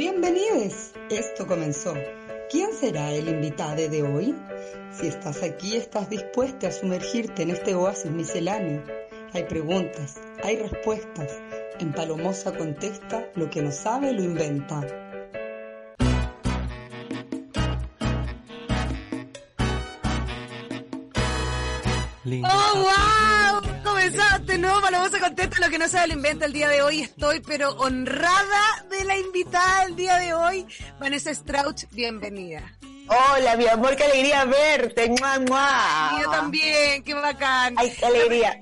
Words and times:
Bienvenidos. 0.00 0.92
Esto 1.10 1.46
comenzó. 1.46 1.92
¿Quién 2.50 2.72
será 2.72 3.12
el 3.12 3.28
invitado 3.28 3.86
de 3.86 4.02
hoy? 4.02 4.34
Si 4.90 5.08
estás 5.08 5.42
aquí, 5.42 5.76
estás 5.76 6.08
dispuesta 6.08 6.68
a 6.68 6.72
sumergirte 6.72 7.42
en 7.42 7.50
este 7.50 7.74
oasis 7.74 8.10
misceláneo. 8.10 8.82
Hay 9.34 9.44
preguntas, 9.44 10.18
hay 10.42 10.56
respuestas. 10.56 11.38
En 11.80 11.92
Palomosa 11.92 12.56
contesta, 12.56 13.28
lo 13.34 13.50
que 13.50 13.60
no 13.60 13.72
sabe 13.72 14.14
lo 14.14 14.22
inventa. 14.22 14.80
Comenzaste, 24.50 24.58
¿no? 24.58 24.80
Palomosa 24.80 25.20
contesta 25.20 25.60
lo 25.60 25.70
que 25.70 25.78
no 25.78 25.88
sabe 25.88 26.08
lo 26.08 26.14
inventa 26.14 26.46
el 26.46 26.52
día 26.52 26.68
de 26.68 26.82
hoy. 26.82 27.02
Estoy 27.02 27.40
pero 27.40 27.70
honrada 27.72 28.84
de 28.90 29.04
la 29.04 29.16
invitada 29.16 29.84
el 29.84 29.96
día 29.96 30.16
de 30.16 30.34
hoy. 30.34 30.66
Vanessa 30.98 31.32
Strauch, 31.32 31.84
bienvenida. 31.92 32.62
Hola, 33.06 33.56
mi 33.56 33.66
amor, 33.66 33.96
qué 33.96 34.04
alegría 34.04 34.44
verte. 34.44 35.08
¡Mua, 35.10 35.38
mua! 35.40 36.20
Yo 36.22 36.30
también, 36.30 37.02
qué 37.02 37.14
bacán. 37.14 37.74
Ay, 37.76 37.92
qué 37.98 38.06
alegría. 38.06 38.60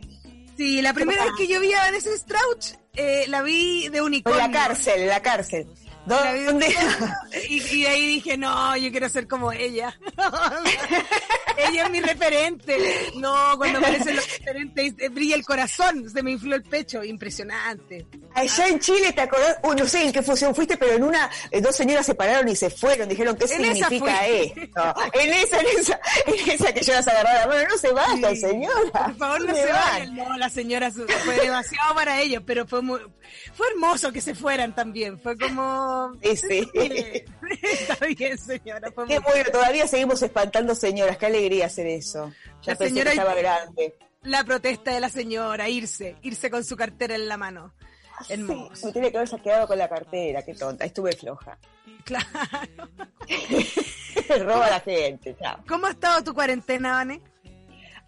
Sí, 0.57 0.83
la 0.83 0.93
primera 0.93 1.25
vez 1.25 1.33
que 1.37 1.47
yo 1.47 1.61
vi 1.61 1.73
a 1.73 1.85
Vanessa 1.85 2.11
Strauch, 2.17 2.75
eh, 2.95 3.27
la 3.29 3.43
vi 3.43 3.89
de 3.89 4.03
unicornio. 4.03 4.45
En 4.45 4.53
la 4.53 4.59
cárcel, 4.59 5.03
en 5.03 5.09
la 5.09 5.23
cárcel. 5.23 5.67
Y, 7.49 7.63
y 7.77 7.83
de 7.83 7.89
ahí 7.89 8.07
dije, 8.07 8.37
no, 8.37 8.77
yo 8.77 8.91
quiero 8.91 9.09
ser 9.09 9.27
como 9.29 9.53
ella. 9.53 9.99
ella 11.57 11.85
es 11.85 11.91
mi 11.91 12.01
referente. 12.01 13.11
No, 13.17 13.55
cuando 13.57 13.79
aparecen 13.79 14.17
los 14.17 14.39
referentes, 14.39 14.95
eh, 14.99 15.09
brilla 15.09 15.35
el 15.37 15.45
corazón, 15.45 16.09
se 16.11 16.23
me 16.23 16.33
infló 16.33 16.55
el 16.57 16.63
pecho, 16.63 17.03
impresionante. 17.05 18.07
Allá 18.35 18.69
en 18.69 18.79
Chile, 18.81 19.13
¿te 19.13 19.23
acordás? 19.23 19.57
Uh, 19.63 19.75
no 19.75 19.87
sé 19.87 20.05
en 20.05 20.13
qué 20.13 20.23
fusión 20.23 20.55
fuiste, 20.55 20.77
pero 20.77 20.93
en 20.95 21.03
una, 21.05 21.31
eh, 21.51 21.61
dos 21.61 21.75
señoras 21.75 22.07
se 22.07 22.15
pararon 22.15 22.49
y 22.49 22.57
se 22.57 22.71
fueron. 22.71 23.09
Dijeron, 23.09 23.37
¿qué 23.37 23.45
En 23.55 23.65
esa 23.65 23.89
significa 23.89 24.27
esto? 24.27 24.95
En 25.15 25.33
esa, 25.33 25.61
en 25.61 25.67
esa, 25.79 26.01
en 26.27 26.51
esa 26.51 26.73
que 26.73 26.81
llevas 26.81 27.09
agarrada. 27.09 27.47
Bueno, 27.47 27.69
no 27.71 27.79
se 27.79 27.93
basta, 27.93 28.31
Sí. 28.31 28.37
señora. 28.37 28.91
Por 29.07 29.17
favor, 29.17 29.41
no 29.41 29.47
¿Dónde 29.47 29.63
se 29.63 29.73
van? 29.73 29.83
vayan. 29.91 30.15
No, 30.17 30.37
la 30.39 30.51
señora 30.51 30.91
fue 30.91 31.37
demasiado 31.41 31.95
para 31.95 32.21
ellos, 32.21 32.43
pero 32.47 32.67
fue 32.67 32.83
muy, 32.83 33.01
fue 33.55 33.67
hermoso 33.71 34.13
que 34.13 34.21
se 34.21 34.35
fueran 34.35 34.75
también. 34.75 35.19
Fue 35.21 35.37
como... 35.37 35.98
Sí, 36.23 36.37
sí. 36.37 36.71
Está 37.63 38.07
bien, 38.07 38.39
señora. 38.39 38.91
Fue 38.93 39.07
Qué 39.07 39.21
muy- 39.21 39.31
bueno, 39.33 39.51
todavía 39.53 39.87
seguimos 39.87 40.23
espantando 40.23 40.75
señoras. 40.75 41.17
Qué 41.19 41.27
alegría 41.27 41.67
hacer 41.67 41.87
eso. 41.87 42.33
Ya 42.63 42.73
La 42.73 42.79
pensé 42.79 42.95
señora- 42.95 43.11
que 43.13 43.17
estaba 43.19 43.35
grande. 43.35 43.95
La 44.23 44.45
protesta 44.45 44.93
de 44.93 45.01
la 45.01 45.09
señora, 45.09 45.69
irse, 45.69 46.17
irse 46.23 46.51
con 46.51 46.65
su 46.65 46.77
cartera 46.77 47.15
en 47.15 47.29
la 47.29 47.37
mano. 47.37 47.73
Hermoso. 48.29 48.75
Sí, 48.75 48.87
me 48.87 48.93
tiene 48.93 49.11
que 49.13 49.17
haberse 49.19 49.41
quedado 49.41 49.67
con 49.69 49.79
la 49.79 49.89
cartera, 49.89 50.43
qué 50.45 50.55
tonta. 50.55 50.85
Estuve 50.85 51.13
floja. 51.13 51.57
Claro. 52.05 52.27
Roba 54.45 54.67
a 54.67 54.71
la 54.71 54.81
gente, 54.81 55.37
chao. 55.41 55.59
¿Cómo 55.69 55.87
ha 55.87 55.91
estado 55.91 56.23
tu 56.25 56.33
cuarentena, 56.35 56.93
Vane? 56.93 57.21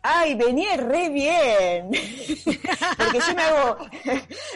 Ay, 0.02 0.34
venía 0.34 0.76
re 0.76 1.10
bien. 1.10 1.90
Porque 2.96 3.18
yo 3.26 3.34
me 3.34 3.42
hago, 3.42 3.76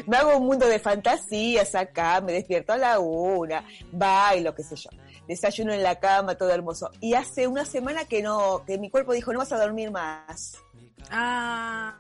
me 0.06 0.16
hago 0.16 0.36
un 0.38 0.46
mundo 0.46 0.66
de 0.66 0.78
fantasías 0.78 1.74
acá, 1.74 2.20
me 2.20 2.32
despierto 2.32 2.72
a 2.72 2.78
la 2.78 2.98
una, 2.98 3.64
bailo, 3.92 4.54
qué 4.54 4.62
sé 4.62 4.76
yo. 4.76 4.90
Desayuno 5.28 5.72
en 5.72 5.82
la 5.82 5.98
cama, 6.00 6.34
todo 6.34 6.50
hermoso. 6.50 6.90
Y 7.00 7.14
hace 7.14 7.46
una 7.46 7.64
semana 7.64 8.04
que 8.04 8.22
no, 8.22 8.64
que 8.66 8.78
mi 8.78 8.90
cuerpo 8.90 9.12
dijo, 9.12 9.32
no 9.32 9.38
vas 9.38 9.52
a 9.52 9.58
dormir 9.58 9.90
más. 9.90 10.56
Ah, 11.10 11.98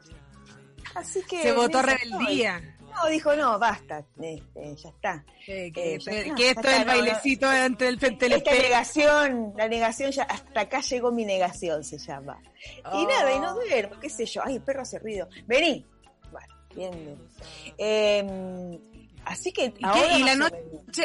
Así 0.94 1.22
que. 1.22 1.42
se 1.42 1.52
votó 1.52 1.82
rebeldía. 1.82 2.56
estoy. 2.56 2.73
No, 2.94 3.08
dijo, 3.10 3.34
no, 3.34 3.58
basta, 3.58 4.04
este, 4.20 4.76
ya 4.76 4.88
está. 4.88 5.24
Que, 5.44 5.72
que- 5.72 5.94
Eh, 5.96 5.98
ya 6.00 6.34
que 6.34 6.50
está, 6.50 6.60
esto 6.60 6.62
ya 6.62 6.70
es 6.70 6.78
el 6.80 6.86
no, 6.86 6.92
bailecito 6.92 7.52
entre 7.52 7.88
el 7.88 7.98
frente 7.98 8.26
Esta 8.34 8.50
negación, 8.52 9.52
la 9.56 9.68
negación 9.68 10.10
ya, 10.12 10.22
hasta 10.24 10.60
acá 10.60 10.80
llegó 10.80 11.10
mi 11.12 11.24
negación, 11.24 11.82
se 11.84 11.98
llama. 11.98 12.38
Y 12.76 12.80
Oh. 12.84 13.08
nada, 13.08 13.34
y 13.34 13.40
no 13.40 13.54
duermo, 13.54 13.98
qué 14.00 14.08
sé 14.08 14.26
yo. 14.26 14.42
Ay, 14.44 14.56
el 14.56 14.62
perro 14.62 14.82
hace 14.82 14.98
ruido. 14.98 15.28
Vení. 15.46 15.84
Bueno, 16.30 16.54
bien. 16.74 17.18
Eh, 17.78 18.78
así 19.24 19.52
que 19.52 19.74
¿Y, 19.76 19.84
ahora 19.84 20.18
¿Y 20.18 20.22
la 20.22 20.34
noche. 20.36 20.56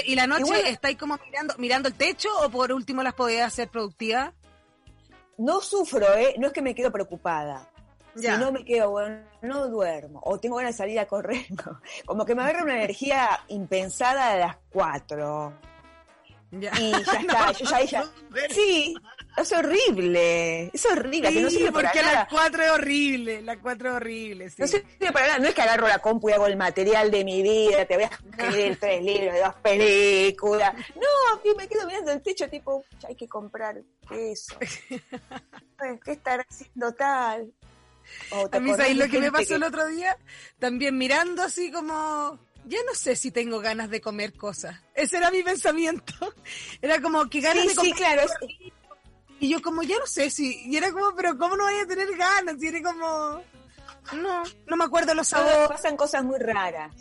¿Y 0.06 0.16
la 0.16 0.28
noche 0.28 0.70
estáis 0.70 0.98
como 0.98 1.18
mirando, 1.26 1.56
mirando 1.58 1.88
el 1.90 1.96
techo 1.96 2.30
o 2.44 2.50
por 2.50 2.72
último 2.72 3.02
las 3.04 3.14
podías 3.16 3.48
hacer 3.48 3.70
productivas? 3.70 4.32
no 5.40 5.62
sufro, 5.62 6.06
¿eh? 6.18 6.36
No 6.38 6.48
es 6.48 6.54
que 6.54 6.62
me 6.62 6.76
quedo 6.76 6.92
preocupada. 6.92 7.66
Ya. 8.16 8.36
Si 8.36 8.42
no 8.42 8.52
me 8.52 8.66
quedo, 8.66 8.90
bueno, 8.92 9.24
no 9.42 9.68
duermo. 9.68 10.20
O 10.24 10.40
tengo 10.40 10.58
ganas 10.58 10.74
de 10.76 10.78
salir 10.78 11.00
a 11.00 11.06
correr. 11.08 11.46
no. 11.66 11.80
Como 12.06 12.26
que 12.26 12.36
me 12.36 12.44
agarra 12.44 12.64
una 12.64 12.76
energía 12.76 13.40
impensada 13.50 14.32
a 14.32 14.38
las 14.38 14.58
cuatro. 14.70 15.54
Ya. 16.52 16.72
Y 16.80 16.92
ya 16.92 16.98
está. 17.22 17.52
yo 17.52 17.66
ya, 17.70 17.82
ya- 17.84 18.06
Sí, 18.50 18.96
es 19.38 19.52
horrible. 19.54 20.72
Es 20.74 20.84
horrible. 20.88 21.32
que 21.32 21.42
no 21.42 21.50
Sí, 21.52 21.58
sirve 21.58 21.72
para 21.72 21.90
porque 21.90 22.02
nada. 22.02 22.14
las 22.22 22.28
cuatro 22.28 22.64
es 22.64 22.72
horrible, 22.72 23.42
las 23.44 23.58
cuatro 23.60 23.90
es 23.90 23.96
horrible, 23.98 24.50
sí. 24.50 24.56
No 24.58 24.68
sirve 24.68 25.12
para 25.14 25.28
nada, 25.28 25.40
no 25.40 25.48
es 25.48 25.54
que 25.54 25.62
agarro 25.62 25.88
la 25.88 26.00
compu 26.00 26.30
y 26.30 26.34
hago 26.34 26.48
el 26.48 26.58
material 26.58 27.12
de 27.12 27.24
mi 27.24 27.44
vida, 27.44 27.86
te 27.86 27.94
voy 27.96 28.06
a 28.06 28.08
escribir 28.08 28.78
tres 28.80 29.04
libros, 29.04 29.36
dos 29.46 29.56
películas. 29.62 30.74
No, 30.96 31.56
me 31.56 31.68
quedo 31.68 31.86
mirando 31.86 32.12
el 32.12 32.22
techo, 32.24 32.50
tipo, 32.50 32.84
"Ya 33.00 33.10
hay 33.10 33.16
que 33.16 33.28
comprar 33.28 33.80
eso. 34.12 34.56
¿Qué 36.04 36.12
estará 36.12 36.44
haciendo 36.50 36.94
tal? 36.94 37.52
O, 38.32 38.50
¿te 38.50 38.58
A 38.58 38.60
mí, 38.60 38.70
acordás 38.70 38.88
¿sabes 38.88 38.98
de 38.98 39.06
lo 39.06 39.12
que 39.12 39.20
me 39.20 39.32
pasó 39.32 39.56
el 39.56 39.64
otro 39.64 39.88
día? 39.88 40.18
También 40.60 40.98
mirando 40.98 41.44
así 41.44 41.72
como, 41.72 42.40
ya 42.66 42.80
no 42.86 42.94
sé 42.94 43.16
si 43.16 43.32
tengo 43.32 43.60
ganas 43.60 43.90
de 43.90 44.02
comer 44.02 44.34
cosas. 44.34 44.80
Ese 44.94 45.18
era 45.18 45.32
mi 45.32 45.42
pensamiento. 45.44 46.14
Era 46.82 47.02
como 47.02 47.30
que 47.30 47.42
ganas 47.42 47.64
Sí, 47.64 47.70
de 47.70 47.76
comer. 47.76 47.92
sí, 47.92 47.98
claro. 47.98 48.22
Y 49.40 49.50
yo 49.50 49.62
como, 49.62 49.84
ya 49.84 49.98
no 49.98 50.06
sé 50.06 50.30
si, 50.30 50.64
y 50.70 50.76
era 50.76 50.92
como, 50.92 51.16
pero 51.16 51.38
¿cómo 51.38 51.56
no 51.56 51.64
voy 51.64 51.80
a 51.82 51.88
tener 51.88 52.14
ganas? 52.18 52.62
Y 52.62 52.68
era 52.68 52.82
como, 52.82 53.42
no, 54.22 54.44
no 54.68 54.76
me 54.76 54.84
acuerdo 54.84 55.14
los 55.14 55.30
sabores. 55.30 55.70
pasan 55.70 55.96
cosas 55.96 56.24
muy 56.26 56.38
raras. 56.40 56.94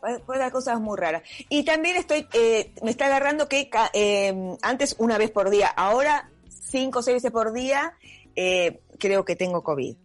Pa- 0.00 0.18
Pasan 0.26 0.50
cosas 0.50 0.80
muy 0.80 0.96
raras. 0.98 1.22
Y 1.48 1.64
también 1.64 1.94
estoy, 1.96 2.26
eh, 2.32 2.72
me 2.82 2.90
está 2.90 3.06
agarrando 3.06 3.48
que 3.48 3.70
eh, 3.92 4.56
antes 4.62 4.96
una 4.98 5.16
vez 5.16 5.30
por 5.30 5.48
día, 5.50 5.68
ahora 5.68 6.28
cinco 6.48 6.98
o 6.98 7.02
seis 7.02 7.14
veces 7.16 7.30
por 7.30 7.52
día, 7.52 7.96
eh, 8.34 8.80
creo 8.98 9.24
que 9.24 9.36
tengo 9.36 9.62
COVID. 9.62 9.96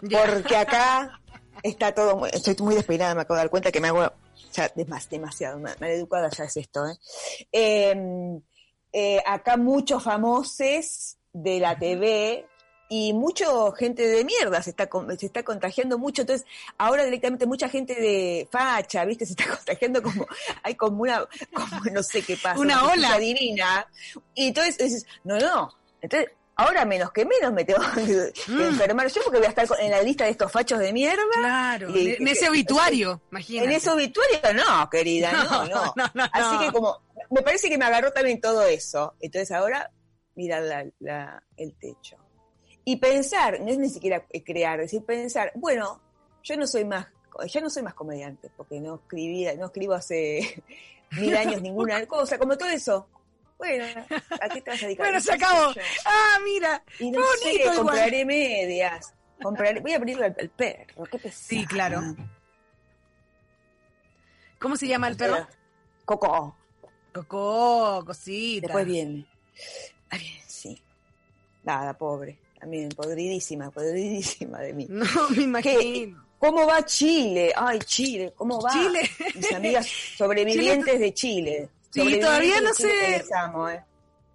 Porque 0.00 0.56
acá 0.56 1.20
está 1.62 1.94
todo, 1.94 2.16
muy- 2.16 2.30
estoy 2.32 2.56
muy 2.60 2.74
despeinada, 2.74 3.14
me 3.14 3.22
acabo 3.22 3.36
de 3.36 3.42
dar 3.42 3.50
cuenta 3.50 3.72
que 3.72 3.80
me 3.80 3.88
hago 3.88 4.12
ya 4.52 4.68
demas- 4.74 5.08
demasiado, 5.08 5.58
mal, 5.58 5.76
educada 5.82 6.30
ya 6.30 6.44
es 6.44 6.56
esto. 6.56 6.86
¿eh? 6.86 6.96
Eh, 7.52 8.40
eh, 8.92 9.22
acá 9.26 9.56
muchos 9.56 10.02
famosos 10.02 11.16
de 11.32 11.58
la 11.58 11.78
TV 11.78 12.46
y 12.88 13.12
mucha 13.12 13.46
gente 13.76 14.06
de 14.06 14.24
mierda 14.24 14.62
se 14.62 14.70
está, 14.70 14.88
se 15.18 15.26
está 15.26 15.42
contagiando 15.42 15.98
mucho, 15.98 16.20
entonces 16.22 16.46
ahora 16.78 17.04
directamente 17.04 17.46
mucha 17.46 17.68
gente 17.68 17.94
de 17.94 18.46
facha, 18.52 19.04
¿viste? 19.04 19.26
Se 19.26 19.32
está 19.32 19.46
contagiando 19.56 20.02
como, 20.02 20.26
hay 20.62 20.74
como 20.76 21.02
una, 21.02 21.26
como 21.52 21.80
no 21.92 22.02
sé 22.02 22.22
qué 22.22 22.36
pasa. 22.36 22.60
Una 22.60 22.84
ola. 22.86 23.18
divina. 23.18 23.86
Y 24.34 24.48
entonces 24.48 24.78
dices, 24.78 25.06
no, 25.24 25.38
no, 25.38 25.72
entonces 26.00 26.30
ahora 26.56 26.84
menos 26.84 27.10
que 27.12 27.24
menos 27.24 27.52
me 27.52 27.64
tengo 27.64 27.80
que 27.94 28.32
Mm. 28.48 28.60
enfermar 28.60 29.08
yo 29.08 29.22
porque 29.24 29.38
voy 29.38 29.46
a 29.46 29.50
estar 29.50 29.66
en 29.80 29.90
la 29.90 30.02
lista 30.02 30.24
de 30.24 30.30
estos 30.30 30.50
fachos 30.52 30.78
de 30.78 30.92
mierda. 30.92 31.22
Claro, 31.38 31.90
Y- 31.96 32.14
en 32.14 32.28
ese 32.28 32.48
obituario, 32.48 33.20
imagínate. 33.30 33.66
En 33.68 33.72
ese 33.72 33.90
obituario, 33.90 34.38
no, 34.54 34.88
querida, 34.90 35.32
no, 35.32 35.64
No, 35.66 35.94
no. 36.14 36.24
Así 36.32 36.54
no. 36.54 36.60
que 36.60 36.72
como, 36.72 37.00
me 37.30 37.42
parece 37.42 37.68
que 37.68 37.78
me 37.78 37.84
agarró 37.84 38.12
también 38.12 38.40
todo 38.40 38.62
eso. 38.66 39.14
Entonces 39.20 39.50
ahora, 39.50 39.90
la, 40.36 40.84
la- 41.00 41.42
el 41.56 41.74
techo. 41.76 42.16
Y 42.84 42.96
pensar, 42.96 43.60
no 43.60 43.68
es 43.70 43.78
ni 43.78 43.88
siquiera 43.88 44.24
crear, 44.44 44.78
es 44.80 44.86
decir, 44.90 45.04
pensar, 45.04 45.52
bueno, 45.54 46.00
yo 46.42 46.56
no 46.56 46.66
soy 46.66 46.84
más, 46.84 47.06
ya 47.46 47.60
no 47.62 47.70
soy 47.70 47.82
más 47.82 47.94
comediante, 47.94 48.50
porque 48.56 48.78
no 48.80 48.96
escribía, 48.96 49.54
no 49.54 49.66
escribo 49.66 49.94
hace 49.94 50.62
mil 51.12 51.34
años 51.36 51.62
ninguna 51.62 52.04
cosa, 52.06 52.38
como 52.38 52.58
todo 52.58 52.68
eso. 52.68 53.08
Bueno, 53.58 53.84
¿a 54.40 54.48
qué 54.48 54.60
te 54.60 54.70
vas 54.70 54.82
a 54.82 54.86
dedicar? 54.86 55.06
Bueno, 55.06 55.20
se 55.20 55.32
acabó. 55.32 55.72
Ah, 56.04 56.38
mira, 56.44 56.82
Y 56.98 57.10
no 57.10 57.20
bonito 57.20 57.42
sé, 57.42 57.54
igual. 57.62 57.76
compraré 57.76 58.24
medias. 58.24 59.14
Compraré, 59.42 59.80
voy 59.80 59.92
a 59.92 59.96
abrirle 59.96 60.26
al, 60.26 60.36
al 60.38 60.48
perro, 60.50 61.04
qué 61.04 61.18
pesado. 61.18 61.44
Sí, 61.46 61.66
claro. 61.66 62.00
¿Cómo 64.58 64.76
se 64.76 64.86
llama 64.88 65.08
el 65.08 65.16
perro? 65.16 65.46
Coco. 66.04 66.56
Coco, 67.12 68.02
cosita. 68.06 68.66
Después 68.66 68.86
viene. 68.86 69.26
Ah, 70.10 70.18
bien, 70.18 70.40
sí. 70.46 70.80
Nada, 71.62 71.96
pobre. 71.96 72.38
También, 72.58 72.88
podridísima, 72.90 73.70
podridísima 73.70 74.60
de 74.60 74.72
mí. 74.72 74.86
No, 74.90 75.04
me 75.30 75.42
imagino. 75.42 76.24
¿Cómo 76.38 76.66
va 76.66 76.84
Chile? 76.84 77.52
Ay, 77.56 77.78
Chile, 77.80 78.32
¿cómo 78.36 78.60
va? 78.60 78.70
Chile. 78.72 79.08
Mis 79.34 79.52
amigas 79.52 79.86
sobrevivientes 80.16 80.98
de 80.98 81.14
Chile. 81.14 81.68
Sí, 82.02 82.20
todavía 82.20 82.60
no 82.60 82.74
sé- 82.74 83.16
¿eh? 83.16 83.24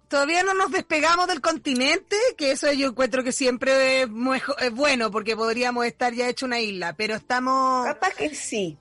Todavía 0.08 0.42
no 0.42 0.54
nos 0.54 0.72
despegamos 0.72 1.28
del 1.28 1.40
continente, 1.40 2.16
que 2.36 2.50
eso 2.52 2.72
yo 2.72 2.88
encuentro 2.88 3.22
que 3.22 3.30
siempre 3.32 4.02
es, 4.02 4.08
muy- 4.08 4.42
es 4.58 4.72
bueno, 4.72 5.10
porque 5.10 5.36
podríamos 5.36 5.86
estar 5.86 6.12
ya 6.14 6.28
hecho 6.28 6.46
una 6.46 6.58
isla, 6.58 6.94
pero 6.94 7.14
estamos, 7.14 7.86
Capaz 7.86 8.14
que 8.14 8.34
sí. 8.34 8.76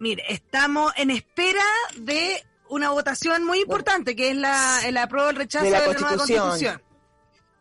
mire, 0.00 0.24
estamos 0.28 0.92
en 0.96 1.10
espera 1.10 1.62
de 1.96 2.44
una 2.68 2.90
votación 2.90 3.44
muy 3.44 3.60
importante, 3.60 4.16
que 4.16 4.30
es 4.30 4.36
la, 4.36 4.80
el 4.84 4.96
apruebo 4.96 5.30
el 5.30 5.36
rechazo 5.36 5.64
de 5.66 5.70
la, 5.70 5.78
nueva 5.84 6.16
constitución. 6.16 6.82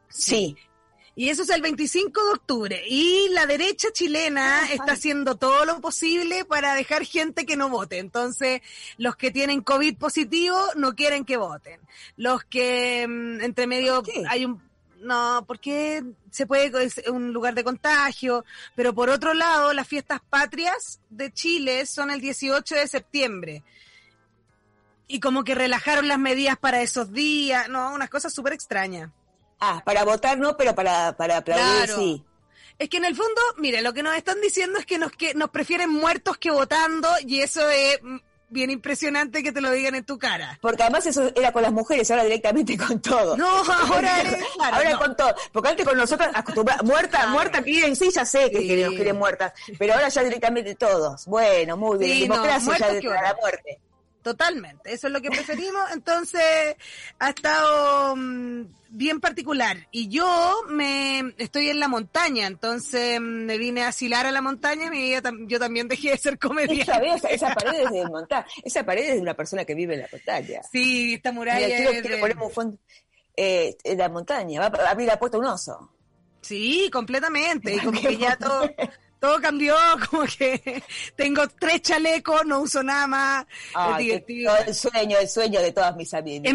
Sí. 0.10 0.58
Y 1.16 1.30
eso 1.30 1.44
es 1.44 1.50
el 1.50 1.62
25 1.62 2.26
de 2.26 2.32
octubre. 2.32 2.84
Y 2.88 3.30
la 3.30 3.46
derecha 3.46 3.88
chilena 3.94 4.64
ah, 4.64 4.74
está 4.74 4.94
haciendo 4.94 5.36
todo 5.36 5.64
lo 5.64 5.80
posible 5.80 6.44
para 6.44 6.76
dejar 6.76 7.06
gente 7.06 7.46
que 7.46 7.56
no 7.56 7.70
vote. 7.70 8.00
Entonces, 8.00 8.62
los 8.98 9.16
que 9.16 9.32
tienen 9.32 9.62
COVID 9.62 9.98
positivo 9.98 10.60
no 10.76 10.94
quieren 10.94 11.24
que 11.24 11.38
voten. 11.38 11.80
Los 12.18 12.44
que 12.44 13.08
mm, 13.08 13.42
entre 13.42 13.66
medio 13.66 14.04
hay 14.28 14.46
un 14.46 14.62
no, 15.02 15.46
porque 15.48 16.04
se 16.32 16.48
puede, 16.48 16.84
es 16.84 17.02
un 17.08 17.32
lugar 17.32 17.54
de 17.54 17.64
contagio, 17.64 18.44
pero 18.76 18.94
por 18.96 19.10
otro 19.10 19.34
lado, 19.34 19.72
las 19.72 19.88
fiestas 19.88 20.20
patrias 20.30 21.00
de 21.10 21.32
Chile 21.32 21.86
son 21.86 22.10
el 22.10 22.20
18 22.20 22.76
de 22.76 22.88
septiembre. 22.88 23.64
Y 25.08 25.20
como 25.20 25.44
que 25.44 25.54
relajaron 25.54 26.08
las 26.08 26.18
medidas 26.18 26.58
para 26.58 26.82
esos 26.82 27.14
días, 27.14 27.70
no, 27.70 27.94
unas 27.94 28.10
cosas 28.10 28.34
súper 28.34 28.54
extrañas. 28.54 29.12
Ah, 29.60 29.82
para 29.86 30.04
votar 30.04 30.38
no, 30.38 30.58
pero 30.58 30.76
para, 30.76 31.16
para 31.16 31.38
aplaudir 31.38 31.90
sí. 31.90 32.26
Es 32.78 32.90
que 32.90 32.98
en 32.98 33.06
el 33.06 33.16
fondo, 33.16 33.42
mire, 33.58 33.82
lo 33.82 33.94
que 33.94 34.04
nos 34.04 34.16
están 34.16 34.42
diciendo 34.42 34.78
es 34.80 34.86
que 34.86 34.98
nos, 34.98 35.12
que 35.14 35.34
nos 35.34 35.50
prefieren 35.50 35.90
muertos 35.90 36.38
que 36.38 36.52
votando 36.52 37.08
y 37.26 37.40
eso 37.40 37.70
es 37.70 38.00
bien 38.50 38.70
impresionante 38.70 39.42
que 39.42 39.52
te 39.52 39.62
lo 39.62 39.72
digan 39.72 39.96
en 39.96 40.04
tu 40.04 40.18
cara. 40.18 40.58
Porque 40.62 40.84
además 40.84 41.06
eso 41.06 41.32
era 41.36 41.52
con 41.52 41.62
las 41.62 41.72
mujeres, 41.72 42.10
ahora 42.12 42.24
directamente 42.24 42.78
con 42.88 43.02
todo. 43.02 43.38
No, 43.38 43.48
ahora 43.48 44.14
Ahora 44.60 44.98
con 44.98 45.16
todo. 45.16 45.34
Porque 45.52 45.70
antes 45.70 45.86
con 45.86 45.98
nosotros, 45.98 46.30
muerta, 46.84 47.28
muerta, 47.28 47.62
quieren, 47.62 47.96
sí, 47.96 48.10
ya 48.12 48.26
sé 48.26 48.52
que 48.52 48.84
nos 48.86 48.94
quieren 48.94 49.18
muertas, 49.18 49.54
pero 49.78 49.94
ahora 49.94 50.10
ya 50.10 50.24
directamente 50.24 50.76
todos. 50.76 51.26
Bueno, 51.26 51.78
muy 51.78 51.98
bien, 51.98 52.22
democracia 52.22 52.78
ya 52.78 52.92
de 52.92 53.02
la 53.02 53.36
muerte. 53.40 53.80
Totalmente, 54.26 54.92
eso 54.92 55.06
es 55.06 55.14
lo 55.14 55.22
que 55.22 55.30
preferimos. 55.30 55.84
Entonces, 55.94 56.76
ha 57.20 57.30
estado 57.30 58.16
mm, 58.16 58.64
bien 58.90 59.22
particular. 59.22 59.78
Y 59.92 60.08
yo 60.08 60.64
me 60.68 61.36
estoy 61.38 61.70
en 61.70 61.80
la 61.80 61.88
montaña, 61.88 62.48
entonces 62.48 63.22
mm, 63.22 63.46
me 63.46 63.60
vine 63.60 63.84
a 63.84 63.90
asilar 63.90 64.26
a 64.26 64.32
la 64.32 64.42
montaña 64.42 64.90
y 64.96 65.14
yo 65.46 65.60
también 65.60 65.88
dejé 65.88 66.10
de 66.10 66.18
ser 66.18 66.40
comediante. 66.40 67.08
Esa, 67.14 67.28
esa 67.28 67.54
pared 67.54 67.84
es 67.84 67.92
de 67.92 68.04
montaña, 68.10 68.48
esa 68.64 68.84
pared 68.84 69.10
es 69.10 69.16
de 69.18 69.22
una 69.22 69.36
persona 69.36 69.64
que 69.64 69.76
vive 69.76 69.94
en 69.94 70.02
la 70.02 70.08
montaña. 70.12 70.62
Sí, 70.72 71.14
esta 71.14 71.32
muralla 71.32 71.68
Mira, 71.68 72.02
quiero, 72.02 72.46
un 72.46 72.52
fondo, 72.52 72.80
eh, 73.38 73.78
en 73.84 73.98
la 74.00 74.10
montaña, 74.10 74.68
va 74.68 74.86
a 74.88 74.90
abrir 74.90 75.08
la 75.08 75.20
puerta 75.20 75.38
un 75.38 75.46
oso. 75.46 75.92
Sí, 76.42 76.90
completamente. 76.92 77.76
Y 77.76 77.80
como 77.86 78.02
que 78.02 78.18
ya 78.18 78.38
todo, 78.38 78.72
todo 79.20 79.42
cambió, 79.42 79.76
como 80.10 80.24
que 80.26 80.84
tengo 81.16 81.48
tres 81.48 81.82
chalecos, 81.82 82.46
no 82.46 82.60
uso 82.62 82.84
nada 82.84 83.08
más. 83.08 83.46
el 84.00 84.76
sueño, 84.76 85.18
el 85.20 85.30
sueño 85.30 85.62
de 85.62 85.72
todas 85.72 85.96
mis 85.96 86.14
amigas. 86.14 86.54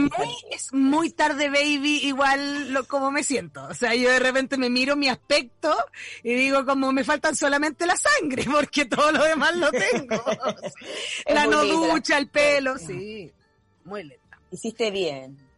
Es 0.51 0.73
muy, 0.73 1.11
tarde, 1.11 1.49
baby, 1.49 2.01
igual 2.05 2.73
lo, 2.73 2.87
como 2.87 3.11
me 3.11 3.25
siento. 3.25 3.65
O 3.65 3.75
sea, 3.75 3.95
yo 3.95 4.11
de 4.11 4.19
repente 4.19 4.57
me 4.57 4.71
miro 4.71 4.97
mi 4.97 5.09
aspecto 5.09 5.77
y 6.23 6.35
digo 6.35 6.65
como 6.65 6.93
me 6.93 7.05
faltan 7.05 7.35
solamente 7.35 7.87
la 7.87 7.97
sangre, 7.97 8.45
porque 8.51 8.85
todo 8.85 9.13
lo 9.13 9.25
demás 9.25 9.57
lo 9.57 9.71
tengo. 9.71 10.23
la 11.27 11.47
no 11.47 11.65
ducha, 11.65 12.19
el 12.19 12.29
pelo, 12.29 12.79
sí. 12.79 13.33
Muy 13.85 14.05
lenta. 14.05 14.39
Hiciste 14.51 14.91
bien. 14.91 15.50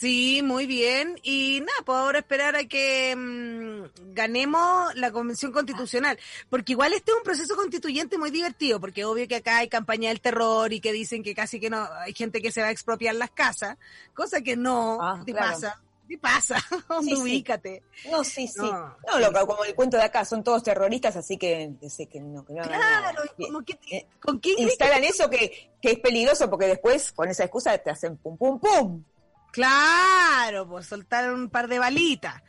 Sí, 0.00 0.40
muy 0.42 0.64
bien. 0.64 1.20
Y 1.22 1.60
nada, 1.60 1.82
pues 1.84 1.98
ahora 1.98 2.20
esperar 2.20 2.56
a 2.56 2.64
que 2.64 3.14
mm, 3.14 4.14
ganemos 4.14 4.94
la 4.94 5.12
convención 5.12 5.52
constitucional. 5.52 6.18
Porque 6.48 6.72
igual 6.72 6.94
este 6.94 7.10
es 7.10 7.18
un 7.18 7.22
proceso 7.22 7.54
constituyente 7.54 8.16
muy 8.16 8.30
divertido, 8.30 8.80
porque 8.80 9.04
obvio 9.04 9.28
que 9.28 9.36
acá 9.36 9.58
hay 9.58 9.68
campaña 9.68 10.08
del 10.08 10.22
terror 10.22 10.72
y 10.72 10.80
que 10.80 10.92
dicen 10.92 11.22
que 11.22 11.34
casi 11.34 11.60
que 11.60 11.68
no, 11.68 11.86
hay 11.98 12.14
gente 12.14 12.40
que 12.40 12.50
se 12.50 12.62
va 12.62 12.68
a 12.68 12.70
expropiar 12.70 13.14
las 13.14 13.30
casas, 13.30 13.76
cosa 14.14 14.40
que 14.40 14.56
no, 14.56 14.98
ah, 15.02 15.22
¿qué 15.26 15.34
pasa? 15.34 15.78
¿Qué 16.08 16.16
pasa? 16.16 16.56
ubícate? 16.88 17.82
No, 18.10 18.24
sí, 18.24 18.48
sí. 18.48 18.58
No, 18.62 19.20
no 19.20 19.46
como 19.46 19.64
el 19.64 19.74
cuento 19.74 19.98
de 19.98 20.04
acá, 20.04 20.24
son 20.24 20.42
todos 20.42 20.62
terroristas, 20.62 21.14
así 21.16 21.36
que, 21.36 21.72
sé 21.90 22.06
que 22.06 22.20
no, 22.20 22.42
que 22.46 22.54
no 22.54 22.62
Claro, 22.62 23.22
como 23.36 23.62
que, 23.62 23.78
eh, 23.92 24.06
¿con 24.18 24.38
quién 24.38 24.60
instalan 24.60 25.04
eso 25.04 25.28
que, 25.28 25.72
que 25.82 25.90
es 25.90 25.98
peligroso 25.98 26.48
porque 26.48 26.68
después 26.68 27.12
con 27.12 27.28
esa 27.28 27.44
excusa 27.44 27.76
te 27.76 27.90
hacen 27.90 28.16
pum, 28.16 28.38
pum, 28.38 28.58
pum. 28.58 29.04
Claro, 29.52 30.68
pues 30.68 30.86
soltar 30.86 31.32
un 31.32 31.50
par 31.50 31.68
de 31.68 31.78
balitas. 31.78 32.42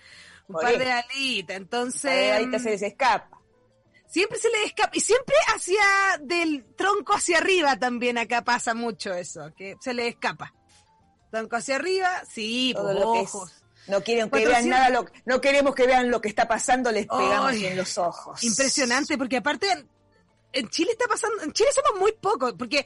Un 0.48 0.56
par 0.56 0.78
de 0.78 0.86
balitas. 0.86 1.58
Entonces. 1.58 2.32
Ahí 2.34 2.60
se 2.60 2.72
les 2.72 2.82
escapa. 2.82 3.40
Siempre 4.08 4.38
se 4.38 4.50
les 4.50 4.66
escapa. 4.66 4.92
Y 4.94 5.00
siempre 5.00 5.36
hacia 5.56 5.84
del 6.20 6.66
tronco 6.76 7.14
hacia 7.14 7.38
arriba 7.38 7.78
también 7.78 8.18
acá 8.18 8.44
pasa 8.44 8.74
mucho 8.74 9.14
eso, 9.14 9.54
que 9.56 9.78
se 9.80 9.94
les 9.94 10.14
escapa. 10.14 10.54
Tronco 11.32 11.56
hacia 11.56 11.78
arriba, 11.78 12.24
sí, 12.30 12.74
por 12.76 12.94
pues, 12.94 13.06
ojos. 13.06 13.64
No 13.88 14.04
quieren 14.04 14.30
que 14.30 14.46
vean 14.46 14.70
nada, 14.70 14.90
lo, 14.90 15.06
no 15.26 15.42
queremos 15.42 15.74
que 15.74 15.88
vean 15.88 16.12
lo 16.12 16.22
que 16.22 16.30
está 16.30 16.48
pasando, 16.48 16.92
les 16.92 17.08
pegamos 17.08 17.54
en 17.54 17.76
los 17.76 17.98
ojos. 17.98 18.44
Impresionante, 18.44 19.18
porque 19.18 19.38
aparte 19.38 19.68
en 20.54 20.70
Chile 20.70 20.92
está 20.92 21.06
pasando, 21.08 21.42
en 21.44 21.52
Chile 21.54 21.70
somos 21.74 22.00
muy 22.00 22.12
pocos, 22.12 22.54
porque 22.54 22.86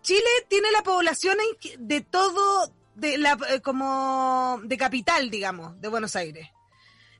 Chile 0.00 0.28
tiene 0.48 0.70
la 0.72 0.82
población 0.82 1.36
de 1.78 2.00
todo, 2.00 2.72
de 2.96 3.18
la, 3.18 3.38
eh, 3.50 3.60
como 3.60 4.58
de 4.64 4.76
capital, 4.76 5.30
digamos, 5.30 5.80
de 5.80 5.88
Buenos 5.88 6.16
Aires. 6.16 6.48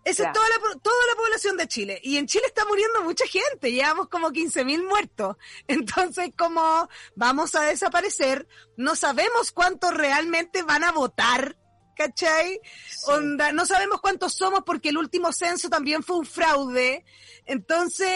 Esa 0.04 0.28
es 0.28 0.32
toda 0.32 0.48
la, 0.48 0.80
toda 0.80 1.06
la 1.10 1.16
población 1.16 1.56
de 1.56 1.66
Chile. 1.66 2.00
Y 2.00 2.16
en 2.16 2.28
Chile 2.28 2.44
está 2.46 2.64
muriendo 2.64 3.02
mucha 3.02 3.26
gente. 3.26 3.72
Llevamos 3.72 4.08
como 4.08 4.30
15.000 4.30 4.86
muertos. 4.86 5.36
Entonces, 5.66 6.30
como 6.38 6.88
vamos 7.16 7.54
a 7.56 7.62
desaparecer, 7.62 8.46
no 8.76 8.94
sabemos 8.94 9.50
cuántos 9.50 9.92
realmente 9.92 10.62
van 10.62 10.84
a 10.84 10.92
votar. 10.92 11.56
¿Cachai? 11.96 12.60
Onda, 13.06 13.52
no 13.52 13.64
sabemos 13.64 14.02
cuántos 14.02 14.34
somos 14.34 14.60
porque 14.66 14.90
el 14.90 14.98
último 14.98 15.32
censo 15.32 15.70
también 15.70 16.02
fue 16.02 16.18
un 16.18 16.26
fraude. 16.26 17.04
Entonces, 17.46 18.08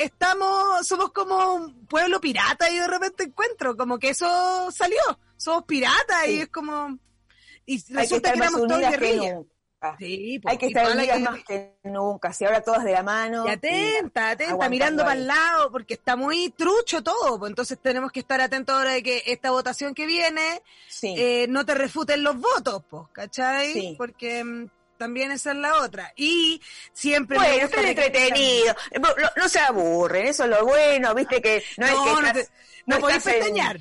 estamos, 0.00 0.86
somos 0.86 1.12
como 1.12 1.54
un 1.54 1.86
pueblo 1.86 2.20
pirata 2.20 2.68
y 2.68 2.78
de 2.78 2.86
repente 2.88 3.24
encuentro 3.24 3.76
como 3.76 3.98
que 3.98 4.10
eso 4.10 4.70
salió. 4.72 4.98
Somos 5.36 5.64
piratas 5.64 6.26
y 6.26 6.40
es 6.40 6.48
como, 6.48 6.98
y 7.68 7.84
resulta 7.92 8.32
que, 8.32 8.38
éramos 8.38 8.66
todos 8.66 8.80
guerrillas. 8.80 9.40
Sí, 9.98 10.40
Hay 10.46 10.56
que 10.56 10.66
estar 10.68 10.90
unidas 10.90 11.20
más 11.20 11.44
que 11.44 11.74
nunca, 11.84 12.32
si 12.32 12.46
ahora 12.46 12.62
todas 12.62 12.82
de 12.82 12.92
la 12.92 13.02
mano. 13.02 13.46
Y 13.46 13.50
atenta, 13.50 14.30
atenta, 14.30 14.68
mirando 14.70 15.04
para 15.04 15.12
el 15.12 15.26
lado, 15.26 15.70
porque 15.70 15.94
está 15.94 16.16
muy 16.16 16.48
trucho 16.50 17.02
todo, 17.02 17.38
pues 17.38 17.50
entonces 17.50 17.78
tenemos 17.80 18.10
que 18.10 18.20
estar 18.20 18.40
atentos 18.40 18.74
ahora 18.74 18.92
de 18.92 19.02
que 19.02 19.22
esta 19.26 19.50
votación 19.50 19.94
que 19.94 20.06
viene 20.06 20.62
eh, 21.02 21.46
no 21.50 21.66
te 21.66 21.74
refuten 21.74 22.24
los 22.24 22.40
votos, 22.40 22.82
pues, 22.88 23.04
¿cachai? 23.12 23.94
Porque 23.98 24.42
mm, 24.42 24.68
también 24.96 25.30
esa 25.30 25.52
es 25.52 25.58
la 25.58 25.76
otra. 25.82 26.12
Y 26.16 26.60
siempre... 26.92 27.36
Bueno, 27.36 27.66
es 27.66 27.72
entretenido, 27.72 28.74
no, 29.36 29.48
se 29.48 29.60
aburren, 29.60 30.26
eso 30.26 30.44
es 30.44 30.50
lo 30.50 30.64
bueno, 30.64 31.14
viste 31.14 31.42
que 31.42 31.62
no, 31.76 31.86
es 31.86 31.92
que... 31.92 32.22
no, 32.22 32.32
te, 32.32 32.48
no, 32.86 32.98
podés 32.98 33.22
pestañear 33.22 33.78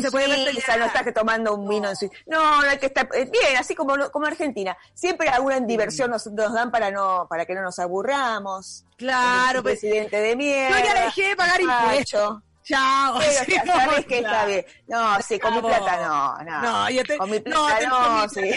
se 0.00 0.10
puede 0.10 0.52
Suiza, 0.52 0.76
no 0.76 0.86
estás 0.86 1.12
tomando 1.14 1.54
un 1.54 1.68
vino 1.68 1.88
en 1.88 1.96
Suiza. 1.96 2.14
No, 2.26 2.62
no 2.62 2.68
hay 2.68 2.78
que 2.78 2.86
estar 2.86 3.08
eh, 3.14 3.28
bien, 3.30 3.56
así 3.58 3.74
como 3.74 4.10
como 4.10 4.26
Argentina. 4.26 4.76
Siempre 4.94 5.28
alguna 5.28 5.60
diversión 5.60 6.10
nos, 6.10 6.26
nos 6.26 6.52
dan 6.52 6.70
para 6.70 6.90
no 6.90 7.26
para 7.28 7.46
que 7.46 7.54
no 7.54 7.62
nos 7.62 7.78
aburramos. 7.78 8.84
Claro, 8.96 9.62
pues, 9.62 9.80
presidente 9.80 10.20
de 10.20 10.36
mierda. 10.36 10.78
Yo 10.78 10.84
ya 10.84 11.04
dejé 11.04 11.28
de 11.28 11.36
pagar 11.36 11.60
impuestos. 11.60 12.38
Chao. 12.64 13.18
Pero 13.46 13.66
sabes 13.66 14.06
que 14.06 14.18
está 14.18 14.46
bien. 14.46 14.64
No, 14.86 15.20
sí, 15.22 15.38
con 15.38 15.54
mi 15.54 15.60
plata 15.60 15.96
no, 15.96 16.38
no. 16.44 16.62
No, 16.62 16.90
yo 16.90 17.02
te, 17.04 17.16
con 17.18 17.30
mi 17.30 17.40
plata 17.40 17.86
no, 17.88 18.28
sí. 18.28 18.50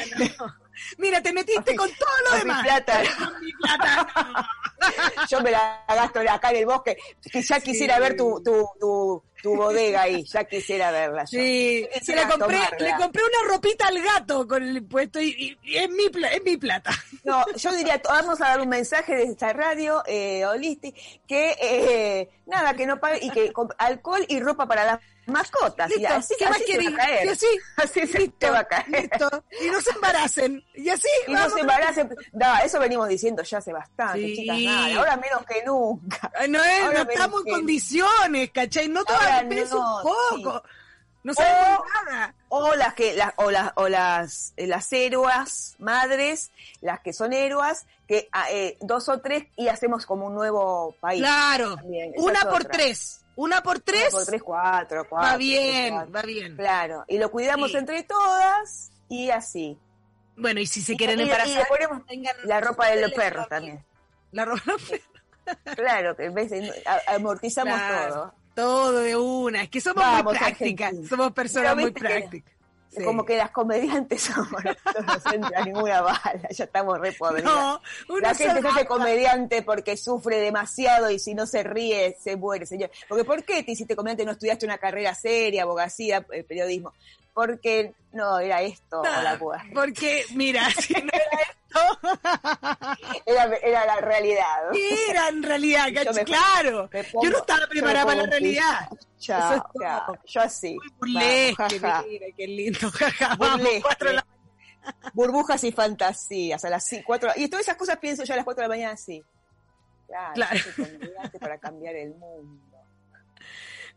Mira, 0.98 1.22
te 1.22 1.32
metiste 1.34 1.76
con 1.76 1.90
todo 1.90 2.10
lo 2.30 2.38
demás. 2.38 2.64
Mi 2.64 2.70
plata. 2.70 3.02
Con 3.18 3.46
mi 3.46 3.52
plata. 3.54 4.50
Yo 5.30 5.42
me 5.42 5.52
la 5.52 5.84
gasto 5.88 6.20
acá 6.30 6.50
en 6.52 6.58
el 6.58 6.66
bosque. 6.66 6.98
Ya 7.34 7.60
quisiera 7.60 8.00
ver 8.00 8.18
tu, 8.18 8.42
tu, 8.44 8.68
tu, 8.80 9.24
tu, 9.44 9.56
bodega 9.56 10.04
ahí. 10.04 10.24
Ya 10.24 10.46
quisiera 10.46 10.90
verla. 10.92 11.28
Sí, 11.28 11.88
se 12.02 12.16
le 12.16 12.28
compré, 12.28 12.60
le 12.80 12.96
compré 12.96 13.22
una 13.24 13.54
ropita 13.54 13.88
al 13.88 14.02
gato 14.02 14.48
con 14.48 14.64
el 14.64 14.78
impuesto 14.78 15.22
y, 15.22 15.58
es, 15.64 15.90
mi, 15.90 16.06
es 16.06 16.44
mi 16.44 16.58
plata. 16.58 16.92
No, 17.24 17.46
yo 17.56 17.72
diría, 17.74 18.02
vamos 18.04 18.42
a 18.42 18.50
dar 18.50 18.62
un 18.62 18.70
mensaje 18.70 19.16
de 19.16 19.24
esta 19.24 19.54
radio, 19.54 20.04
eh, 20.08 20.46
Olisti, 20.46 20.94
que 21.28 21.56
eh, 21.62 22.30
nada, 22.46 22.74
que 22.74 22.86
no 22.86 23.00
pague 23.00 23.20
y 23.22 23.30
que 23.30 23.52
alcohol 23.78 24.26
y 24.28 24.40
ropa 24.40 24.68
para 24.68 24.84
las 24.86 25.00
mascotas. 25.26 25.92
y 25.98 26.06
así, 26.06 26.36
¿Qué 26.38 26.46
así 26.46 26.64
se 26.66 26.78
va 26.78 26.90
a 26.90 26.98
caer. 26.98 27.26
Y 27.26 27.30
así, 27.30 27.48
así 27.78 28.08
se 28.08 28.50
va 28.50 28.60
a 28.60 28.64
caer. 28.66 29.10
Y 29.62 29.70
no 29.70 29.82
se 29.82 29.92
embaracen. 29.92 30.64
Y 30.76 30.90
así. 30.90 31.08
Y 31.28 31.32
no 31.32 31.50
se 31.50 31.60
embaracen. 31.60 32.16
No, 32.34 32.58
eso 32.64 32.80
venimos 32.80 33.08
diciendo 33.08 33.44
ya 33.44 33.58
hace 33.60 33.74
bastante, 33.74 34.34
chicas. 34.34 34.60
Nada, 34.60 34.98
ahora 34.98 35.18
menos 35.18 35.46
que 35.46 35.64
nunca. 35.66 36.32
No, 36.50 36.64
es, 36.64 36.94
no 36.94 37.10
estamos 37.10 37.46
en 37.46 37.54
condiciones, 37.54 38.52
¿cachai? 38.52 38.88
No 38.90 39.04
te 39.42 39.64
un 39.64 40.02
poco. 40.02 40.64
No 41.24 41.34
sabemos 41.34 41.86
nada. 42.06 42.36
O 42.50 42.76
las 42.76 42.94
que, 42.94 43.14
las, 43.16 43.34
o 43.38 43.50
las, 43.50 43.72
o 43.76 43.88
las, 43.88 44.54
eh, 44.58 44.68
las 44.68 44.92
héroas 44.92 45.76
madres, 45.80 46.52
las 46.82 47.00
que 47.00 47.14
son 47.14 47.32
héroas, 47.32 47.86
que 48.08 48.28
ah, 48.34 48.48
eh, 48.52 48.78
dos 48.82 49.08
o 49.08 49.20
tres 49.22 49.46
y 49.56 49.70
hacemos 49.70 50.06
como 50.06 50.28
un 50.28 50.36
nuevo 50.36 50.96
país. 51.00 51.22
Claro. 51.22 51.78
Una 52.18 52.42
por 52.42 52.66
tres. 52.66 53.22
Una 53.36 53.64
por 53.64 53.80
tres. 53.80 54.10
Una 54.10 54.18
por 54.18 54.26
tres, 54.26 54.44
cuatro, 54.44 55.08
cuatro. 55.10 55.32
Va 55.32 55.38
bien, 55.38 55.96
va 56.14 56.22
bien. 56.22 56.58
Claro. 56.58 57.06
Y 57.08 57.18
lo 57.18 57.32
cuidamos 57.32 57.74
entre 57.74 58.04
todas 58.04 58.92
y 59.08 59.30
así. 59.30 59.78
Bueno, 60.36 60.60
y 60.60 60.66
si 60.66 60.82
se 60.82 60.96
quieren 60.98 61.20
embarazar, 61.20 61.48
y 61.48 61.56
le 61.56 61.66
ponemos 61.66 62.04
la 62.44 62.60
ropa 62.60 62.88
de 62.88 63.02
los 63.02 63.14
perros 63.14 63.48
también. 63.48 63.84
La 64.32 64.46
ropa 64.46 64.62
de 64.66 64.72
los 64.74 64.82
perros. 64.84 65.08
Claro, 65.76 66.16
que 66.16 66.24
en 66.24 66.34
vez 66.34 66.52
de, 66.52 66.72
amortizamos 67.08 67.78
todo. 67.78 68.34
Todo 68.56 69.02
de 69.02 69.16
una. 69.16 69.64
Es 69.64 69.70
que 69.70 69.82
somos 69.82 70.06
muy 70.24 70.38
prácticas. 70.38 70.94
Somos 71.10 71.32
personas 71.32 71.76
muy 71.76 71.92
prácticas. 71.92 72.54
Como 73.04 73.26
que 73.26 73.38
las 73.38 73.52
comediantes 73.52 74.22
somos, 74.34 74.64
no 74.64 75.20
se 75.20 75.36
entra 75.36 75.66
ninguna 75.66 76.02
bala, 76.02 76.48
ya 76.50 76.66
estamos 76.66 77.00
re 77.00 77.12
podridos. 77.14 77.52
No, 77.52 78.20
la 78.20 78.36
gente 78.36 78.62
se 78.62 78.68
hace 78.68 78.86
comediante 78.86 79.64
porque 79.64 79.98
sufre 79.98 80.38
demasiado 80.38 81.10
y 81.10 81.20
si 81.20 81.34
no 81.34 81.46
se 81.46 81.64
ríe, 81.64 82.16
se 82.22 82.36
muere, 82.36 82.66
señor. 82.66 82.92
Porque 83.08 83.24
¿por 83.24 83.44
qué 83.44 83.64
te 83.64 83.72
hiciste 83.72 83.96
comediante 83.96 84.26
no 84.26 84.32
estudiaste 84.32 84.66
una 84.66 84.78
carrera 84.78 85.16
seria, 85.16 85.64
abogacía, 85.64 86.26
eh, 86.32 86.44
periodismo? 86.44 86.94
Porque 87.34 87.94
no, 88.12 88.40
era 88.40 88.62
esto 88.62 89.02
o 89.02 89.04
la 89.04 89.40
Porque, 89.74 90.24
mira, 90.36 90.70
si 90.80 90.94
no 90.94 91.10
era 91.12 91.26
esto. 91.42 93.24
era, 93.26 93.56
era 93.58 93.86
la 93.86 93.96
realidad. 93.98 94.46
Era 95.10 95.30
en 95.30 95.42
realidad, 95.42 95.88
claro. 96.26 96.90
yo 97.22 97.30
no 97.32 97.38
estaba 97.40 97.66
preparada 97.68 98.06
para 98.06 98.22
la 98.24 98.30
realidad. 98.30 98.88
Chao, 99.18 99.66
yo 100.26 100.42
así. 100.42 100.78
Burlesque, 101.00 101.80
mira, 101.80 102.04
qué 102.38 102.48
lindo, 102.48 102.92
jaja. 102.92 103.36
Burbujas 105.14 105.64
y 105.64 105.72
fantasías 105.72 106.64
a 106.66 106.70
las 106.70 106.90
cuatro 107.06 107.32
Y 107.38 107.48
todas 107.48 107.66
esas 107.66 107.78
cosas 107.78 107.98
pienso 107.98 108.26
yo 108.26 108.34
a 108.34 108.38
las 108.38 108.46
4 108.46 108.62
de 108.62 108.68
la 108.68 108.76
mañana 108.76 108.94
así. 108.94 109.24
Claro, 110.08 110.34
claro. 110.36 110.60
para 111.40 111.58
cambiar 111.58 111.96
el 111.96 112.14
mundo. 112.16 112.73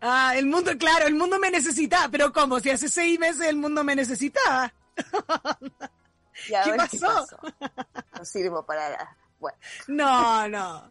Ah, 0.01 0.35
el 0.37 0.47
mundo, 0.47 0.73
claro, 0.79 1.07
el 1.07 1.15
mundo 1.15 1.39
me 1.39 1.51
necesitaba, 1.51 2.09
pero 2.11 2.33
¿cómo? 2.33 2.59
Si 2.61 2.71
hace 2.71 2.89
seis 2.89 3.19
meses 3.19 3.49
el 3.49 3.57
mundo 3.57 3.85
me 3.85 3.95
necesitaba. 3.97 4.73
¿Qué 6.47 6.75
pasó? 6.77 7.27
No 8.17 8.25
sirvo 8.25 8.65
para 8.65 8.91
nada. 8.91 9.17
Bueno. 9.39 9.59
No, 9.89 10.49
no. 10.49 10.91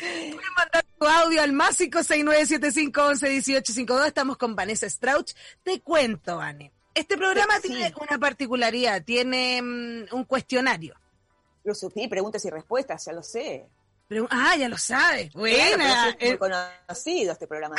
Pueden 0.00 0.38
mandar 0.56 0.82
tu 0.98 1.06
audio 1.06 1.42
al 1.42 1.52
más 1.52 1.78
56975111852. 1.80 4.06
Estamos 4.06 4.38
con 4.38 4.56
Vanessa 4.56 4.88
Strauch. 4.88 5.32
Te 5.62 5.80
cuento, 5.80 6.40
Anne. 6.40 6.72
Este 6.94 7.16
programa 7.16 7.58
tiene 7.60 7.94
una 8.00 8.18
particularidad, 8.18 9.02
tiene 9.02 9.62
mm, 9.62 10.06
un 10.12 10.24
cuestionario. 10.24 10.94
Lo 11.64 11.74
supí, 11.74 12.06
preguntas 12.08 12.44
y 12.44 12.50
respuestas, 12.50 13.04
ya 13.04 13.12
lo 13.12 13.22
sé 13.22 13.68
ah, 14.30 14.56
ya 14.56 14.68
lo 14.68 14.78
sabes. 14.78 15.32
Buena. 15.32 16.10
es 16.18 16.30
muy 16.30 16.38
conocido 16.38 17.32
este 17.32 17.46
programa. 17.46 17.76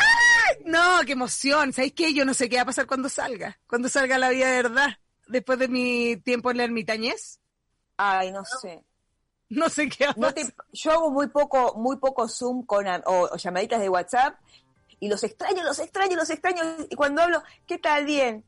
No, 0.65 1.01
qué 1.05 1.13
emoción. 1.13 1.73
¿Sabéis 1.73 1.93
qué? 1.93 2.13
Yo 2.13 2.25
no 2.25 2.33
sé 2.33 2.49
qué 2.49 2.57
va 2.57 2.63
a 2.63 2.65
pasar 2.65 2.87
cuando 2.87 3.09
salga. 3.09 3.59
Cuando 3.67 3.89
salga 3.89 4.17
la 4.17 4.29
vida 4.29 4.47
de 4.47 4.63
verdad. 4.63 4.97
Después 5.27 5.59
de 5.59 5.67
mi 5.67 6.17
tiempo 6.17 6.51
en 6.51 6.57
la 6.57 6.63
ermitañez. 6.63 7.39
Ay, 7.97 8.31
no, 8.31 8.43
sé. 8.45 8.83
No 9.49 9.69
sé 9.69 9.89
qué 9.89 10.05
va 10.05 10.11
a 10.11 10.33
pasar. 10.33 10.53
yo 10.71 10.91
hago 10.91 11.11
muy 11.11 11.27
poco, 11.27 11.75
muy 11.77 11.97
poco 11.97 12.27
Zoom 12.27 12.65
con, 12.65 12.85
o, 13.05 13.35
llamaditas 13.37 13.79
de 13.79 13.89
WhatsApp 13.89 14.35
y 14.99 15.09
los 15.09 15.23
extraño, 15.23 15.63
los 15.63 15.79
extraño, 15.79 16.15
los 16.15 16.29
extraño. 16.29 16.61
Y 16.89 16.95
cuando 16.95 17.21
hablo, 17.21 17.43
¿qué 17.67 17.77
tal? 17.77 18.05
Bien. 18.05 18.43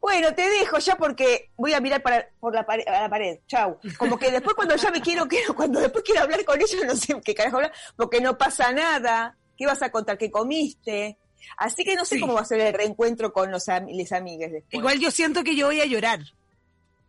Bueno, 0.00 0.34
te 0.34 0.48
dejo 0.48 0.78
ya 0.78 0.96
porque 0.96 1.50
voy 1.56 1.74
a 1.74 1.80
mirar 1.80 2.02
para, 2.02 2.28
por 2.40 2.54
la 2.54 2.64
pared, 2.64 2.88
a 2.88 3.02
la 3.02 3.10
pared. 3.10 3.38
Chau. 3.46 3.78
Como 3.98 4.18
que 4.18 4.30
después 4.30 4.56
cuando 4.56 4.74
ya 4.76 4.90
me 4.90 5.00
quiero, 5.00 5.28
quiero, 5.28 5.54
cuando 5.54 5.78
después 5.78 6.02
quiero 6.04 6.22
hablar 6.22 6.44
con 6.44 6.60
ellos, 6.60 6.84
no 6.86 6.96
sé 6.96 7.20
qué 7.22 7.34
carajo 7.34 7.56
hablar, 7.56 7.72
porque 7.96 8.20
no 8.20 8.38
pasa 8.38 8.72
nada. 8.72 9.36
¿Qué 9.56 9.66
vas 9.66 9.82
a 9.82 9.90
contar? 9.90 10.16
¿Qué 10.16 10.30
comiste? 10.30 11.18
Así 11.58 11.84
que 11.84 11.94
no 11.94 12.04
sé 12.04 12.18
cómo 12.18 12.34
va 12.34 12.40
a 12.40 12.46
ser 12.46 12.60
el 12.60 12.72
reencuentro 12.72 13.32
con 13.32 13.50
los 13.50 13.66
les 13.88 14.12
amigues 14.12 14.52
después. 14.52 14.78
Igual 14.78 14.98
yo 14.98 15.10
siento 15.10 15.44
que 15.44 15.54
yo 15.54 15.66
voy 15.66 15.80
a 15.80 15.86
llorar. 15.86 16.20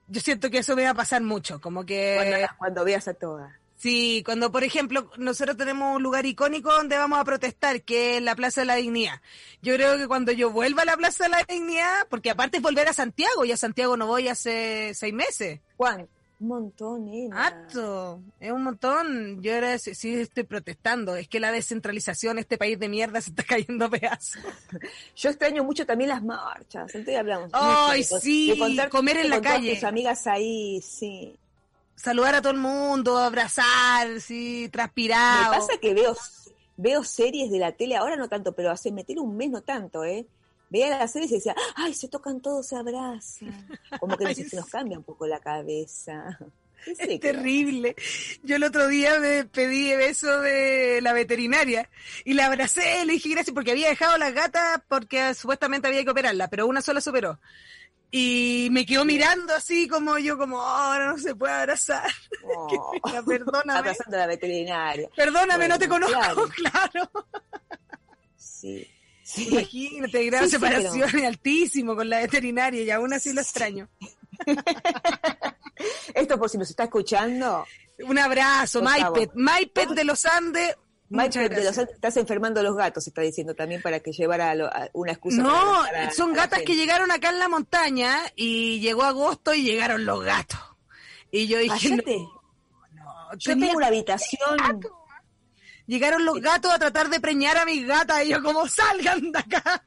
Yo 0.08 0.20
siento 0.20 0.50
que 0.50 0.58
eso 0.58 0.76
me 0.76 0.84
va 0.84 0.90
a 0.90 0.96
pasar 0.96 1.22
mucho, 1.22 1.62
como 1.62 1.86
que... 1.86 2.16
Cuando, 2.18 2.48
cuando 2.58 2.84
veas 2.84 3.08
a 3.08 3.14
todas. 3.14 3.61
Sí, 3.82 4.22
cuando 4.24 4.52
por 4.52 4.64
ejemplo 4.64 5.10
nosotros 5.18 5.58
tenemos 5.58 5.96
un 5.96 6.04
lugar 6.04 6.24
icónico 6.28 6.72
donde 6.72 6.98
vamos 6.98 7.18
a 7.18 7.24
protestar, 7.24 7.82
que 7.82 8.18
es 8.18 8.22
la 8.22 8.36
Plaza 8.36 8.62
de 8.62 8.68
la 8.68 8.76
Dignidad. 8.76 9.20
Yo 9.64 9.74
creo 9.74 9.98
que 9.98 10.08
cuando 10.08 10.32
yo 10.32 10.52
vuelva 10.52 10.84
a 10.84 10.86
la 10.86 10.98
Plaza 10.98 11.24
de 11.24 11.32
la 11.32 11.44
Dignidad, 11.50 12.08
porque 12.08 12.30
aparte 12.30 12.58
es 12.58 12.64
volver 12.64 12.88
a 12.88 12.94
Santiago, 12.94 13.44
y 13.44 13.52
a 13.52 13.58
Santiago 13.58 13.98
no 13.98 14.06
voy 14.06 14.28
hace 14.28 14.92
seis 14.94 15.12
meses. 15.16 15.62
Juan, 15.78 16.08
un 16.42 16.48
montón, 16.48 17.08
¿eh? 17.08 17.28
Acto, 17.34 18.22
es 18.40 18.52
un 18.52 18.66
montón. 18.66 19.42
Yo 19.42 19.56
ahora 19.56 19.80
sí, 19.80 20.14
estoy 20.14 20.44
protestando. 20.44 21.16
Es 21.16 21.28
que 21.28 21.40
la 21.40 21.52
descentralización, 21.52 22.38
este 22.38 22.60
país 22.60 22.78
de 22.78 22.88
mierda, 22.88 23.20
se 23.20 23.32
está 23.32 23.42
cayendo 23.50 23.86
a 23.86 23.90
pedazos. 23.90 24.44
Yo 25.16 25.32
extraño 25.32 25.64
mucho 25.64 25.88
también 25.88 26.12
las 26.12 26.22
marchas. 26.22 26.94
Entonces 26.94 27.18
hablamos. 27.18 27.50
Ay, 27.52 28.04
sí, 28.04 28.56
comer 28.92 29.18
en 29.18 29.32
la 29.32 29.42
calle. 29.42 29.74
Tus 29.74 29.86
amigas 29.86 30.28
ahí, 30.28 30.80
sí 30.84 31.36
saludar 31.96 32.36
a 32.36 32.42
todo 32.42 32.54
el 32.54 32.60
mundo, 32.60 33.18
abrazar, 33.18 34.20
sí, 34.20 34.70
transpirar. 34.72 35.52
Me 35.52 35.58
pasa 35.58 35.78
que 35.80 35.94
veo, 35.94 36.16
veo 36.78 37.04
series 37.04 37.52
de 37.52 37.60
la 37.60 37.72
tele, 37.72 37.96
ahora 37.96 38.16
no 38.16 38.28
tanto, 38.28 38.54
pero 38.54 38.72
hace 38.72 38.92
meter 38.92 39.20
un 39.20 39.36
mes 39.38 39.50
no 39.50 39.62
tanto, 39.62 40.04
¿eh? 40.04 40.26
Veía 40.70 40.90
las 40.90 41.12
series 41.12 41.32
y 41.32 41.36
decía, 41.36 41.56
ay, 41.76 41.94
se 41.94 42.08
tocan 42.08 42.40
todos, 42.40 42.68
se 42.68 42.78
abrazan. 42.78 43.68
Como 44.00 44.18
que 44.18 44.34
se 44.36 44.56
nos 44.56 44.68
cambia 44.68 44.98
un 44.98 45.04
poco 45.04 45.28
la 45.28 45.40
cabeza. 45.40 46.40
Es 46.86 47.20
terrible. 47.20 47.96
Yo 48.44 48.56
el 48.56 48.64
otro 48.64 48.88
día 48.88 49.20
me 49.20 49.46
pedí 49.46 49.96
beso 49.96 50.42
de 50.42 51.00
la 51.02 51.14
veterinaria 51.14 51.90
y 52.26 52.34
la 52.34 52.48
abracé, 52.48 53.06
le 53.06 53.14
dije 53.14 53.30
gracias 53.30 53.54
porque 53.54 53.72
había 53.72 53.90
dejado 53.90 54.18
las 54.18 54.34
gatas 54.34 54.82
porque 54.88 55.34
supuestamente 55.34 55.88
había 55.88 56.04
que 56.04 56.10
operarla, 56.10 56.48
pero 56.48 56.68
una 56.68 56.82
sola 56.82 57.02
superó. 57.02 57.40
Y 58.14 58.68
me 58.72 58.86
quedó 58.86 59.06
mirando 59.06 59.54
así 59.54 59.88
como 59.88 60.18
yo, 60.18 60.38
como, 60.38 60.62
ahora 60.62 61.08
no 61.08 61.18
se 61.18 61.34
puede 61.34 61.54
abrazar. 61.54 62.12
Oh, 62.44 62.92
perdóname. 63.26 63.80
Abrazando 63.80 64.18
a 64.18 64.20
la 64.20 64.28
veterinaria. 64.28 65.10
Perdóname, 65.16 65.70
no 65.70 65.80
te 65.80 65.88
conozco, 65.88 66.50
claro. 66.56 67.10
Sí. 68.36 68.86
sí. 69.24 69.48
Imagínate, 69.50 70.26
grado 70.26 70.44
sí, 70.44 70.52
separación 70.52 71.10
altísimo 71.26 71.96
con 71.96 72.10
la 72.10 72.20
veterinaria 72.20 72.84
y 72.84 72.92
aún 72.92 73.14
así 73.14 73.32
lo 73.32 73.40
extraño. 73.40 73.88
Esto 76.14 76.38
por 76.38 76.50
si 76.50 76.58
nos 76.58 76.70
está 76.70 76.84
escuchando. 76.84 77.66
Un 78.04 78.20
abrazo, 78.20 78.82
Maipet. 78.82 79.32
Maipet 79.36 79.90
de 79.92 80.04
los 80.04 80.26
Andes, 80.26 80.76
estás 81.12 82.18
enfermando 82.18 82.62
a 82.62 82.64
los 82.64 82.76
gatos, 82.76 83.06
está 83.06 83.22
diciendo 83.22 83.54
también 83.54 83.82
para 83.82 84.00
que 84.00 84.12
llevara 84.12 84.90
una 84.94 85.12
excusa. 85.12 85.42
No, 85.42 85.84
son 86.16 86.34
gatas 86.34 86.62
que 86.62 86.76
llegaron 86.76 87.12
acá 87.12 87.30
en 87.30 87.40
la 87.40 87.50
montaña 87.50 88.18
y 88.36 88.80
llegó 88.80 89.04
agosto 89.04 89.54
y 89.54 89.64
llegaron 89.64 90.06
los 90.06 90.24
gatos. 90.24 90.60
Y 91.32 91.48
yo 91.48 91.58
dije, 91.60 91.98
no, 92.94 93.38
yo 93.38 93.58
tengo 93.58 93.78
una 93.78 93.88
habitación. 93.88 94.82
Llegaron 95.88 96.24
los 96.24 96.40
gatos 96.40 96.72
a 96.72 96.80
tratar 96.80 97.10
de 97.10 97.20
preñar 97.20 97.58
a 97.58 97.66
mis 97.66 97.86
gatas 97.86 98.24
y 98.24 98.30
yo 98.30 98.42
como 98.42 98.68
salgan 98.68 99.32
de 99.32 99.40
acá. 99.40 99.84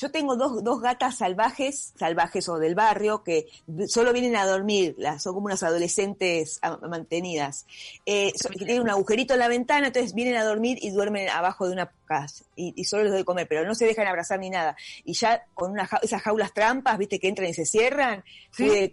Yo 0.00 0.10
tengo 0.10 0.34
dos, 0.34 0.64
dos 0.64 0.80
gatas 0.80 1.18
salvajes, 1.18 1.92
salvajes 1.98 2.48
o 2.48 2.58
del 2.58 2.74
barrio, 2.74 3.22
que 3.22 3.48
solo 3.86 4.14
vienen 4.14 4.34
a 4.34 4.46
dormir, 4.46 4.94
las, 4.96 5.22
son 5.22 5.34
como 5.34 5.44
unas 5.44 5.62
adolescentes 5.62 6.58
mantenidas. 6.88 7.66
Eh, 8.06 8.32
tienen 8.56 8.80
un 8.80 8.88
agujerito 8.88 9.34
en 9.34 9.40
la 9.40 9.48
ventana, 9.48 9.88
entonces 9.88 10.14
vienen 10.14 10.36
a 10.36 10.44
dormir 10.44 10.78
y 10.80 10.88
duermen 10.90 11.28
abajo 11.28 11.66
de 11.66 11.74
una 11.74 11.92
casa. 12.06 12.46
Y, 12.56 12.82
solo 12.84 13.04
les 13.04 13.12
doy 13.12 13.24
comer, 13.24 13.46
pero 13.46 13.66
no 13.66 13.74
se 13.74 13.84
dejan 13.84 14.06
abrazar 14.06 14.38
ni 14.38 14.48
nada. 14.48 14.74
Y 15.04 15.12
ya 15.12 15.44
con 15.52 15.72
una, 15.72 15.86
esas 16.00 16.22
jaulas 16.22 16.54
trampas, 16.54 16.96
viste, 16.96 17.18
que 17.18 17.28
entran 17.28 17.50
y 17.50 17.54
se 17.54 17.66
cierran, 17.66 18.24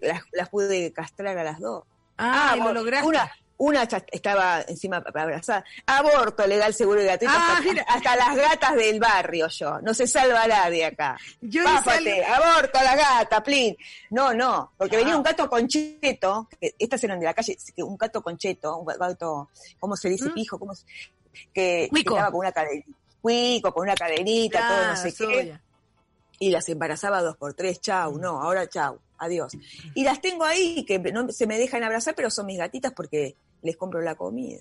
las, 0.01 0.23
las, 0.33 0.49
pude 0.49 0.91
castrar 0.91 1.37
a 1.37 1.43
las 1.45 1.61
dos. 1.61 1.85
Ah, 2.17 2.51
ah 2.51 2.55
lo 2.57 2.73
lograste. 2.73 3.07
Una, 3.07 3.31
una 3.57 3.83
estaba 3.83 4.61
encima 4.67 4.97
abrazar. 4.97 5.63
Aborto 5.85 6.45
legal, 6.45 6.73
seguro 6.73 7.01
y 7.01 7.05
gratuito. 7.05 7.33
Ah, 7.35 7.59
hasta, 7.87 8.15
las 8.15 8.35
gatas 8.35 8.75
del 8.75 8.99
barrio 8.99 9.47
yo. 9.47 9.79
No 9.81 9.93
se 9.93 10.07
salva 10.07 10.47
nadie 10.47 10.85
acá. 10.85 11.17
Yo 11.41 11.63
Pápate, 11.63 12.23
aborto 12.23 12.77
a 12.77 12.83
la 12.83 12.95
gata, 12.95 13.43
plin. 13.43 13.75
No, 14.11 14.33
no, 14.33 14.73
porque 14.77 14.97
venía 14.97 15.17
un 15.17 15.23
gato 15.23 15.49
concheto, 15.49 16.47
que 16.59 16.75
estas 16.77 17.03
eran 17.03 17.19
de 17.19 17.25
la 17.25 17.33
calle, 17.33 17.57
un 17.77 17.97
gato 17.97 18.21
concheto, 18.21 18.77
un 18.77 18.85
gato, 18.85 19.49
¿cómo 19.79 19.95
se 19.95 20.09
dice? 20.09 20.29
¿Mm? 20.29 20.33
Pijo, 20.33 20.59
¿cómo 20.59 20.75
se, 20.75 20.85
que, 21.53 21.89
estaba 21.93 22.31
con 22.31 22.39
una 22.39 22.51
cadenita. 22.51 22.87
Cuico, 23.21 23.73
con 23.73 23.83
una 23.83 23.95
cadenita, 23.95 24.67
todo 24.67 24.87
no 24.87 24.95
sé 24.95 25.13
qué. 25.13 25.59
Y 26.39 26.51
las 26.51 26.69
embarazaba 26.69 27.21
dos 27.21 27.35
por 27.37 27.53
tres, 27.53 27.81
chau, 27.81 28.17
no, 28.19 28.41
ahora 28.41 28.67
chau, 28.69 28.99
adiós. 29.17 29.53
Y 29.95 30.03
las 30.03 30.21
tengo 30.21 30.43
ahí, 30.43 30.83
que 30.85 30.99
no 30.99 31.29
se 31.31 31.47
me 31.47 31.57
dejan 31.57 31.83
abrazar, 31.83 32.13
pero 32.15 32.29
son 32.29 32.45
mis 32.45 32.57
gatitas 32.59 32.93
porque 32.93 33.35
les 33.63 33.75
compro 33.75 34.01
la 34.01 34.15
comida. 34.15 34.59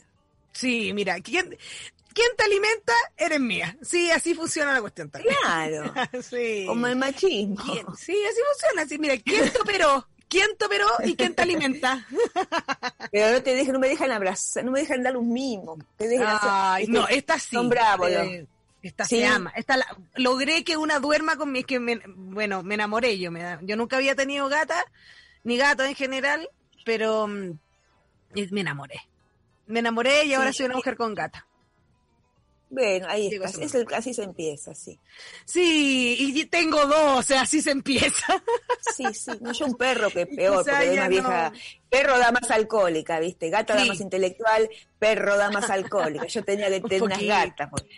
Sí, 0.53 0.93
mira, 0.95 1.21
¿quién 1.21 1.51
te 1.51 2.45
alimenta? 2.45 2.95
Eres 3.19 3.41
mía. 3.41 3.77
Sí, 3.83 4.11
así 4.11 4.33
funciona 4.35 4.73
la 4.73 4.81
cuestión 4.81 5.11
también. 5.11 5.35
Claro. 5.43 5.93
sí. 6.23 6.65
Como 6.67 6.87
el 6.87 6.97
machismo. 6.97 7.63
Sí, 7.97 8.15
así 8.25 8.41
funciona. 8.53 8.83
Así, 8.83 8.99
mira, 8.99 9.19
¿quién 9.19 9.53
te 9.53 9.61
operó? 9.61 10.09
¿Quién 10.29 10.49
te 10.59 10.65
operó 10.65 10.87
y 11.05 11.15
quién 11.15 11.35
te 11.35 11.43
alimenta? 11.43 12.07
Pero 13.13 13.33
no 13.33 13.43
te 13.43 13.55
dejan, 13.55 13.75
no 13.75 13.79
me 13.79 13.89
dejan 13.89 14.11
abrazar, 14.11 14.65
no 14.65 14.73
me 14.73 14.81
dejan 14.81 15.03
dar 15.03 15.17
un 15.17 15.33
mimo. 15.33 15.77
Te 15.97 16.09
dejan 16.09 16.27
hacer- 16.27 16.51
Ay, 16.51 16.87
no, 16.89 17.07
esta 17.07 17.39
sí. 17.39 17.55
Son 17.55 17.69
bravos. 17.69 18.11
Eh, 18.11 18.47
esta 18.87 19.05
Sí. 19.05 19.19
se 19.19 19.27
ama. 19.27 19.53
Esta 19.57 19.77
la- 19.77 19.97
logré 20.15 20.65
que 20.65 20.77
una 20.77 20.99
duerma 21.01 21.37
con 21.37 21.53
mi, 21.53 21.61
es 21.61 21.67
que 21.67 21.81
me- 21.81 22.01
bueno, 22.07 22.63
me 22.63 22.75
enamoré 22.75 23.19
yo. 23.19 23.31
Me, 23.31 23.59
yo 23.63 23.77
nunca 23.77 23.97
había 23.97 24.15
tenido 24.15 24.49
gata, 24.49 24.85
ni 25.45 25.57
gato 25.57 25.85
en 25.85 25.95
general, 25.95 26.49
pero 26.85 27.27
mm, 27.27 27.59
me 28.51 28.61
enamoré. 28.61 29.01
Me 29.67 29.81
enamoré 29.81 30.25
y 30.25 30.35
ahora 30.35 30.53
Sí. 30.53 30.59
soy 30.59 30.67
una 30.67 30.77
mujer 30.77 30.97
con 30.97 31.15
gata. 31.15 31.47
Bueno, 32.69 33.07
ahí 33.09 33.31
Digo, 33.31 33.45
Es 33.45 33.75
el- 33.77 33.87
así 33.95 34.13
se 34.13 34.25
empieza, 34.25 34.75
sí. 34.75 34.99
Sí, 35.45 36.17
y 36.35 36.45
tengo 36.47 36.85
dos, 36.87 37.21
o 37.21 37.23
sea, 37.23 37.43
así 37.43 37.63
se 37.63 37.71
empieza. 37.71 38.43
Sí, 38.97 39.05
sí. 39.15 39.31
No, 39.41 39.53
yo 39.53 39.67
un 39.67 39.75
perro 39.79 40.11
que 40.11 40.23
es 40.23 40.27
peor, 40.29 40.65
porque 40.65 40.97
más 40.99 41.09
vieja. 41.09 41.51
no. 41.51 41.59
Perro 41.89 42.19
da 42.19 42.33
más 42.33 42.51
alcohólica, 42.51 43.21
¿viste? 43.21 43.51
Gata 43.51 43.77
da 43.77 43.85
más 43.85 44.01
intelectual, 44.01 44.69
perro 44.99 45.37
da 45.37 45.51
más 45.53 45.71
alcohólica. 45.71 46.27
Yo 46.27 46.43
tenía 46.43 46.69
que 46.69 46.81
tener 46.89 47.03
unas 47.05 47.23
gatas, 47.23 47.71
porque, 47.71 47.89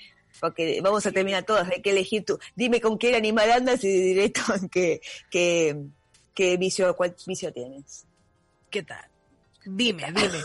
porque 0.40 0.80
vamos 0.83 1.04
a 1.07 1.12
terminar 1.12 1.45
todas, 1.45 1.68
hay 1.71 1.83
que 1.83 1.90
elegir 1.90 2.25
tú. 2.25 2.38
Dime 2.54 2.80
con 2.80 2.99
qué 2.99 3.14
animal 3.16 3.50
andas 3.50 3.83
y 3.85 3.88
directo 3.88 4.40
en 4.54 4.68
qué, 4.68 5.00
qué, 5.30 5.76
qué 6.35 6.57
vicio, 6.57 6.95
cuál 6.97 7.14
vicio 7.26 7.52
tienes. 7.52 8.04
¿Qué 8.71 8.83
tal? 8.83 9.04
Dime, 9.64 10.04
dime. 10.12 10.42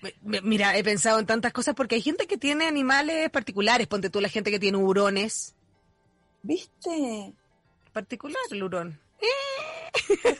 Me- 0.00 0.14
me- 0.22 0.40
Mira, 0.40 0.76
he 0.76 0.82
pensado 0.82 1.18
en 1.18 1.26
tantas 1.26 1.52
cosas 1.52 1.74
porque 1.74 1.94
hay 1.96 2.02
gente 2.02 2.26
que 2.26 2.36
tiene 2.36 2.66
animales 2.66 3.30
particulares. 3.30 3.86
Ponte 3.86 4.10
tú 4.10 4.20
la 4.20 4.28
gente 4.28 4.50
que 4.50 4.58
tiene 4.58 4.78
hurones. 4.78 5.54
¿Viste? 6.42 7.32
Particular 7.92 8.36
el 8.50 8.62
hurón. 8.64 9.00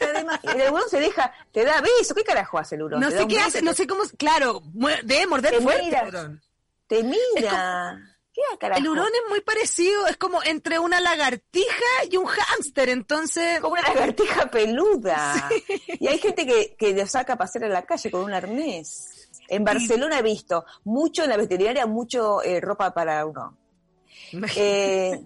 Además, 0.00 0.41
el 0.43 0.73
hurón 0.73 0.83
se 0.91 0.99
deja, 1.00 1.33
te 1.52 1.64
da 1.64 1.81
beso. 1.81 2.14
¿Qué 2.14 2.25
carajo 2.25 2.59
hace 2.59 2.75
el 2.75 2.83
hurón? 2.83 3.00
No 3.00 3.11
sé 3.11 3.26
qué 3.29 3.38
hace, 3.38 3.62
no 3.62 3.75
sé 3.75 3.87
cómo. 3.87 4.02
Claro, 4.17 4.62
debe 5.05 5.26
morder 5.26 5.52
Te 5.55 5.61
fuerte 5.61 5.85
mira. 5.85 6.00
el 6.00 6.09
hurón. 6.09 6.43
Te 6.88 7.02
mira. 7.05 8.12
¿Qué 8.32 8.40
carajo? 8.58 8.80
El 8.80 8.88
hurón 8.88 9.08
es 9.08 9.30
muy 9.30 9.40
parecido, 9.42 10.06
es 10.06 10.16
como 10.16 10.42
entre 10.42 10.78
una 10.78 11.00
lagartija 11.00 12.06
y 12.10 12.16
un 12.16 12.26
hámster, 12.26 12.88
entonces. 12.88 13.60
como 13.60 13.74
una 13.74 13.82
lagartija 13.82 14.50
peluda. 14.50 15.50
Y 16.00 16.06
hay 16.06 16.18
gente 16.18 16.46
que, 16.46 16.74
que 16.78 16.94
lo 16.94 17.06
saca 17.06 17.34
a 17.34 17.36
pasear 17.36 17.64
en 17.64 17.72
la 17.72 17.82
calle 17.82 18.10
con 18.10 18.22
un 18.24 18.32
arnés. 18.32 19.28
En 19.48 19.64
Barcelona 19.64 20.18
he 20.18 20.22
visto 20.22 20.64
mucho 20.84 21.24
en 21.24 21.30
la 21.30 21.36
veterinaria, 21.36 21.86
mucho 21.86 22.42
eh, 22.42 22.60
ropa 22.60 22.94
para 22.94 23.24
hurón. 23.26 23.58
Eh, 24.56 25.20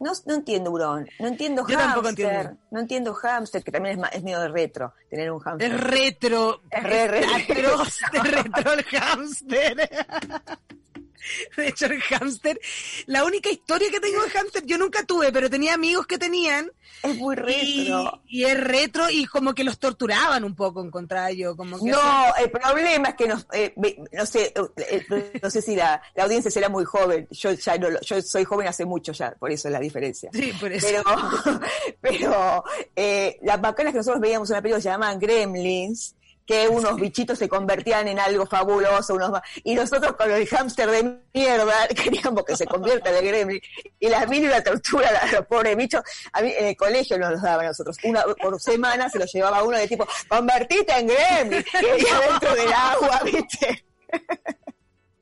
no, 0.00 0.12
no 0.26 0.34
entiendo 0.34 0.70
hurón, 0.72 1.08
no 1.20 1.28
entiendo 1.28 1.64
Yo 1.68 1.78
entiendo. 2.08 2.56
no 2.70 2.80
entiendo 2.80 3.14
hámster, 3.14 3.62
que 3.62 3.70
también 3.70 4.02
es, 4.02 4.12
es 4.12 4.22
medio 4.24 4.40
de 4.40 4.48
retro 4.48 4.94
tener 5.08 5.30
un 5.30 5.38
hámster. 5.38 5.72
Es 5.72 5.80
retro. 5.80 6.62
Es 6.70 6.82
re, 6.82 7.06
re, 7.06 7.24
atroz 7.24 7.98
de 8.12 8.18
retro 8.18 8.72
el 8.72 8.84
hámster. 8.84 9.90
De 11.56 11.68
hecho, 11.68 11.86
el 11.86 12.00
hámster, 12.02 12.60
la 13.06 13.24
única 13.24 13.50
historia 13.50 13.90
que 13.90 14.00
tengo 14.00 14.22
de 14.22 14.30
hámster, 14.30 14.64
yo 14.66 14.78
nunca 14.78 15.04
tuve, 15.04 15.32
pero 15.32 15.50
tenía 15.50 15.74
amigos 15.74 16.06
que 16.06 16.18
tenían. 16.18 16.70
Es 17.02 17.16
muy 17.16 17.34
Y, 17.34 17.38
retro. 17.38 18.22
y 18.26 18.44
es 18.44 18.60
retro 18.60 19.10
y 19.10 19.24
como 19.26 19.54
que 19.54 19.64
los 19.64 19.78
torturaban 19.78 20.44
un 20.44 20.54
poco, 20.54 20.82
encontraba 20.84 21.30
yo. 21.32 21.56
Como 21.56 21.78
que 21.82 21.90
No, 21.90 22.00
el 22.38 22.50
problema 22.50 23.10
es 23.10 23.14
que 23.14 23.28
nos, 23.28 23.46
eh, 23.52 23.74
no 24.12 24.26
sé, 24.26 24.52
eh, 24.76 25.32
no 25.42 25.50
sé 25.50 25.62
si 25.62 25.76
la, 25.76 26.02
la 26.14 26.24
audiencia 26.24 26.50
será 26.50 26.68
muy 26.68 26.84
joven. 26.84 27.26
Yo 27.30 27.52
ya 27.52 27.76
no, 27.78 27.88
yo 28.00 28.20
soy 28.22 28.44
joven 28.44 28.68
hace 28.68 28.84
mucho 28.84 29.12
ya, 29.12 29.32
por 29.32 29.50
eso 29.50 29.68
es 29.68 29.72
la 29.72 29.80
diferencia. 29.80 30.30
Sí, 30.32 30.52
por 30.60 30.72
eso. 30.72 30.86
Pero, 30.86 31.60
pero 32.00 32.64
eh, 32.96 33.38
las 33.42 33.60
bacanas 33.60 33.92
que 33.92 33.98
nosotros 33.98 34.20
veíamos 34.20 34.50
en 34.50 34.54
una 34.54 34.62
película 34.62 34.82
se 34.82 34.88
llamaban 34.90 35.18
Gremlins, 35.18 36.16
que 36.46 36.68
unos 36.68 36.96
bichitos 36.96 37.38
se 37.38 37.48
convertían 37.48 38.08
en 38.08 38.18
algo 38.18 38.46
fabuloso, 38.46 39.14
unos 39.14 39.40
y 39.64 39.74
nosotros 39.74 40.14
con 40.14 40.30
el 40.30 40.46
hámster 40.46 40.90
de 40.90 41.20
mierda 41.32 41.88
queríamos 42.02 42.44
que 42.44 42.56
se 42.56 42.66
convierta 42.66 43.10
en 43.10 43.16
el 43.16 43.24
gremlin, 43.24 43.60
y 43.98 44.08
las 44.08 44.28
mil 44.28 44.44
y 44.44 44.48
la 44.48 44.62
tortura 44.62 45.08
a 45.08 45.32
los 45.32 45.46
pobres 45.46 45.76
bichos, 45.76 46.02
a 46.32 46.42
mí 46.42 46.52
en 46.56 46.66
el 46.66 46.76
colegio 46.76 47.18
nos 47.18 47.32
los 47.32 47.42
daban 47.42 47.66
a 47.66 47.68
nosotros, 47.68 47.96
una 48.04 48.24
por 48.40 48.60
semana 48.60 49.08
se 49.08 49.18
los 49.18 49.32
llevaba 49.32 49.62
uno 49.62 49.76
de 49.76 49.86
tipo, 49.86 50.06
convertite 50.28 50.92
en 50.92 51.06
gremlin, 51.06 51.64
y 51.80 52.30
dentro 52.30 52.54
del 52.54 52.72
agua, 52.72 53.20
viste, 53.24 53.84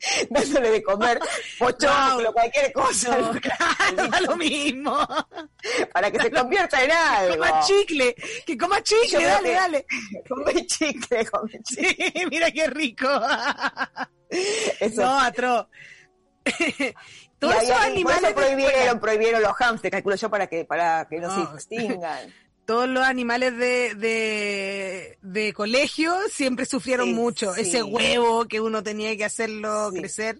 dándole 0.31 0.71
de 0.71 0.83
comer 0.83 1.19
pochoclo, 1.59 2.33
cualquier 2.33 2.73
cosa, 2.73 3.17
No, 3.19 3.33
claro, 3.41 4.09
da 4.09 4.21
lo 4.21 4.37
mismo. 4.37 5.07
para 5.93 6.11
que 6.11 6.21
se 6.21 6.31
convierta 6.31 6.83
en 6.85 6.91
algo. 6.93 7.45
Coma 7.45 7.61
chicle, 7.61 8.15
que 8.47 8.57
coma 8.59 8.83
chicle, 8.83 9.25
dale, 9.25 9.49
que- 9.49 9.55
dale. 9.55 9.87
Come 10.29 10.67
chicle, 10.67 11.27
come 11.27 11.53
chicle. 11.65 12.13
Sí, 12.15 12.27
mira 12.31 12.51
qué 12.51 12.67
rico. 12.69 13.09
Eso. 14.81 15.03
No, 15.03 15.19
atro. 15.21 15.69
Todos 17.39 17.55
esos 17.63 17.77
por 17.77 17.83
animales 17.87 18.23
eso 18.25 18.35
prohibieron, 18.35 19.01
prohibieron 19.01 19.43
los 19.43 19.53
hamsters, 19.55 19.93
calculo 19.93 20.17
yo, 20.17 20.29
para 20.31 20.47
que, 20.47 20.65
para 20.65 21.07
que 21.09 21.19
no, 21.19 21.29
No. 21.29 21.51
se 21.51 21.55
extingan. 21.57 22.35
Todos 22.69 22.87
los 22.87 23.03
animales 23.03 23.57
de, 23.57 23.95
de, 23.95 25.19
de 25.23 25.53
colegio 25.55 26.15
siempre 26.31 26.67
sufrieron 26.67 27.07
Sí, 27.07 27.15
mucho. 27.15 27.55
sí. 27.55 27.63
Ese 27.63 27.83
huevo 27.83 28.45
que 28.47 28.61
uno 28.61 28.83
tenía 28.83 29.17
que 29.17 29.25
hacerlo 29.25 29.91
Sí. 29.91 30.01
crecer. 30.01 30.39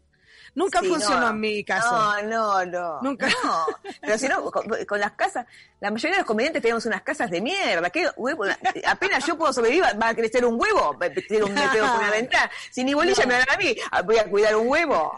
Nunca 0.55 0.83
funcionó 0.83 1.21
no. 1.21 1.31
en 1.31 1.41
mi 1.41 1.65
caso. 1.65 1.91
No, 1.91 2.23
no, 2.23 2.67
no. 2.67 3.01
Nunca. 3.01 3.29
No. 3.43 3.65
Pero 4.03 4.19
si 4.19 4.29
no, 4.29 4.43
con, 4.51 4.67
con 4.87 5.01
las 5.01 5.13
casas, 5.13 5.47
la 5.81 5.91
mayoría 5.91 6.17
de 6.17 6.19
los 6.19 6.27
comediantes 6.27 6.61
tenemos 6.61 6.85
unas 6.85 7.01
casas 7.01 7.31
de 7.31 7.41
mierda. 7.41 7.89
¿Qué 7.89 8.11
huevo? 8.17 8.45
Apenas 8.87 9.25
yo 9.25 9.39
puedo 9.39 9.51
sobrevivir, 9.55 9.85
va 9.99 10.09
a 10.11 10.15
crecer 10.15 10.45
un 10.45 10.61
huevo, 10.61 10.99
va 11.01 11.07
a 11.07 11.11
crecer 11.11 11.43
un 11.43 11.55
por 11.55 11.65
una 11.81 12.11
ventana. 12.11 12.51
Si 12.71 12.85
ni 12.85 12.93
bolilla 12.93 13.25
me 13.25 13.35
dan 13.39 13.47
a 13.49 13.57
mí, 13.57 13.75
ah, 13.91 14.03
voy 14.03 14.19
a 14.19 14.25
cuidar 14.29 14.55
un 14.55 14.69
huevo. 14.69 15.17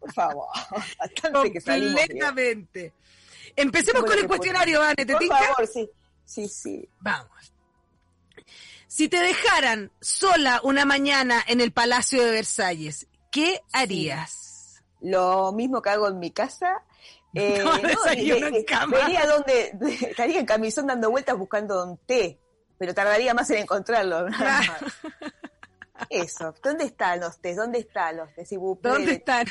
Por 0.00 0.12
favor. 0.12 0.48
Bastante 0.98 1.52
que 1.52 1.60
salimos. 1.60 1.94
Completamente. 2.00 2.92
Empecemos 3.54 4.02
con 4.02 4.18
el 4.18 4.26
cuestionario, 4.26 4.80
Vane, 4.80 4.94
¿te 4.96 5.12
Por 5.12 5.18
tinca? 5.20 5.36
favor, 5.38 5.66
sí. 5.68 5.88
Sí, 6.30 6.46
sí. 6.48 6.88
Vamos. 7.00 7.52
Si 8.86 9.08
te 9.08 9.18
dejaran 9.18 9.90
sola 10.00 10.60
una 10.62 10.84
mañana 10.84 11.42
en 11.46 11.60
el 11.60 11.72
Palacio 11.72 12.24
de 12.24 12.30
Versalles, 12.30 13.06
¿qué 13.30 13.62
harías? 13.72 14.46
lo 15.02 15.50
mismo 15.52 15.80
que 15.80 15.90
hago 15.90 16.08
en 16.08 16.18
mi 16.18 16.30
casa. 16.30 16.82
Eh, 17.34 17.62
No, 17.62 17.76
desayuno 17.78 18.48
en 18.48 18.64
cama. 18.64 18.98
Vería 18.98 19.24
donde, 19.24 19.72
estaría 20.00 20.40
en 20.40 20.46
camisón 20.46 20.88
dando 20.88 21.10
vueltas 21.12 21.38
buscando 21.38 21.84
un 21.84 21.96
té, 21.98 22.40
pero 22.76 22.92
tardaría 22.92 23.32
más 23.34 23.48
en 23.50 23.58
encontrarlo. 23.58 24.28
nada 24.28 24.60
Claro. 24.64 24.82
más. 24.82 26.06
Eso, 26.08 26.52
¿dónde 26.60 26.86
están 26.86 27.20
los 27.20 27.40
tés? 27.40 27.56
¿Dónde 27.56 27.78
están 27.78 28.16
los 28.16 28.34
tés? 28.34 28.48
¿Dónde 28.82 29.12
están? 29.12 29.46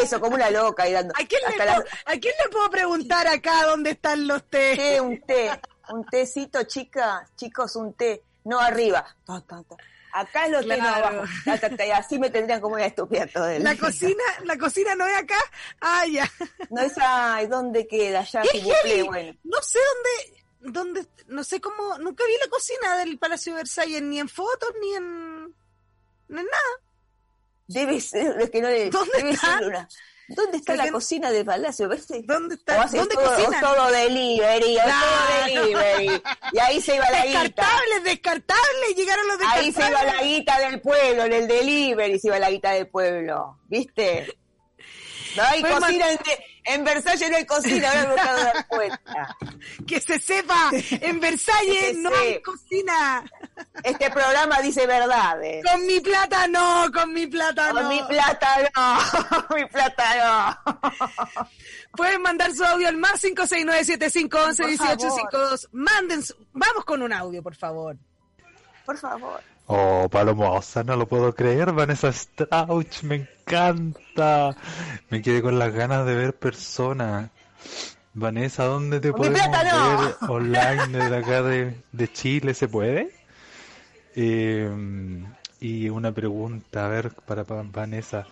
Eso, 0.00 0.20
como 0.20 0.36
una 0.36 0.50
loca 0.50 0.84
ahí 0.84 0.92
dando. 0.92 1.12
¿A 1.16 1.26
quién, 1.26 1.40
le 1.48 1.56
puedo, 1.56 1.64
la- 1.66 1.84
¿A 2.04 2.12
quién 2.12 2.34
le 2.44 2.48
puedo 2.52 2.70
preguntar 2.70 3.26
acá 3.26 3.64
dónde 3.66 3.90
están 3.90 4.26
los 4.28 4.44
té? 4.48 4.76
té, 4.76 5.00
un 5.00 5.20
té, 5.22 5.50
un 5.90 6.04
tecito, 6.06 6.62
chica, 6.64 7.26
chicos, 7.36 7.76
un 7.76 7.92
té, 7.94 8.22
no 8.44 8.58
arriba. 8.60 9.04
Ta, 9.26 9.40
ta, 9.40 9.62
ta. 9.62 9.76
Acá 10.12 10.46
es 10.46 10.52
los 10.52 10.66
no 10.66 10.74
Claro. 10.76 11.06
abajo. 11.08 11.24
Y 11.86 11.90
así 11.90 12.18
me 12.18 12.30
tendrían 12.30 12.60
como 12.60 12.76
una 12.76 12.86
estúpida 12.86 13.26
todo 13.26 13.48
el 13.48 13.62
La 13.62 13.72
día. 13.72 13.80
cocina, 13.80 14.24
la 14.44 14.56
cocina 14.56 14.94
no 14.94 15.06
es 15.06 15.16
acá. 15.18 15.38
Ah, 15.80 16.06
ya. 16.06 16.30
No 16.70 16.80
es, 16.80 16.94
ay, 16.98 17.46
¿dónde 17.48 17.86
queda? 17.86 18.22
Ya. 18.24 18.42
No 18.42 19.58
sé 19.62 19.78
dónde, 20.62 20.72
dónde, 20.78 21.06
no 21.26 21.44
sé 21.44 21.60
cómo, 21.60 21.98
nunca 21.98 22.24
vi 22.26 22.32
la 22.42 22.48
cocina 22.50 22.96
del 22.98 23.18
Palacio 23.18 23.52
de 23.52 23.58
Versalles, 23.58 24.00
ni 24.02 24.18
en 24.18 24.28
fotos, 24.28 24.70
ni 24.80 24.94
en, 24.94 25.44
ni 26.28 26.40
en 26.40 26.46
nada. 26.46 26.72
Debe 27.68 28.00
ser, 28.00 28.40
es 28.40 28.50
que 28.50 28.62
no 28.62 28.68
le, 28.68 28.88
¿Dónde 28.90 29.12
debe 29.18 29.30
está? 29.32 29.58
ser 29.58 29.66
una- 29.68 29.88
¿Dónde 30.28 30.56
está 30.58 30.74
la 30.74 30.90
cocina 30.90 31.30
del 31.30 31.44
palacio? 31.44 31.88
¿Ves? 31.88 32.06
¿Dónde 32.24 32.54
O 32.56 32.58
está? 32.58 32.82
haces 32.82 32.98
¿Dónde 32.98 33.14
todo, 33.14 33.24
o 33.30 33.34
cocinan? 33.36 33.60
todo 33.60 33.90
delivery, 33.92 34.76
o 34.78 34.82
todo 34.82 35.44
delivery. 35.46 36.22
Y 36.52 36.58
ahí 36.58 36.80
se 36.80 36.96
iba 36.96 37.08
la 37.10 37.24
guita. 37.26 37.42
Descartables, 37.42 38.04
descartables, 38.04 38.96
llegaron 38.96 39.26
los 39.28 39.36
Ahí 39.40 39.66
descartables. 39.66 39.74
se 39.74 39.90
iba 39.90 40.02
la 40.16 40.22
guita 40.22 40.58
del 40.58 40.80
pueblo, 40.80 41.24
en 41.24 41.32
el 41.32 41.46
delivery 41.48 42.18
se 42.18 42.26
iba 42.28 42.38
la 42.40 42.50
guita 42.50 42.70
del 42.72 42.88
pueblo. 42.88 43.58
¿Viste? 43.68 44.36
No 45.36 45.42
hay 45.44 45.60
Fue 45.60 45.70
cocina 45.70 46.10
en, 46.10 46.18
en 46.66 46.84
Versalles, 46.84 47.30
no 47.30 47.36
hay 47.36 47.46
cocina, 47.46 47.88
ahora 47.88 48.08
me 48.08 48.14
acabo 48.20 48.36
de 48.38 48.44
dar 48.44 48.66
cuenta. 48.66 49.36
Que 49.86 50.00
se 50.00 50.18
sepa, 50.18 50.70
en 50.72 51.20
Versalles 51.20 51.86
se 51.88 51.94
no 51.94 52.10
hay 52.14 52.40
cocina. 52.42 53.24
Este 53.82 54.10
programa 54.10 54.60
dice 54.60 54.86
verdades. 54.86 55.64
Con 55.64 55.86
mi 55.86 56.00
plata 56.00 56.46
no, 56.48 56.90
con 56.92 57.12
mi 57.12 57.26
plata 57.26 57.70
Con 57.70 57.84
no. 57.84 57.88
mi 57.88 58.02
plata 58.02 58.48
no, 58.74 58.98
mi 59.56 59.64
plata 59.66 60.58
no. 60.64 60.80
Pueden 61.92 62.20
mandar 62.22 62.52
su 62.52 62.64
audio 62.64 62.88
al 62.88 62.96
más 62.96 63.22
569-7511-1852. 63.24 65.68
Manden 65.72 66.22
su... 66.22 66.34
Vamos 66.52 66.84
con 66.84 67.02
un 67.02 67.12
audio, 67.12 67.42
por 67.42 67.54
favor. 67.54 67.96
Por 68.84 68.98
favor. 68.98 69.40
Oh, 69.68 70.08
Palomosa, 70.08 70.84
no 70.84 70.96
lo 70.96 71.08
puedo 71.08 71.34
creer, 71.34 71.72
Vanessa 71.72 72.12
Strauch, 72.12 73.02
me 73.02 73.16
encanta. 73.16 74.56
Me 75.10 75.22
quedé 75.22 75.42
con 75.42 75.58
las 75.58 75.72
ganas 75.72 76.06
de 76.06 76.14
ver 76.14 76.38
personas. 76.38 77.30
Vanessa, 78.14 78.64
¿dónde 78.64 79.00
te 79.00 79.12
podemos 79.12 79.40
ver 79.50 80.16
online 80.30 80.86
desde 80.86 81.16
acá 81.16 81.42
de, 81.42 81.82
de 81.90 82.12
Chile? 82.12 82.54
¿Se 82.54 82.68
puede? 82.68 83.10
Eh, 84.14 84.70
y 85.60 85.88
una 85.88 86.12
pregunta, 86.12 86.86
a 86.86 86.88
ver, 86.88 87.12
para 87.26 87.42
Vanessa. 87.42 88.26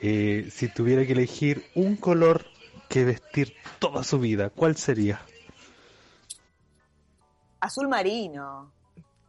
Eh, 0.00 0.48
si 0.50 0.68
tuviera 0.68 1.06
que 1.06 1.12
elegir 1.12 1.70
un 1.76 1.96
color 1.96 2.44
que 2.88 3.04
vestir 3.04 3.54
toda 3.78 4.02
su 4.02 4.18
vida, 4.18 4.50
¿cuál 4.50 4.76
sería? 4.76 5.20
Azul 7.60 7.88
marino. 7.88 8.72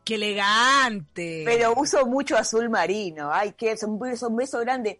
¡Qué 0.03 0.15
elegante! 0.15 1.43
Pero 1.45 1.73
uso 1.75 2.05
mucho 2.05 2.37
azul 2.37 2.69
marino. 2.69 3.31
Ay, 3.31 3.53
que 3.53 3.77
son, 3.77 3.91
un 4.01 4.35
beso 4.35 4.59
grande 4.59 4.99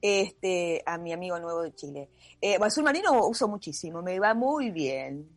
este, 0.00 0.82
a 0.86 0.98
mi 0.98 1.12
amigo 1.12 1.38
nuevo 1.38 1.62
de 1.62 1.74
Chile. 1.74 2.10
Eh, 2.40 2.58
azul 2.60 2.84
marino 2.84 3.26
uso 3.26 3.48
muchísimo, 3.48 4.02
me 4.02 4.18
va 4.18 4.34
muy 4.34 4.70
bien. 4.70 5.28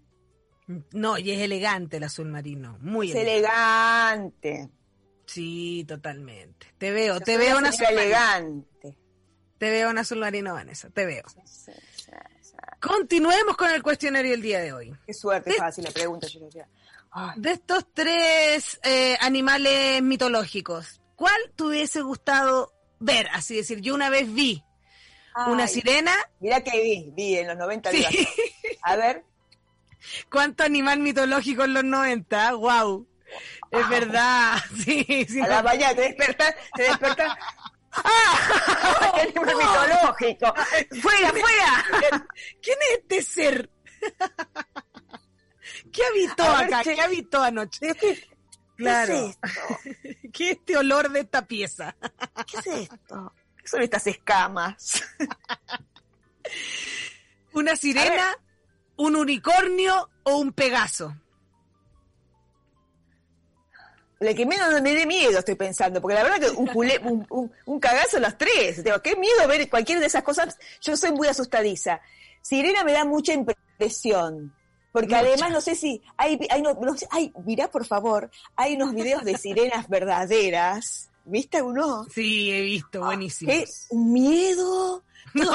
No, 0.93 1.17
y 1.17 1.31
es 1.31 1.39
elegante 1.39 1.97
el 1.97 2.03
azul 2.03 2.29
marino, 2.29 2.77
muy 2.79 3.11
es 3.11 3.15
elegante. 3.15 4.69
Sí, 5.25 5.85
totalmente. 5.87 6.67
Te 6.77 6.91
veo, 6.91 7.19
te 7.19 7.37
veo 7.37 7.59
en 7.59 7.65
azul 7.65 7.87
elegante. 7.89 8.97
Te 9.57 9.69
veo 9.69 9.91
en 9.91 9.97
azul 9.97 10.19
marino, 10.19 10.53
Vanessa, 10.53 10.89
te 10.89 11.05
veo. 11.05 11.23
Continuemos 12.79 13.55
con 13.55 13.69
el 13.71 13.81
cuestionario 13.81 14.31
del 14.31 14.41
día 14.41 14.59
de 14.59 14.73
hoy. 14.73 14.93
Qué 15.05 15.13
suerte 15.13 15.53
fácil 15.53 15.85
la 15.85 15.91
pregunta, 15.91 16.27
yo 16.27 16.39
De 17.35 17.51
estos 17.51 17.85
tres 17.93 18.79
eh, 18.83 19.17
animales 19.21 20.01
mitológicos, 20.01 21.01
¿cuál 21.15 21.39
te 21.55 21.63
hubiese 21.63 22.01
gustado 22.01 22.73
ver? 22.99 23.27
Así 23.33 23.55
decir, 23.55 23.81
yo 23.81 23.93
una 23.93 24.09
vez 24.09 24.33
vi 24.33 24.63
una 25.47 25.67
sirena. 25.67 26.11
Mira 26.39 26.61
que 26.61 26.81
vi, 26.81 27.11
vi 27.13 27.37
en 27.37 27.47
los 27.47 27.57
90. 27.57 27.91
A 28.81 28.95
ver. 28.95 29.23
¿Cuánto 30.31 30.63
animal 30.63 30.99
mitológico 30.99 31.63
en 31.63 31.73
los 31.73 31.83
90? 31.83 32.55
¡Wow! 32.55 33.07
Es 33.71 33.89
verdad, 33.89 34.57
sí, 34.83 35.25
sí. 35.27 35.41
A 35.41 35.47
la 35.47 35.63
mañana 35.63 35.95
te 35.95 36.01
despertas, 36.01 36.55
te 36.75 36.83
despertas. 36.83 37.37
¡Ah! 37.91 39.11
animal 39.21 39.55
mitológico! 39.55 40.53
¡Fuera, 41.01 41.29
fuera! 41.29 42.27
¿Quién 42.61 42.77
es 42.91 42.99
este 42.99 43.21
ser? 43.21 43.69
¿Qué 45.93 46.01
habitó 46.03 46.43
acá? 46.43 46.83
¿Qué 46.83 46.99
habitó 46.99 47.41
anoche? 47.41 47.93
Claro. 48.75 49.13
¿Qué 49.13 49.25
es 49.25 49.29
esto? 49.29 49.47
¿Qué 50.33 50.45
es 50.45 50.51
este 50.57 50.77
olor 50.77 51.11
de 51.11 51.19
esta 51.21 51.45
pieza? 51.45 51.95
¿Qué 52.51 52.57
es 52.57 52.89
esto? 52.89 53.33
¿Qué 53.55 53.67
son 53.67 53.83
estas 53.83 54.07
escamas? 54.07 55.03
¿Una 57.53 57.75
sirena, 57.75 58.35
un 58.97 59.15
unicornio 59.15 60.09
o 60.23 60.37
un 60.37 60.51
pegaso? 60.51 61.15
La 64.19 64.33
que 64.33 64.45
menos 64.45 64.81
me 64.81 64.93
dé 64.93 65.05
miedo, 65.05 65.37
estoy 65.37 65.55
pensando, 65.55 66.01
porque 66.01 66.15
la 66.15 66.23
verdad 66.23 66.39
que 66.39 66.49
un, 66.49 67.27
un, 67.29 67.51
un, 67.65 67.79
cagazo 67.79 68.19
los 68.19 68.37
tres. 68.37 68.81
Tengo 68.81 69.01
qué 69.01 69.17
miedo 69.17 69.45
ver 69.47 69.69
cualquiera 69.69 69.99
de 69.99 70.07
esas 70.07 70.23
cosas. 70.23 70.57
Yo 70.81 70.95
soy 70.95 71.11
muy 71.11 71.27
asustadiza. 71.27 71.99
Sirena 72.41 72.85
me 72.85 72.93
da 72.93 73.03
mucha 73.03 73.33
impresión. 73.33 74.53
Porque 74.93 75.15
además 75.15 75.51
no 75.51 75.59
sé 75.59 75.75
si 75.75 76.01
hay, 76.15 76.39
hay, 76.49 76.61
no, 76.61 76.77
hay, 77.11 77.33
mirá 77.43 77.69
por 77.69 77.85
favor, 77.85 78.31
hay 78.55 78.75
unos 78.75 78.93
videos 78.93 79.25
de 79.25 79.37
sirenas 79.37 79.89
verdaderas 79.89 81.09
¿Viste 81.25 81.61
uno? 81.61 82.05
Sí, 82.13 82.51
he 82.51 82.61
visto, 82.61 83.01
ah, 83.03 83.07
buenísimo. 83.07 83.51
¡Qué 83.51 83.65
miedo! 83.91 85.03
No. 85.33 85.51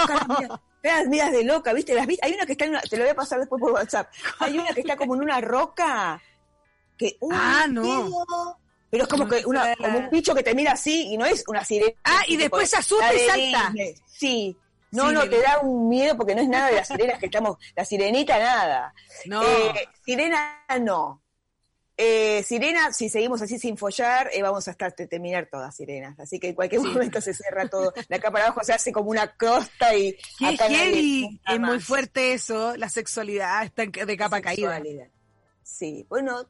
miras 1.08 1.32
de 1.32 1.44
loca, 1.44 1.72
¿viste? 1.72 1.94
Las, 1.94 2.06
hay 2.22 2.32
una 2.32 2.46
que 2.46 2.52
está 2.52 2.64
en 2.64 2.70
una, 2.70 2.80
te 2.80 2.96
lo 2.96 3.04
voy 3.04 3.10
a 3.10 3.14
pasar 3.14 3.38
después 3.38 3.60
por 3.60 3.72
WhatsApp. 3.72 4.10
Hay 4.38 4.58
una 4.58 4.72
que 4.72 4.80
está 4.80 4.96
como 4.96 5.14
en 5.14 5.22
una 5.22 5.40
roca. 5.40 6.20
Que, 6.96 7.18
ah, 7.30 7.66
no. 7.68 8.58
pero 8.90 9.04
es 9.04 9.08
como 9.08 9.28
que 9.28 9.44
una, 9.46 9.74
como 9.76 9.98
un 9.98 10.10
bicho 10.10 10.34
que 10.34 10.42
te 10.42 10.54
mira 10.54 10.72
así 10.72 11.12
y 11.12 11.18
no 11.18 11.26
es 11.26 11.44
una 11.46 11.64
sirena. 11.64 11.92
Ah, 12.02 12.22
y 12.26 12.36
después 12.36 12.70
se 12.70 12.78
asusta 12.78 13.14
y 13.14 13.18
salta. 13.18 13.72
Sí. 14.06 14.56
No, 14.90 15.12
no, 15.12 15.28
te 15.28 15.40
da 15.40 15.60
un 15.60 15.88
miedo 15.88 16.16
porque 16.16 16.34
no 16.34 16.42
es 16.42 16.48
nada 16.48 16.68
de 16.68 16.76
las 16.76 16.88
sirenas 16.88 17.18
que 17.18 17.26
estamos, 17.26 17.58
la 17.76 17.84
sirenita 17.84 18.38
nada. 18.38 18.94
No. 19.26 19.42
Eh, 19.42 19.88
sirena 20.04 20.64
no. 20.80 21.22
Eh, 22.00 22.44
Sirena, 22.44 22.92
si 22.92 23.08
seguimos 23.08 23.42
así 23.42 23.58
sin 23.58 23.76
follar, 23.76 24.30
eh, 24.32 24.40
vamos 24.40 24.68
a 24.68 24.70
estar 24.70 24.92
terminar 24.92 25.48
todas 25.50 25.74
sirenas. 25.74 26.18
Así 26.20 26.38
que 26.38 26.50
en 26.50 26.54
cualquier 26.54 26.80
momento 26.80 27.20
se 27.20 27.34
cierra 27.34 27.68
todo. 27.68 27.92
De 28.08 28.14
acá 28.14 28.30
para 28.30 28.44
abajo 28.44 28.62
se 28.62 28.72
hace 28.72 28.92
como 28.92 29.10
una 29.10 29.34
costa 29.34 29.96
y. 29.96 30.16
Qué 30.38 31.28
es 31.44 31.58
muy 31.58 31.80
fuerte 31.80 32.34
eso, 32.34 32.76
la 32.76 32.88
sexualidad 32.88 33.64
está 33.64 33.82
de 33.84 34.16
capa 34.16 34.40
caída. 34.40 34.80
Sí, 35.64 36.06
bueno, 36.08 36.46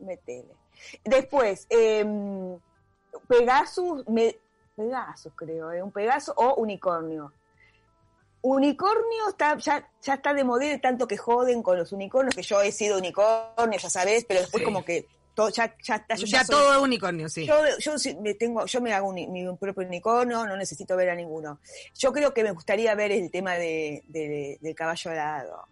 metele. 0.00 0.56
Después, 1.04 1.68
eh, 1.70 2.04
Pegasus, 3.28 4.08
me, 4.08 4.36
Pegasus 4.74 5.32
creo, 5.36 5.70
eh, 5.70 5.82
un 5.82 5.92
Pegasus 5.92 6.34
o 6.36 6.54
unicornio. 6.56 7.32
Unicornio 8.42 9.28
está, 9.28 9.56
ya, 9.58 9.88
ya 10.02 10.14
está 10.14 10.32
de 10.32 10.44
moda 10.44 10.78
tanto 10.80 11.06
que 11.06 11.16
joden 11.16 11.62
con 11.62 11.76
los 11.76 11.92
unicornios, 11.92 12.34
que 12.34 12.42
yo 12.42 12.62
he 12.62 12.72
sido 12.72 12.98
unicornio, 12.98 13.78
ya 13.78 13.90
sabes, 13.90 14.24
pero 14.26 14.40
después 14.40 14.64
como 14.64 14.84
que 14.84 15.06
todo, 15.34 15.50
ya, 15.50 15.74
ya 15.82 15.96
está. 15.96 16.16
ya, 16.16 16.44
todo 16.44 16.72
es 16.72 16.78
unicornio, 16.78 17.28
sí. 17.28 17.46
Yo, 17.46 17.54
yo 17.78 17.92
me 18.20 18.34
tengo, 18.34 18.64
yo 18.66 18.80
me 18.80 18.92
hago 18.92 19.08
un, 19.08 19.32
mi 19.32 19.46
propio 19.56 19.86
unicornio, 19.86 20.46
no 20.46 20.56
necesito 20.56 20.96
ver 20.96 21.10
a 21.10 21.14
ninguno. 21.14 21.60
Yo 21.94 22.12
creo 22.12 22.32
que 22.32 22.42
me 22.42 22.52
gustaría 22.52 22.94
ver 22.94 23.12
el 23.12 23.30
tema 23.30 23.54
de, 23.54 24.02
del 24.08 24.74
caballo 24.74 25.10
alado. 25.10 25.66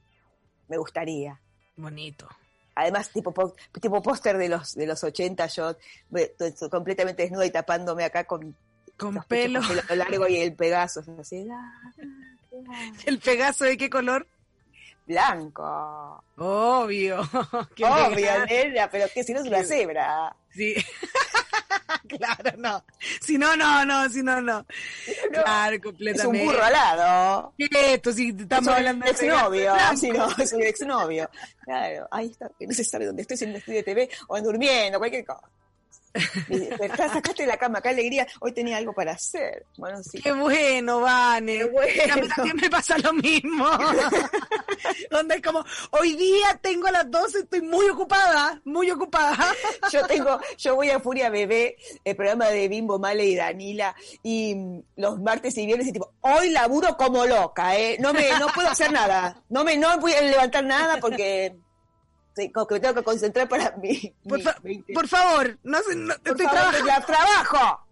Me 0.69 0.77
gustaría. 0.77 1.41
Bonito. 1.77 2.29
Además, 2.75 3.11
tipo, 3.11 3.35
tipo 3.81 4.03
póster 4.03 4.39
de 4.39 4.49
los, 4.49 4.75
de 4.75 4.87
los 4.87 5.03
80, 5.03 5.47
yo 5.49 5.77
completamente 6.71 7.23
desnuda 7.23 7.45
y 7.45 7.51
tapándome 7.51 8.05
acá 8.05 8.25
con, 8.25 8.55
con 8.97 9.21
pelo. 9.25 9.61
largo 9.97 10.29
y 10.29 10.37
el 10.37 10.55
pegazo. 10.55 11.03
Así, 11.19 11.49
¿El 13.07 13.19
Pegaso 13.19 13.65
de 13.65 13.77
qué 13.77 13.91
color? 13.91 14.27
Blanco. 15.07 16.23
Obvio. 16.37 17.21
Obvio, 17.23 18.47
nena, 18.47 18.91
pero 18.91 19.07
que 19.13 19.25
si 19.25 19.33
no 19.33 19.41
es 19.41 19.47
una 19.47 19.65
cebra. 19.65 20.37
Sí. 20.51 20.75
claro, 22.09 22.57
no. 22.59 22.85
Si 23.21 23.39
no, 23.39 23.57
no, 23.57 23.85
no, 23.87 24.09
si 24.11 24.23
no, 24.23 24.41
no. 24.43 24.67
Claro, 25.33 25.81
completamente. 25.81 26.39
Es 26.39 26.43
un 26.43 26.47
burro 26.47 26.63
alado. 26.63 27.55
¿Qué 27.57 27.95
esto? 27.95 28.13
Si 28.13 28.37
estamos 28.39 28.69
hablando 28.69 29.07
de 29.07 29.13
exnovio. 29.13 29.75
Si 29.97 30.11
no, 30.11 30.29
es 30.37 30.53
un 30.53 30.63
exnovio. 30.63 31.31
Claro, 31.65 32.07
ahí 32.11 32.27
está. 32.27 32.51
No 32.61 32.75
se 32.75 32.85
sabe 32.85 33.07
dónde 33.07 33.23
estoy, 33.23 33.39
si 33.39 33.47
el 33.47 33.57
estudio 33.57 33.79
de 33.79 33.85
TV 33.85 34.11
o 34.27 34.41
durmiendo, 34.41 34.99
cualquier 34.99 35.25
cosa. 35.25 35.49
Sacaste 36.97 37.47
la 37.47 37.57
cama, 37.57 37.81
qué 37.81 37.91
alegría. 37.91 38.27
Hoy 38.41 38.53
tenía 38.53 38.77
algo 38.77 38.93
para 38.93 39.13
hacer. 39.13 39.67
Bueno, 39.77 40.03
sí. 40.03 40.21
Qué 40.21 40.33
bueno, 40.33 41.01
Vane. 41.01 41.63
A 41.63 42.17
mí 42.17 42.29
también 42.35 42.57
me 42.57 42.71
pasa 42.71 42.99
lo 42.99 43.13
mismo. 43.13 43.67
Donde 45.11 45.37
es 45.37 45.43
como, 45.43 45.65
hoy 45.91 46.15
día 46.15 46.59
tengo 46.61 46.87
a 46.87 46.93
las 46.93 47.11
12, 47.11 47.41
estoy 47.41 47.63
muy 47.63 47.89
ocupada, 47.89 48.61
muy 48.65 48.91
ocupada. 48.91 49.55
yo 49.93 50.07
tengo, 50.07 50.39
yo 50.57 50.77
voy 50.77 50.91
a 50.91 51.01
Furia 51.01 51.31
Bebé, 51.31 51.77
el 52.05 52.17
programa 52.17 52.47
de 52.47 52.69
Bimbo, 52.69 52.99
Male 52.99 53.27
y 53.27 53.37
Danila, 53.37 53.95
y 54.23 54.55
mm, 54.55 54.83
los 54.97 55.21
martes 55.21 55.57
y 55.59 55.67
viernes, 55.67 55.89
y 55.89 55.93
tipo, 55.93 56.13
hoy 56.21 56.51
laburo 56.51 56.97
como 56.97 57.27
loca, 57.27 57.77
¿eh? 57.77 57.97
No 58.01 58.13
me, 58.13 58.31
no 58.39 58.49
puedo 58.49 58.69
hacer 58.69 58.93
nada. 58.93 59.43
No 59.49 59.65
me, 59.65 59.77
no 59.77 59.99
voy 59.99 60.13
a 60.13 60.21
levantar 60.21 60.65
nada 60.65 60.99
porque 61.01 61.57
como 62.53 62.67
que 62.67 62.75
me 62.75 62.81
tengo 62.81 62.95
que 62.95 63.03
concentrar 63.03 63.49
para 63.49 63.77
mí. 63.77 64.15
Por, 64.95 65.09
favor, 65.09 65.59
no, 65.63 65.79
no 65.97 66.15
estoy 66.15 66.35
trabajando. 66.35 67.07
trabajo. 67.07 67.85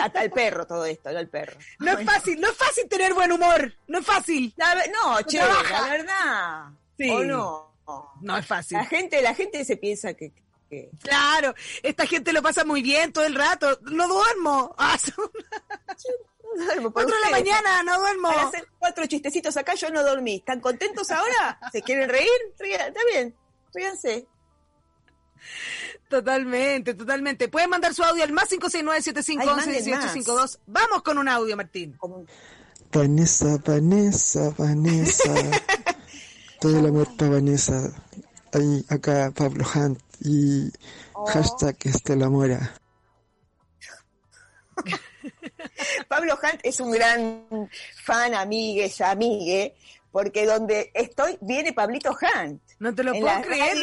Hasta 0.00 0.22
el 0.22 0.30
perro 0.30 0.66
todo 0.66 0.84
esto, 0.84 1.10
no 1.10 1.18
el 1.18 1.28
perro. 1.28 1.58
No 1.80 1.98
es 1.98 2.04
fácil, 2.04 2.40
no 2.40 2.48
es 2.48 2.56
fácil 2.56 2.88
tener 2.88 3.14
buen 3.14 3.32
humor, 3.32 3.74
no 3.88 3.98
es 3.98 4.06
fácil. 4.06 4.54
no, 4.58 5.22
che, 5.22 5.38
la 5.38 5.88
verdad. 5.88 6.64
Sí. 6.96 7.10
¿O 7.10 7.24
no? 7.24 7.68
No 8.20 8.36
es 8.36 8.46
fácil. 8.46 8.78
La 8.78 8.84
gente, 8.84 9.22
la 9.22 9.34
gente 9.34 9.64
se 9.64 9.76
piensa 9.76 10.14
que, 10.14 10.32
Claro, 11.00 11.54
esta 11.82 12.06
gente 12.06 12.32
lo 12.32 12.42
pasa 12.42 12.64
muy 12.64 12.82
bien 12.82 13.12
todo 13.12 13.24
el 13.24 13.34
rato. 13.34 13.78
No 13.82 14.08
duermo. 14.08 14.74
Ah, 16.50 16.56
no 16.56 16.64
duermo 16.64 16.92
cuatro 16.92 17.14
de 17.14 17.22
la 17.22 17.30
mañana, 17.30 17.82
no 17.82 17.98
duermo. 18.00 18.28
Para 18.28 18.48
hacer 18.48 18.66
cuatro 18.78 19.06
chistecitos 19.06 19.56
acá, 19.56 19.74
yo 19.74 19.90
no 19.90 20.02
dormí. 20.02 20.36
¿Están 20.36 20.60
contentos 20.60 21.10
ahora? 21.10 21.60
¿Se 21.70 21.82
quieren 21.82 22.08
reír? 22.08 22.28
Está 22.58 23.00
bien. 23.12 23.34
Fíjense. 23.72 24.26
Totalmente, 26.08 26.94
totalmente. 26.94 27.48
Pueden 27.48 27.70
mandar 27.70 27.94
su 27.94 28.02
audio 28.02 28.24
al 28.24 28.32
más 28.32 28.50
569-7511-1852. 28.50 30.58
Vamos 30.66 31.02
con 31.02 31.18
un 31.18 31.28
audio, 31.28 31.56
Martín. 31.56 31.96
Vanessa, 32.92 33.58
Vanessa, 33.64 34.52
Vanessa. 34.56 35.32
Todo 36.60 36.78
el 36.78 36.86
amor 36.86 37.16
para 37.16 37.32
Vanessa. 37.32 37.92
Ahí, 38.52 38.84
acá 38.88 39.32
Pablo 39.36 39.64
Hunt 39.74 40.00
y 40.20 40.72
oh. 41.12 41.26
hashtag 41.26 41.76
Estela 41.84 42.30
Mora. 42.30 42.74
Pablo 46.08 46.38
Hunt 46.42 46.60
es 46.62 46.80
un 46.80 46.90
gran 46.90 47.70
fan, 48.02 48.34
amigue, 48.34 48.90
amigue, 49.04 49.76
porque 50.10 50.46
donde 50.46 50.90
estoy 50.94 51.38
viene 51.40 51.72
Pablito 51.72 52.10
Hunt. 52.10 52.62
No 52.78 52.94
te 52.94 53.02
lo 53.04 53.12
puedo 53.12 53.40
creer. 53.42 53.76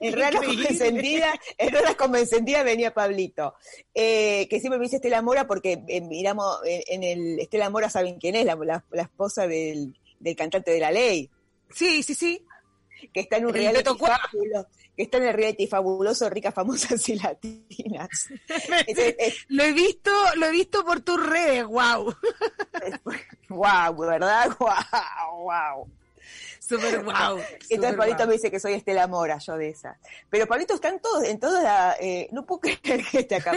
en 0.00 0.12
Rara 0.18 0.40
Convencendida, 0.40 1.32
en 1.58 1.72
Rara 1.72 1.94
Convencendida 1.94 2.62
venía 2.62 2.94
Pablito, 2.94 3.54
eh, 3.94 4.46
que 4.48 4.60
siempre 4.60 4.78
me 4.78 4.84
dice 4.84 4.96
Estela 4.96 5.22
Mora 5.22 5.46
porque 5.46 5.82
eh, 5.88 6.00
miramos 6.00 6.58
en, 6.64 7.02
el 7.02 7.40
Estela 7.40 7.70
Mora 7.70 7.88
saben 7.90 8.18
quién 8.18 8.36
es, 8.36 8.44
la, 8.44 8.84
esposa 8.92 9.46
del, 9.46 9.98
del 10.20 10.36
cantante 10.36 10.70
de 10.70 10.80
la 10.80 10.90
ley. 10.90 11.30
Sí, 11.70 12.02
sí, 12.02 12.14
sí 12.14 12.44
que 13.12 13.20
está 13.20 13.36
en 13.36 13.46
un 13.46 13.54
reality 13.54 13.90
fabuloso, 13.98 14.68
que 14.96 15.04
está 15.04 15.18
en 15.18 15.24
el 15.24 15.34
reality 15.34 15.66
fabuloso, 15.66 16.28
ricas, 16.28 16.54
famosas 16.54 17.08
y 17.08 17.16
latinas. 17.16 18.28
lo 19.48 19.64
he 19.64 19.72
visto, 19.72 20.10
lo 20.36 20.46
he 20.46 20.50
visto 20.50 20.84
por 20.84 21.00
tus 21.00 21.24
redes, 21.24 21.64
wow. 21.66 22.14
wow, 23.48 23.96
¿verdad? 23.96 24.56
Wow, 24.58 25.44
wow. 25.44 25.90
Super 26.60 27.02
wow. 27.02 27.40
Entonces 27.68 27.96
Pablito 27.96 28.26
me 28.26 28.34
dice 28.34 28.50
que 28.50 28.60
soy 28.60 28.74
Estela 28.74 29.06
Mora, 29.06 29.38
yo 29.38 29.56
de 29.56 29.70
esa. 29.70 29.98
Pero 30.30 30.46
Pablito 30.46 30.74
está 30.74 30.88
en 30.88 31.00
todo, 31.00 31.22
en 31.22 31.40
toda 31.40 31.96
eh, 32.00 32.28
no 32.32 32.46
puedo 32.46 32.60
creer 32.60 33.04
que 33.04 33.18
esté 33.18 33.36
acá. 33.36 33.52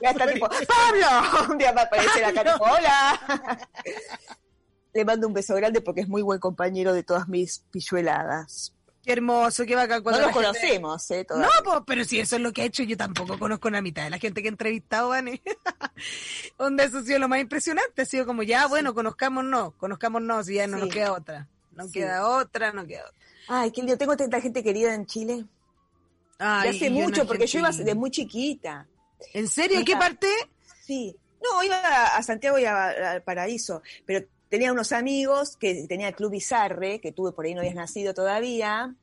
Ya, 0.00 0.10
está 0.10 0.26
tipo, 0.26 0.48
¡Pablo! 0.68 1.52
Un 1.52 1.58
día 1.58 1.72
va 1.72 1.82
a 1.82 1.84
aparecer 1.84 2.24
acá 2.24 2.42
tipo, 2.42 2.64
¡Hola! 2.64 3.68
le 4.94 5.04
mando 5.04 5.26
un 5.26 5.34
beso 5.34 5.54
grande 5.54 5.80
porque 5.80 6.02
es 6.02 6.08
muy 6.08 6.22
buen 6.22 6.40
compañero 6.40 6.92
de 6.92 7.02
todas 7.02 7.28
mis 7.28 7.60
pillueladas. 7.70 8.74
Qué 9.02 9.12
hermoso, 9.12 9.66
qué 9.66 9.74
bacán. 9.74 10.02
Cuando 10.02 10.20
no 10.20 10.26
lo 10.28 10.32
conocemos, 10.32 11.10
¿eh? 11.10 11.26
No, 11.28 11.84
pero 11.84 12.04
si 12.04 12.20
eso 12.20 12.36
es 12.36 12.42
lo 12.42 12.52
que 12.52 12.62
ha 12.62 12.64
hecho, 12.66 12.84
yo 12.84 12.96
tampoco 12.96 13.36
conozco 13.36 13.66
a 13.66 13.72
la 13.72 13.82
mitad 13.82 14.04
de 14.04 14.10
la 14.10 14.18
gente 14.18 14.42
que 14.42 14.48
he 14.48 14.50
entrevistado, 14.50 15.08
Vane. 15.08 15.42
Donde 16.56 16.84
eso 16.84 16.98
ha 16.98 17.02
sido 17.02 17.18
lo 17.18 17.28
más 17.28 17.40
impresionante. 17.40 18.02
Ha 18.02 18.04
sido 18.04 18.26
como, 18.26 18.44
ya, 18.44 18.66
bueno, 18.68 18.94
conozcámonos, 18.94 19.74
conozcámonos 19.74 20.48
y 20.48 20.54
ya 20.54 20.68
no 20.68 20.78
nos 20.78 20.88
queda 20.88 21.12
otra. 21.12 21.48
No 21.72 21.90
queda 21.90 22.28
otra, 22.28 22.72
no 22.72 22.86
queda 22.86 23.06
otra. 23.08 23.18
Ay, 23.48 23.72
qué 23.72 23.80
lindo. 23.80 23.98
Tengo 23.98 24.16
tanta 24.16 24.40
gente 24.40 24.62
querida 24.62 24.94
en 24.94 25.06
Chile. 25.06 25.46
Ay, 26.38 26.70
hace 26.70 26.90
mucho, 26.90 27.26
porque 27.26 27.46
yo 27.46 27.58
iba 27.58 27.70
de 27.70 27.94
muy 27.96 28.10
chiquita. 28.10 28.86
¿En 29.34 29.48
serio? 29.48 29.78
¿En 29.78 29.84
qué 29.84 29.96
parte? 29.96 30.28
Sí. 30.84 31.16
No, 31.42 31.62
iba 31.64 31.76
a 32.16 32.22
Santiago 32.22 32.58
y 32.58 32.64
al 32.64 33.22
Paraíso, 33.22 33.82
pero 34.06 34.24
tenía 34.52 34.70
unos 34.70 34.92
amigos 34.92 35.56
que 35.56 35.86
tenía 35.88 36.08
el 36.08 36.14
Club 36.14 36.32
Bizarre, 36.32 37.00
que 37.00 37.10
tuve 37.10 37.32
por 37.32 37.46
ahí 37.46 37.54
no 37.54 37.60
habías 37.60 37.74
nacido 37.74 38.12
todavía, 38.12 38.94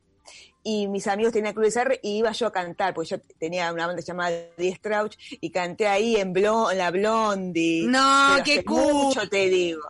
y 0.61 0.87
mis 0.87 1.07
amigos 1.07 1.33
tenían 1.33 1.47
el 1.47 1.53
Club 1.55 1.65
Bizarre 1.65 1.99
y 2.03 2.19
iba 2.19 2.31
yo 2.33 2.45
a 2.45 2.51
cantar, 2.51 2.93
porque 2.93 3.09
yo 3.09 3.19
tenía 3.39 3.73
una 3.73 3.87
banda 3.87 4.03
llamada 4.03 4.45
Die 4.59 4.75
Strauch 4.75 5.17
y 5.41 5.49
canté 5.49 5.87
ahí 5.87 6.17
en, 6.17 6.35
La 6.77 6.91
Blondie. 6.91 7.87
No, 7.87 8.37
qué 8.45 8.63
cool. 8.63 8.93
Mucho 8.93 9.27
te 9.27 9.49
digo. 9.49 9.81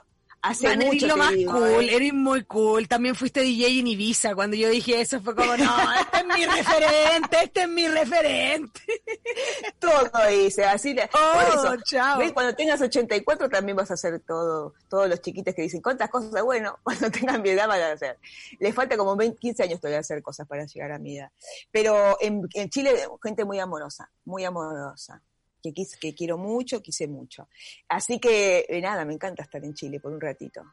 Hace 0.41 0.77
mucho 0.77 1.07
lo 1.07 1.17
más 1.17 1.33
cool, 1.45 1.83
¿eh? 1.83 1.95
eres 1.95 2.13
muy 2.13 2.43
cool. 2.45 2.87
También 2.87 3.13
fuiste 3.13 3.41
DJ 3.41 3.79
en 3.79 3.87
Ibiza. 3.87 4.35
Cuando 4.35 4.55
yo 4.55 4.69
dije 4.69 5.01
eso 5.01 5.19
fue 5.21 5.35
como, 5.35 5.57
no, 5.57 5.77
este 5.99 6.17
es 6.19 6.25
mi 6.25 6.45
referente, 6.45 7.37
este 7.43 7.61
es 7.63 7.69
mi 7.69 7.87
referente. 7.89 8.81
todo 9.79 10.31
hice, 10.31 10.63
así 10.63 10.93
le... 10.93 11.09
Oh, 11.13 11.75
chao. 11.83 12.21
Cuando 12.33 12.55
tengas 12.55 12.81
84 12.81 13.49
también 13.49 13.75
vas 13.75 13.91
a 13.91 13.95
hacer 13.95 14.21
todo. 14.21 14.73
Todos 14.87 15.09
los 15.09 15.21
chiquitos 15.21 15.53
que 15.53 15.63
dicen, 15.63 15.81
¿cuántas 15.81 16.09
cosas? 16.09 16.41
Bueno, 16.41 16.79
cuando 16.83 17.11
tengan 17.11 17.41
mi 17.41 17.49
edad 17.49 17.67
van 17.67 17.81
a 17.81 17.91
hacer. 17.91 18.17
Les 18.59 18.73
falta 18.73 18.95
como 18.95 19.17
15 19.17 19.63
años 19.63 19.81
todavía 19.81 19.99
hacer 19.99 20.21
cosas 20.21 20.47
para 20.47 20.65
llegar 20.65 20.93
a 20.93 20.99
mi 20.99 21.17
edad. 21.17 21.31
Pero 21.71 22.17
en, 22.21 22.47
en 22.53 22.69
Chile, 22.69 22.93
gente 23.21 23.43
muy 23.43 23.59
amorosa, 23.59 24.09
muy 24.23 24.45
amorosa 24.45 25.21
que, 25.61 25.73
que 25.99 26.15
quiero 26.15 26.37
mucho, 26.37 26.81
quise 26.81 27.07
mucho. 27.07 27.47
Así 27.87 28.19
que 28.19 28.65
eh, 28.67 28.81
nada, 28.81 29.05
me 29.05 29.13
encanta 29.13 29.43
estar 29.43 29.63
en 29.63 29.73
Chile 29.73 29.99
por 29.99 30.11
un 30.11 30.21
ratito. 30.21 30.63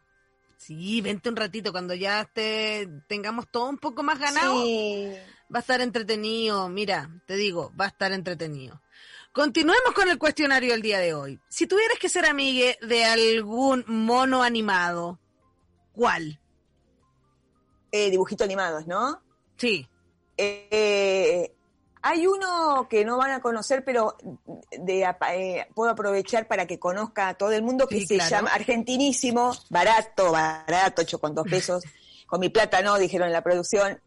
Sí, 0.57 1.01
vente 1.01 1.29
un 1.29 1.37
ratito, 1.37 1.71
cuando 1.71 1.95
ya 1.95 2.25
te, 2.33 2.89
tengamos 3.09 3.47
todo 3.51 3.69
un 3.69 3.79
poco 3.79 4.03
más 4.03 4.19
ganado, 4.19 4.55
va 5.55 5.59
a 5.59 5.61
estar 5.61 5.81
entretenido, 5.81 6.69
mira, 6.69 7.11
te 7.27 7.37
digo, 7.37 7.73
va 7.79 7.85
a 7.85 7.89
estar 7.89 8.13
entretenido. 8.13 8.81
Continuemos 9.33 9.93
con 9.95 10.09
el 10.09 10.17
cuestionario 10.19 10.73
del 10.73 10.81
día 10.81 10.99
de 10.99 11.13
hoy. 11.13 11.39
Si 11.51 11.67
tuvieras 11.67 11.99
que 11.99 12.09
ser 12.09 12.25
amigue 12.25 12.79
de 12.81 13.05
algún 13.05 13.85
mono 13.87 14.43
animado, 14.43 15.21
¿cuál? 15.93 16.41
Eh, 17.93 18.11
dibujitos 18.11 18.47
animados, 18.47 18.87
¿no? 18.87 19.21
Sí. 19.59 19.87
Eh, 20.39 21.55
hay 22.09 22.25
uno 22.29 22.87
que 22.89 23.05
no 23.05 23.19
van 23.19 23.33
a 23.33 23.41
conocer, 23.41 23.85
pero 23.85 24.17
de, 24.71 25.03
eh, 25.03 25.67
puedo 25.75 25.91
aprovechar 25.91 26.47
para 26.47 26.65
que 26.65 26.79
conozca 26.79 27.31
a 27.31 27.35
todo 27.35 27.51
el 27.51 27.63
mundo, 27.63 27.89
que 27.89 28.07
se 28.07 28.21
llama 28.21 28.51
Argentinísimo, 28.51 29.53
barato, 29.71 30.31
barato, 30.31 31.03
hecho 31.03 31.19
con 31.19 31.35
dos 31.35 31.49
pesos, 31.51 31.83
con 32.29 32.39
mi 32.39 32.49
plata 32.49 32.81
no, 32.81 32.97
dijeron 32.97 33.27
en 33.27 33.33
la 33.33 33.43
producción, 33.43 34.01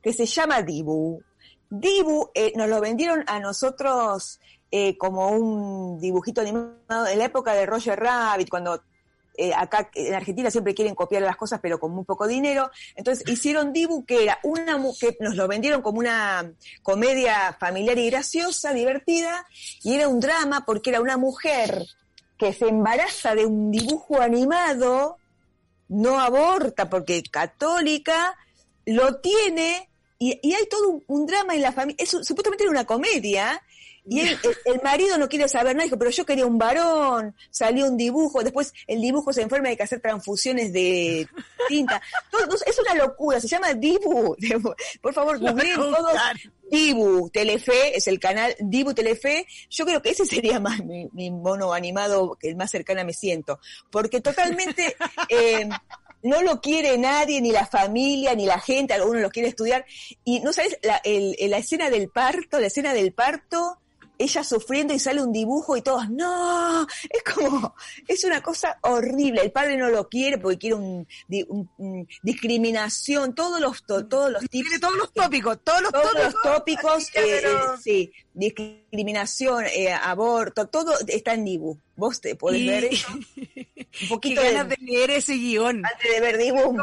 que 0.00 0.12
se 0.12 0.24
llama 0.24 0.62
Dibu. 0.62 1.20
Dibu 1.68 2.30
eh, 2.32 2.52
nos 2.54 2.68
lo 2.68 2.80
vendieron 2.80 3.24
a 3.26 3.40
nosotros 3.40 4.38
eh, 4.70 4.96
como 4.96 5.30
un 5.30 5.98
dibujito 5.98 6.42
animado 6.42 7.08
en 7.08 7.18
la 7.18 7.24
época 7.24 7.54
de 7.54 7.66
Roger 7.66 7.98
Rabbit, 7.98 8.50
cuando 8.50 8.84
eh, 9.34 9.52
acá 9.54 9.90
en 9.94 10.14
Argentina 10.14 10.50
siempre 10.50 10.74
quieren 10.74 10.94
copiar 10.94 11.22
las 11.22 11.36
cosas, 11.36 11.60
pero 11.60 11.80
con 11.80 11.92
muy 11.92 12.04
poco 12.04 12.26
dinero. 12.26 12.70
Entonces 12.94 13.26
hicieron 13.28 13.72
Dibu, 13.72 14.04
que 14.04 14.24
era 14.24 14.38
una 14.42 14.78
que 14.98 15.16
nos 15.20 15.36
lo 15.36 15.48
vendieron 15.48 15.82
como 15.82 15.98
una 15.98 16.52
comedia 16.82 17.56
familiar 17.58 17.98
y 17.98 18.10
graciosa, 18.10 18.72
divertida, 18.72 19.46
y 19.82 19.94
era 19.94 20.08
un 20.08 20.20
drama 20.20 20.64
porque 20.66 20.90
era 20.90 21.00
una 21.00 21.16
mujer 21.16 21.86
que 22.38 22.52
se 22.52 22.68
embaraza 22.68 23.34
de 23.34 23.46
un 23.46 23.70
dibujo 23.70 24.20
animado, 24.20 25.16
no 25.88 26.18
aborta 26.18 26.90
porque 26.90 27.22
católica, 27.22 28.36
lo 28.84 29.20
tiene, 29.20 29.88
y, 30.18 30.54
hay 30.54 30.66
todo 30.70 31.02
un, 31.08 31.26
drama 31.26 31.54
en 31.54 31.62
la 31.62 31.72
familia. 31.72 31.96
Es 31.98 32.10
supuestamente 32.10 32.64
era 32.64 32.70
una 32.70 32.84
comedia, 32.84 33.60
y 34.04 34.20
el, 34.20 34.82
marido 34.82 35.16
no 35.16 35.28
quiere 35.28 35.48
saber 35.48 35.76
nada, 35.76 35.84
dijo, 35.84 35.98
pero 35.98 36.10
yo 36.10 36.26
quería 36.26 36.44
un 36.44 36.58
varón, 36.58 37.36
salió 37.50 37.86
un 37.86 37.96
dibujo, 37.96 38.42
después 38.42 38.72
el 38.88 39.00
dibujo 39.00 39.32
se 39.32 39.42
enferma, 39.42 39.68
hay 39.68 39.76
que 39.76 39.84
hacer 39.84 40.00
transfusiones 40.00 40.72
de 40.72 41.28
tinta. 41.68 42.02
es 42.66 42.78
una 42.80 42.94
locura, 42.94 43.40
se 43.40 43.46
llama 43.46 43.74
Dibu. 43.74 44.36
Por 45.00 45.14
favor, 45.14 45.38
googleen 45.38 45.76
todos. 45.76 46.12
Dibu 46.68 47.30
Telefe, 47.30 47.96
es 47.96 48.08
el 48.08 48.18
canal 48.18 48.56
Dibu 48.58 48.92
Telefe. 48.92 49.46
Yo 49.70 49.84
creo 49.84 50.02
que 50.02 50.10
ese 50.10 50.26
sería 50.26 50.58
más 50.58 50.80
mi, 50.84 51.30
mono 51.30 51.72
animado, 51.72 52.36
el 52.42 52.56
más 52.56 52.70
cercano 52.72 53.04
me 53.04 53.12
siento. 53.12 53.60
Porque 53.90 54.20
totalmente... 54.20 54.96
Eh, 55.28 55.68
no 56.24 56.40
lo 56.42 56.60
quiere 56.60 56.96
nadie, 56.98 57.40
ni 57.40 57.50
la 57.50 57.66
familia, 57.66 58.34
ni 58.34 58.46
la 58.46 58.60
gente, 58.60 58.94
algunos 58.94 59.22
lo 59.22 59.30
quiere 59.30 59.48
estudiar. 59.48 59.84
Y 60.24 60.38
no 60.40 60.52
sabes, 60.52 60.78
la, 60.82 61.00
la 61.04 61.58
escena 61.58 61.90
del 61.90 62.10
parto, 62.10 62.60
la 62.60 62.68
escena 62.68 62.94
del 62.94 63.12
parto, 63.12 63.81
ella 64.18 64.44
sufriendo 64.44 64.94
y 64.94 64.98
sale 64.98 65.22
un 65.22 65.32
dibujo 65.32 65.76
y 65.76 65.82
todos, 65.82 66.08
no, 66.10 66.86
es 67.08 67.22
como, 67.34 67.74
es 68.06 68.24
una 68.24 68.40
cosa 68.42 68.78
horrible. 68.82 69.42
El 69.42 69.52
padre 69.52 69.76
no 69.76 69.88
lo 69.88 70.08
quiere 70.08 70.38
porque 70.38 70.58
quiere 70.58 70.76
un, 70.76 71.06
discriminación, 72.22 73.34
todos 73.34 73.60
los, 73.60 73.84
todos 73.84 74.30
los 74.30 74.48
tipos. 74.48 74.80
todos 74.80 74.96
los 74.96 75.12
tópicos, 75.12 75.58
todos 75.64 75.82
los 75.82 75.92
todos 75.92 76.12
tópicos. 76.12 76.34
Los 76.34 76.42
tópicos 76.42 77.08
eh, 77.14 77.42
eh, 77.44 77.56
sí, 77.82 78.12
discriminación, 78.34 79.64
eh, 79.66 79.92
aborto, 79.92 80.68
todo 80.68 80.94
está 81.06 81.34
en 81.34 81.44
Dibu. 81.44 81.78
Vos 81.96 82.20
te 82.20 82.36
podés 82.36 82.66
ver 82.66 82.90
un 84.02 84.08
poquito 84.08 84.40
Qué 84.40 84.52
ganas 84.52 84.68
de, 84.68 84.76
leer 84.80 85.10
ese 85.10 85.34
guion. 85.34 85.84
Antes 85.84 86.12
de 86.12 86.20
ver 86.20 86.38
Dibu. 86.38 86.76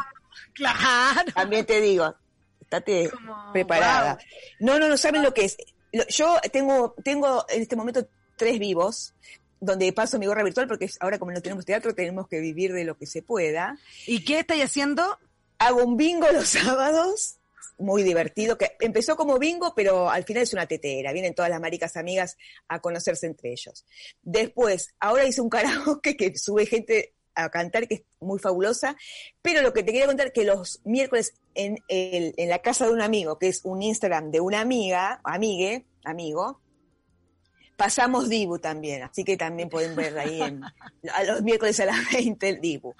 Claro. 0.54 1.32
También 1.34 1.65
te 1.65 1.80
digo, 1.80 2.15
estate 2.62 3.12
preparada. 3.54 4.18
No, 4.60 4.78
no, 4.78 4.89
no 4.89 4.98
saben 4.98 5.24
lo 5.24 5.34
que 5.34 5.46
es 5.46 5.58
yo 6.10 6.38
tengo, 6.52 6.95
tengo 7.04 7.45
en 7.49 7.62
este 7.62 7.75
momento 7.75 8.08
tres 8.36 8.60
vivos, 8.60 9.13
donde 9.60 9.91
paso 9.93 10.19
mi 10.19 10.25
gorra 10.25 10.43
virtual, 10.43 10.67
porque 10.67 10.89
ahora 10.99 11.19
como 11.19 11.32
no 11.32 11.41
tenemos 11.41 11.65
teatro, 11.65 11.93
tenemos 11.93 12.28
que 12.28 12.39
vivir 12.39 12.73
de 12.73 12.86
lo 12.86 12.97
que 12.97 13.06
se 13.06 13.21
pueda. 13.21 13.78
¿Y 14.08 14.23
qué 14.23 14.39
estáis 14.39 14.63
haciendo? 14.63 15.17
Hago 15.58 15.84
un 15.84 15.97
bingo 15.97 16.32
los 16.32 16.49
sábados, 16.49 17.38
muy 17.78 18.04
divertido, 18.04 18.58
que 18.58 18.75
empezó 18.80 19.15
como 19.15 19.39
bingo, 19.39 19.73
pero 19.75 20.10
al 20.10 20.23
final 20.23 20.43
es 20.43 20.54
una 20.54 20.67
tetera, 20.67 21.13
vienen 21.13 21.34
todas 21.34 21.52
las 21.52 21.62
maricas 21.62 21.97
amigas 21.97 22.38
a 22.67 22.80
conocerse 22.80 23.28
entre 23.28 23.52
ellos. 23.52 23.86
Después, 24.21 24.93
ahora 24.99 25.25
hice 25.25 25.41
un 25.41 25.49
karaoke 25.49 26.15
que 26.15 26.38
sube 26.38 26.65
gente 26.65 27.13
a 27.43 27.49
cantar, 27.49 27.88
que 27.88 27.95
es 27.95 28.02
muy 28.19 28.39
fabulosa, 28.39 28.95
pero 29.41 29.62
lo 29.62 29.73
que 29.73 29.84
te 29.84 29.91
quería 29.91 30.08
contar 30.08 30.32
que 30.32 30.43
los 30.43 30.82
miércoles 30.84 31.34
en, 31.56 31.78
el, 31.88 32.34
en 32.38 32.49
la 32.49 32.60
casa 32.60 32.86
de 32.86 32.93
un 32.93 33.02
amigo, 33.02 33.38
que 33.39 33.47
es 33.47 33.62
un 33.63 33.82
Instagram 33.82 34.32
de 34.32 34.41
una 34.41 34.62
amiga, 34.62 35.19
amigue, 35.23 35.86
amigo, 36.04 36.62
pasamos 37.80 38.28
Dibu 38.28 38.60
también, 38.60 39.04
así 39.04 39.23
que 39.23 39.38
también 39.38 39.69
pueden 39.69 39.95
ver 39.95 40.19
ahí 40.19 40.41
a 41.13 41.23
los 41.23 41.41
miércoles 41.41 41.80
a 41.80 41.86
las 41.86 41.97
20 42.13 42.49
el 42.49 42.62
Dibu. 42.62 42.93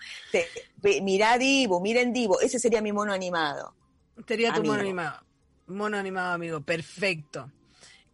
mirá 1.02 1.38
Dibu, 1.38 1.82
miren 1.82 2.13
Dibu, 2.13 2.38
ese 2.41 2.60
sería 2.60 2.82
mi 2.82 2.93
mono 2.93 3.12
animado. 3.12 3.75
Sería 4.25 4.54
tu 4.54 4.63
mono 4.63 4.80
animado. 4.80 5.21
Mono 5.67 5.97
animado, 5.97 6.34
amigo, 6.34 6.62
perfecto. 6.62 7.52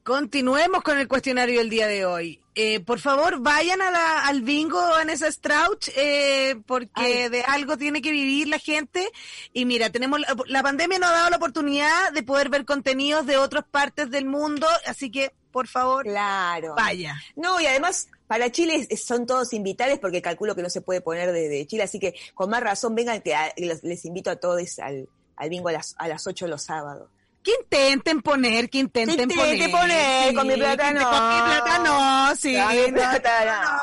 Continuemos 0.05 0.83
con 0.83 0.99
el 0.99 1.07
cuestionario 1.07 1.57
del 1.57 1.71
día 1.71 1.87
de 1.87 2.05
hoy. 2.05 2.39
Eh, 2.53 2.79
por 2.79 2.99
favor, 2.99 3.39
vayan 3.39 3.81
a 3.81 3.89
la, 3.89 4.27
al 4.27 4.43
bingo 4.43 4.79
Vanessa 4.79 5.31
Strauch, 5.31 5.89
eh, 5.97 6.57
porque 6.67 7.31
de 7.31 7.41
algo 7.41 7.75
tiene 7.75 8.03
que 8.03 8.11
vivir 8.11 8.47
la 8.47 8.59
gente. 8.59 9.09
Y 9.51 9.65
mira, 9.65 9.89
tenemos 9.89 10.19
la, 10.45 10.61
pandemia 10.61 10.99
nos 10.99 11.09
ha 11.09 11.13
dado 11.13 11.31
la 11.31 11.37
oportunidad 11.37 12.13
de 12.13 12.21
poder 12.21 12.49
ver 12.49 12.65
contenidos 12.65 13.25
de 13.25 13.37
otras 13.37 13.65
partes 13.65 14.11
del 14.11 14.27
mundo, 14.27 14.67
así 14.85 15.09
que 15.09 15.33
por 15.51 15.67
favor, 15.67 16.03
claro. 16.03 16.75
vaya. 16.75 17.15
No, 17.35 17.59
y 17.59 17.65
además 17.65 18.07
para 18.27 18.51
Chile 18.51 18.87
son 18.97 19.25
todos 19.25 19.53
invitados 19.53 19.97
porque 19.97 20.21
calculo 20.21 20.53
que 20.53 20.61
no 20.61 20.69
se 20.69 20.81
puede 20.81 21.01
poner 21.01 21.31
de, 21.31 21.65
Chile, 21.65 21.81
así 21.81 21.97
que 21.97 22.13
con 22.35 22.51
más 22.51 22.61
razón 22.61 22.93
vengan, 22.93 23.21
que 23.21 23.35
les, 23.57 24.05
invito 24.05 24.29
a 24.29 24.35
todos 24.35 24.77
al, 24.77 25.09
al 25.35 25.49
bingo 25.49 25.69
a 25.69 25.71
las, 25.71 25.95
a 25.97 26.07
las 26.07 26.27
8 26.27 26.45
los 26.45 26.61
sábados. 26.61 27.09
Que 27.45 27.51
intenten 27.61 28.23
poner, 28.23 28.71
que 28.71 28.79
intenten, 28.79 29.15
que 29.15 29.35
intenten 29.35 29.71
poner. 29.71 30.33
con 30.33 30.47
mi 30.47 30.55
plata 30.55 30.91
no. 30.91 31.09
Con 31.11 31.29
mi 31.29 31.41
plata 31.43 31.77
no, 31.77 32.35
sí. 32.35 32.57
Con 32.57 32.75
mi 32.75 32.91
plata 32.91 33.45
no. 33.45 33.79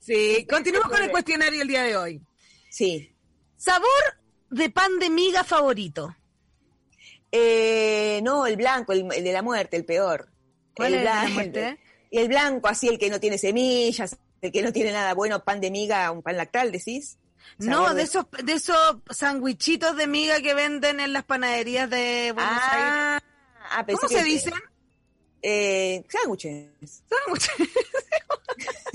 Sí, 0.00 0.44
continuamos 0.50 0.90
con 0.90 1.00
el 1.00 1.10
cuestionario 1.12 1.62
el 1.62 1.68
día 1.68 1.84
de 1.84 1.96
hoy. 1.96 2.20
Sí. 2.68 3.14
¿Sabor 3.56 3.88
de 4.50 4.70
pan 4.70 4.98
de 4.98 5.08
miga 5.08 5.44
favorito? 5.44 6.16
Eh, 7.30 8.18
no, 8.24 8.44
el 8.44 8.56
blanco, 8.56 8.92
el, 8.92 9.06
de 9.06 9.32
la 9.32 9.42
muerte, 9.42 9.76
el 9.76 9.84
peor. 9.84 10.28
¿Cuál 10.74 10.94
el 10.94 10.94
es 10.94 11.02
blanco, 11.02 11.28
la 11.28 11.34
muerte? 11.34 11.78
El, 12.10 12.22
el 12.22 12.28
blanco, 12.28 12.66
así, 12.66 12.88
el 12.88 12.98
que 12.98 13.08
no 13.08 13.20
tiene 13.20 13.38
semillas, 13.38 14.16
el 14.40 14.50
que 14.50 14.62
no 14.62 14.72
tiene 14.72 14.90
nada 14.90 15.14
bueno, 15.14 15.44
pan 15.44 15.60
de 15.60 15.70
miga, 15.70 16.10
un 16.10 16.22
pan 16.22 16.36
lactal, 16.36 16.72
decís. 16.72 17.19
No, 17.58 17.94
de, 17.94 18.02
esos 18.02 18.24
de 18.42 18.52
esos 18.52 18.96
sandwichitos 19.10 19.96
de 19.96 20.06
miga 20.06 20.40
que 20.40 20.54
venden 20.54 21.00
en 21.00 21.12
las 21.12 21.24
panaderías 21.24 21.90
de 21.90 22.32
Buenos 22.32 22.52
ah, 22.54 23.12
Aires. 23.12 23.28
Ah, 23.70 23.84
¿Cómo 23.86 24.08
se 24.08 24.24
dicen? 24.24 24.54
Eh, 25.42 26.04
sándwiches. 26.08 27.02
Sándwiches. 27.08 27.54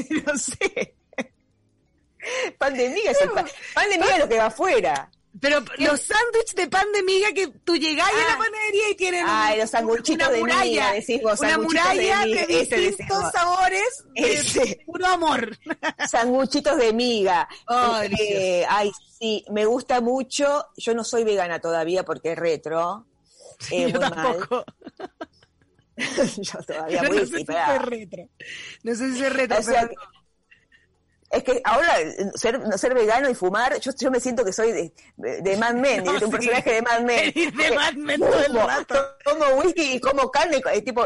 no 0.26 0.38
sé. 0.38 0.96
Pan 2.58 2.74
de 2.74 2.90
miga 2.90 3.12
es 3.12 3.22
el 3.22 3.30
pan. 3.32 3.46
Pan 3.74 3.90
de 3.90 3.98
miga 3.98 4.14
es 4.14 4.20
lo 4.20 4.30
que 4.30 4.38
va 4.38 4.46
afuera. 4.46 5.12
Pero 5.40 5.60
los 5.80 6.02
sándwiches 6.02 6.56
de 6.56 6.68
pan 6.68 6.86
de 6.94 7.04
miga 7.04 7.34
que 7.34 7.48
tú 7.48 7.76
llegás 7.76 8.08
a 8.08 8.14
la 8.14 8.34
ah. 8.34 8.38
panadería 8.38 8.90
y 8.90 8.96
tienen 8.96 9.26
Ay, 9.28 9.60
los 9.60 9.74
una 9.74 10.30
muralla, 10.30 10.94
de 10.94 11.04
miga, 11.08 11.36
una 11.40 11.58
muralla 11.58 12.20
de, 12.26 12.46
distintos 12.48 13.32
sabores 13.34 14.06
de 14.14 14.80
puro 14.86 15.08
amor. 15.08 15.58
Sanguchitos 16.10 16.78
de 16.78 16.94
miga. 16.94 17.50
Eh, 18.18 18.66
ay, 18.70 18.92
sí, 19.20 19.44
me 19.52 19.66
gusta 19.66 20.00
mucho. 20.00 20.68
Yo 20.78 20.94
no 20.94 21.04
soy 21.04 21.24
vegana 21.24 21.60
todavía 21.60 22.04
porque 22.04 22.32
es 22.32 22.38
retro. 22.38 23.06
Eh, 23.72 23.90
yo 23.90 24.00
tampoco. 24.02 24.66
yo 26.36 26.60
todavía 26.68 27.04
voy 27.04 27.20
no 27.20 27.26
sé 27.26 27.38
si 27.38 27.46
es 27.54 27.82
retro. 27.82 28.30
No 28.84 28.96
sé 28.96 29.14
si 29.14 29.24
es 29.24 29.34
retro. 29.34 29.58
pero 29.66 29.96
es 31.32 31.44
que 31.44 31.62
ahora 31.64 31.98
ser, 32.36 32.60
ser 32.78 32.94
vegano 32.94 33.30
y 33.30 33.34
fumar, 33.34 33.80
yo, 33.80 33.92
yo 34.00 34.12
me 34.12 34.20
siento 34.20 34.46
que 34.46 34.54
soy 34.54 34.72
de, 34.72 34.94
de, 35.42 35.58
Mad 35.58 35.76
Men, 35.76 36.04
de 36.20 36.26
un 36.26 36.32
personaje 36.32 36.74
de 36.76 36.82
Mad 36.82 37.02
Men. 37.02 37.34
de 37.34 37.76
Mad 37.76 37.94
Men 37.94 38.20
todo 38.20 38.46
el 38.46 38.54
rato. 38.54 38.96
Como 39.24 39.46
whisky 39.62 39.96
y 39.96 40.00
como 40.00 40.30
carne, 40.30 40.62
tipo, 40.84 41.06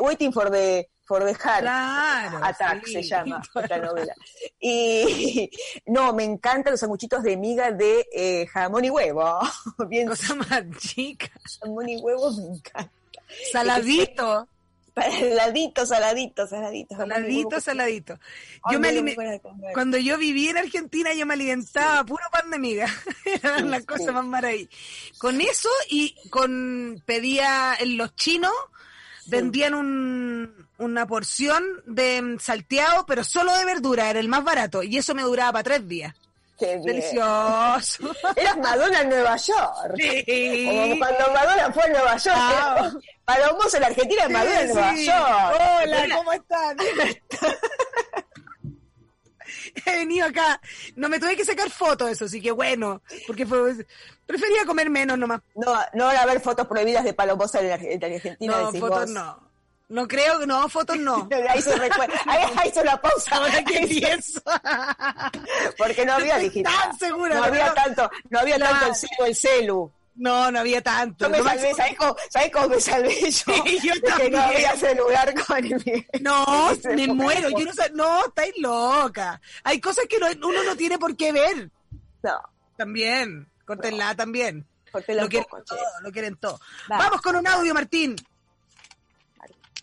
waiting 0.00 0.32
for 0.32 0.50
the, 0.50 0.88
for 1.06 1.24
the 1.24 1.34
heart. 1.34 1.62
Claro, 1.62 2.44
Attack 2.44 2.86
se 2.86 3.02
llama 3.02 3.40
esta 3.54 3.78
novela. 3.78 4.14
Y 4.60 5.50
no, 5.86 6.12
me 6.12 6.24
encantan 6.24 6.72
los 6.72 6.80
sanguchitos 6.80 7.22
de 7.22 7.36
miga 7.36 7.70
de 7.70 8.06
eh, 8.12 8.46
jamón 8.48 8.84
y 8.84 8.90
huevo. 8.90 9.40
Bien. 9.88 10.08
Cosa 10.08 10.34
más 10.34 10.62
chica. 10.78 11.30
Jamón 11.60 11.88
y 11.88 11.96
huevo 11.96 12.30
me 12.32 12.56
encanta. 12.56 12.90
Saladito. 13.52 14.48
Saladito, 15.20 15.84
saladito, 15.84 16.46
saladito. 16.46 16.96
Saladito, 16.96 17.60
saladito. 17.60 18.18
Yo 18.70 18.80
me 18.80 19.14
Cuando 19.74 19.98
yo 19.98 20.16
viví 20.16 20.48
en 20.48 20.56
Argentina, 20.56 21.12
yo 21.12 21.26
me 21.26 21.34
alimentaba 21.34 22.02
puro 22.04 22.24
pan 22.32 22.50
de 22.50 22.58
miga. 22.58 22.86
Era 23.26 23.60
la 23.60 23.82
cosa 23.82 24.12
más 24.12 24.24
maravillosa. 24.24 24.70
Con 25.18 25.40
eso 25.42 25.68
y 25.90 26.14
con 26.30 27.02
pedía 27.04 27.74
en 27.78 27.98
los 27.98 28.16
chinos, 28.16 28.54
vendían 29.26 29.74
un, 29.74 30.66
una 30.78 31.06
porción 31.06 31.62
de 31.84 32.38
salteado, 32.40 33.04
pero 33.04 33.22
solo 33.22 33.54
de 33.54 33.66
verdura, 33.66 34.08
era 34.08 34.18
el 34.18 34.28
más 34.28 34.44
barato. 34.44 34.82
Y 34.82 34.96
eso 34.96 35.14
me 35.14 35.22
duraba 35.22 35.52
para 35.52 35.64
tres 35.64 35.86
días. 35.86 36.14
Qué 36.58 36.78
Delicioso. 36.78 38.14
Eras 38.36 38.56
Madonna 38.56 39.02
en 39.02 39.10
Nueva 39.10 39.36
York. 39.36 39.94
Sí. 39.98 40.64
Como 40.66 40.98
cuando 40.98 41.32
Madonna 41.34 41.70
fue 41.70 41.82
a 41.82 41.88
Nueva 41.88 42.16
York. 42.16 42.36
Ah. 42.38 42.92
Para 43.26 43.52
vos 43.52 43.74
en 43.74 43.80
la 43.80 43.88
Argentina 43.88 44.22
es 44.22 44.30
Madonna 44.30 44.60
en 44.60 44.68
Nueva 44.68 44.94
York. 44.94 45.60
Hola, 45.82 46.16
¿cómo 46.16 46.32
están? 46.32 46.76
He 49.84 49.92
venido 49.92 50.26
acá. 50.26 50.60
No 50.94 51.08
me 51.08 51.18
tuve 51.18 51.36
que 51.36 51.44
sacar 51.44 51.68
fotos, 51.70 52.08
eso 52.08 52.28
sí 52.28 52.40
que 52.40 52.52
bueno. 52.52 53.02
Porque 53.26 53.44
fue, 53.44 53.84
prefería 54.24 54.64
comer 54.64 54.88
menos 54.90 55.18
nomás. 55.18 55.40
No, 55.56 55.76
no 55.94 56.08
a 56.08 56.24
ver 56.24 56.40
fotos 56.40 56.68
prohibidas 56.68 57.02
de 57.02 57.14
Palomosa 57.14 57.60
en, 57.60 57.72
Argentina. 57.72 58.36
No, 58.38 58.72
fotos 58.72 59.10
no. 59.10 59.44
No 59.88 60.06
creo, 60.06 60.46
no, 60.46 60.68
fotos 60.68 60.98
no. 60.98 61.28
ahí 61.48 61.60
se 61.60 61.76
recuerda. 61.76 62.14
Ahí, 62.26 62.68
hizo 62.68 62.84
la 62.84 63.00
pausa. 63.00 63.36
Ahora 63.36 63.64
que 63.64 63.86
pienso. 63.88 64.40
Porque 65.76 66.06
no 66.06 66.12
había 66.12 66.38
digital. 66.38 66.72
Tan 66.72 66.96
segura. 66.98 67.34
No 67.34 67.44
había 67.44 67.74
tanto, 67.74 68.08
no 68.30 68.38
había 68.38 68.58
tanto 68.58 68.86
el 68.86 68.94
celu, 68.94 69.24
el 69.26 69.34
celu. 69.34 69.92
No, 70.16 70.50
no 70.50 70.60
había 70.60 70.82
tanto. 70.82 71.26
Yo 71.26 71.30
me 71.30 71.42
salvé, 71.42 71.74
¿sabes 71.74 71.96
cómo, 71.98 72.16
¿sabes 72.30 72.50
cómo 72.50 72.68
me 72.68 72.80
salvé 72.80 73.30
yo? 73.30 73.52
Sí, 73.66 73.80
yo 73.82 73.92
que 74.16 74.30
no 74.30 74.40
había 74.40 74.76
celular 74.76 75.34
con 75.46 75.64
el 75.64 76.06
No, 76.20 76.70
me 76.84 77.06
muero. 77.08 77.50
Yo 77.50 77.66
no 77.66 77.72
no, 77.94 78.26
estáis 78.26 78.54
loca. 78.58 79.40
Hay 79.64 79.80
cosas 79.80 80.06
que 80.08 80.16
uno 80.16 80.62
no 80.64 80.76
tiene 80.76 80.98
por 80.98 81.16
qué 81.16 81.32
ver. 81.32 81.70
No. 82.22 82.40
También. 82.76 83.48
Córtenla 83.64 84.14
también. 84.14 84.66
Córtenla 84.90 85.24
lo 85.24 85.28
quieren 85.28 85.48
todo, 85.48 85.78
lo 86.02 86.12
quieren 86.12 86.36
todo. 86.36 86.60
Vamos 86.88 87.20
con 87.20 87.36
un 87.36 87.46
audio, 87.46 87.74
Martín. 87.74 88.16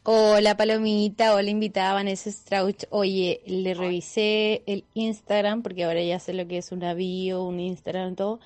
Hola 0.05 0.57
Palomita, 0.57 1.33
hola 1.33 1.49
invitada 1.49 1.93
Vanessa 1.93 2.29
Strauch. 2.29 2.83
Oye, 2.89 3.41
le 3.45 3.73
revisé 3.73 4.61
el 4.65 4.83
Instagram 4.95 5.61
porque 5.61 5.85
ahora 5.85 6.01
ya 6.01 6.19
sé 6.19 6.33
lo 6.33 6.45
que 6.45 6.57
es 6.57 6.73
una 6.73 6.93
bio, 6.93 7.43
un 7.43 7.61
Instagram, 7.61 8.15
todo, 8.15 8.41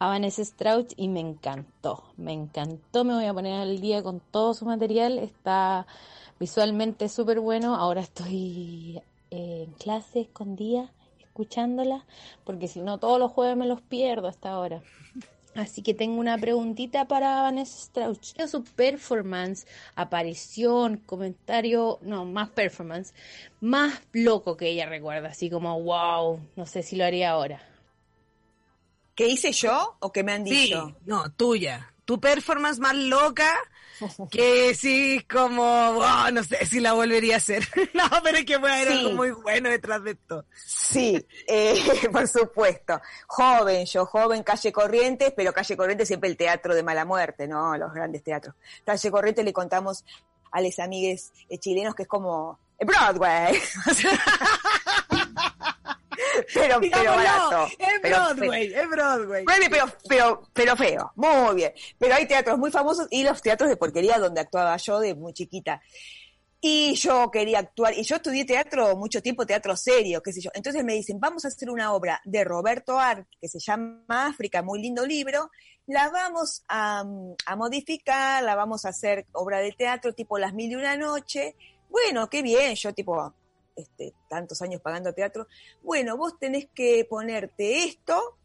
a 0.00 0.08
Vanessa 0.08 0.42
Strauch 0.42 0.92
y 0.96 1.08
me 1.08 1.20
encantó, 1.20 2.02
me 2.16 2.32
encantó. 2.32 3.04
Me 3.04 3.14
voy 3.14 3.26
a 3.26 3.34
poner 3.34 3.60
al 3.60 3.80
día 3.80 4.02
con 4.02 4.18
todo 4.18 4.54
su 4.54 4.64
material, 4.64 5.18
está 5.18 5.86
visualmente 6.40 7.08
súper 7.10 7.38
bueno. 7.38 7.76
Ahora 7.76 8.00
estoy 8.00 9.02
eh, 9.30 9.66
en 9.66 9.72
clase 9.74 10.22
escondida 10.22 10.90
escuchándola 11.20 12.06
porque 12.44 12.66
si 12.66 12.80
no 12.80 12.98
todos 12.98 13.18
los 13.18 13.30
jueves 13.30 13.58
me 13.58 13.66
los 13.66 13.82
pierdo 13.82 14.26
hasta 14.26 14.50
ahora. 14.50 14.82
Así 15.54 15.82
que 15.82 15.92
tengo 15.92 16.18
una 16.18 16.38
preguntita 16.38 17.06
para 17.06 17.42
Vanessa 17.42 17.78
Strauch. 17.78 18.34
Su 18.48 18.64
performance, 18.64 19.66
aparición, 19.96 20.96
comentario, 20.96 21.98
no, 22.00 22.24
más 22.24 22.48
performance, 22.48 23.12
más 23.60 24.00
loco 24.12 24.56
que 24.56 24.68
ella 24.68 24.86
recuerda, 24.86 25.28
así 25.28 25.50
como, 25.50 25.78
wow, 25.82 26.40
no 26.56 26.64
sé 26.64 26.82
si 26.82 26.96
lo 26.96 27.04
haría 27.04 27.32
ahora. 27.32 27.69
¿Qué 29.20 29.28
hice 29.28 29.52
yo 29.52 29.98
o 30.00 30.10
qué 30.10 30.24
me 30.24 30.32
han 30.32 30.44
dicho? 30.44 30.86
Sí, 30.86 30.96
no, 31.04 31.30
tuya. 31.32 31.92
Tu 32.06 32.18
performance 32.18 32.78
más 32.78 32.94
loca 32.94 33.54
que 34.30 34.74
sí, 34.74 35.26
como, 35.30 36.02
no 36.32 36.42
sé 36.42 36.64
si 36.64 36.80
la 36.80 36.94
volvería 36.94 37.34
a 37.34 37.36
hacer. 37.36 37.68
no, 37.92 38.04
pero 38.24 38.38
es 38.38 38.46
que 38.46 38.58
puede 38.58 38.72
haber 38.72 38.88
algo 38.92 39.10
muy 39.10 39.32
bueno 39.32 39.68
detrás 39.68 40.02
de 40.04 40.12
esto. 40.12 40.46
Sí, 40.56 41.22
eh, 41.46 41.76
por 42.10 42.26
supuesto. 42.28 42.98
Joven, 43.26 43.84
yo 43.84 44.06
joven, 44.06 44.42
calle 44.42 44.72
Corrientes, 44.72 45.34
pero 45.36 45.52
calle 45.52 45.76
Corrientes 45.76 46.08
siempre 46.08 46.30
el 46.30 46.38
teatro 46.38 46.74
de 46.74 46.82
mala 46.82 47.04
muerte, 47.04 47.46
¿no? 47.46 47.76
Los 47.76 47.92
grandes 47.92 48.22
teatros. 48.22 48.54
Calle 48.86 49.10
Corrientes 49.10 49.44
le 49.44 49.52
contamos 49.52 50.02
a 50.50 50.62
los 50.62 50.78
amigues 50.78 51.30
eh, 51.50 51.58
chilenos 51.58 51.94
que 51.94 52.04
es 52.04 52.08
como 52.08 52.58
Broadway. 52.80 53.54
pero, 56.54 56.80
pero 56.92 57.10
barato. 57.16 57.66
Es 57.78 58.02
Broadway, 58.02 58.72
es 58.74 58.88
Broadway. 58.88 59.44
Pero, 59.44 59.86
pero, 60.08 60.42
pero 60.52 60.76
feo, 60.76 61.12
muy 61.16 61.54
bien. 61.54 61.72
Pero 61.98 62.14
hay 62.14 62.26
teatros 62.26 62.58
muy 62.58 62.70
famosos 62.70 63.06
y 63.10 63.22
los 63.22 63.40
teatros 63.42 63.68
de 63.68 63.76
porquería 63.76 64.18
donde 64.18 64.40
actuaba 64.40 64.76
yo 64.76 65.00
de 65.00 65.14
muy 65.14 65.32
chiquita. 65.32 65.80
Y 66.62 66.94
yo 66.96 67.30
quería 67.30 67.60
actuar, 67.60 67.94
y 67.96 68.02
yo 68.02 68.16
estudié 68.16 68.44
teatro 68.44 68.94
mucho 68.94 69.22
tiempo, 69.22 69.46
teatro 69.46 69.74
serio, 69.76 70.22
qué 70.22 70.30
sé 70.30 70.42
yo. 70.42 70.50
Entonces 70.52 70.84
me 70.84 70.92
dicen, 70.92 71.18
vamos 71.18 71.46
a 71.46 71.48
hacer 71.48 71.70
una 71.70 71.94
obra 71.94 72.20
de 72.24 72.44
Roberto 72.44 72.98
Art, 72.98 73.26
que 73.40 73.48
se 73.48 73.58
llama 73.58 74.04
África, 74.08 74.62
muy 74.62 74.82
lindo 74.82 75.06
libro, 75.06 75.50
la 75.86 76.10
vamos 76.10 76.62
a, 76.68 77.02
a 77.46 77.56
modificar, 77.56 78.42
la 78.42 78.56
vamos 78.56 78.84
a 78.84 78.90
hacer 78.90 79.26
obra 79.32 79.60
de 79.60 79.72
teatro 79.72 80.12
tipo 80.12 80.38
Las 80.38 80.52
Mil 80.52 80.70
y 80.70 80.76
Una 80.76 80.98
Noche. 80.98 81.56
Bueno, 81.88 82.28
qué 82.28 82.42
bien, 82.42 82.74
yo 82.74 82.92
tipo, 82.92 83.34
este, 83.80 84.12
tantos 84.28 84.60
años 84.62 84.80
pagando 84.80 85.12
teatro, 85.12 85.46
bueno, 85.82 86.16
vos 86.16 86.38
tenés 86.38 86.68
que 86.74 87.04
ponerte 87.08 87.84
esto 87.84 88.36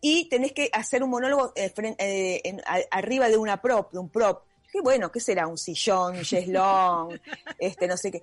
y 0.00 0.28
tenés 0.28 0.52
que 0.52 0.68
hacer 0.72 1.02
un 1.02 1.10
monólogo 1.10 1.52
eh, 1.54 1.72
eh, 1.98 2.56
arriba 2.90 3.28
de 3.28 3.36
una 3.36 3.60
prop, 3.60 3.92
de 3.92 3.98
un 3.98 4.08
prop. 4.08 4.44
qué 4.70 4.80
bueno, 4.80 5.12
¿qué 5.12 5.20
será? 5.20 5.46
Un 5.46 5.58
sillón, 5.58 6.16
un 6.16 6.22
yeslón, 6.22 7.20
este, 7.58 7.86
no 7.86 7.96
sé 7.96 8.10
qué. 8.10 8.22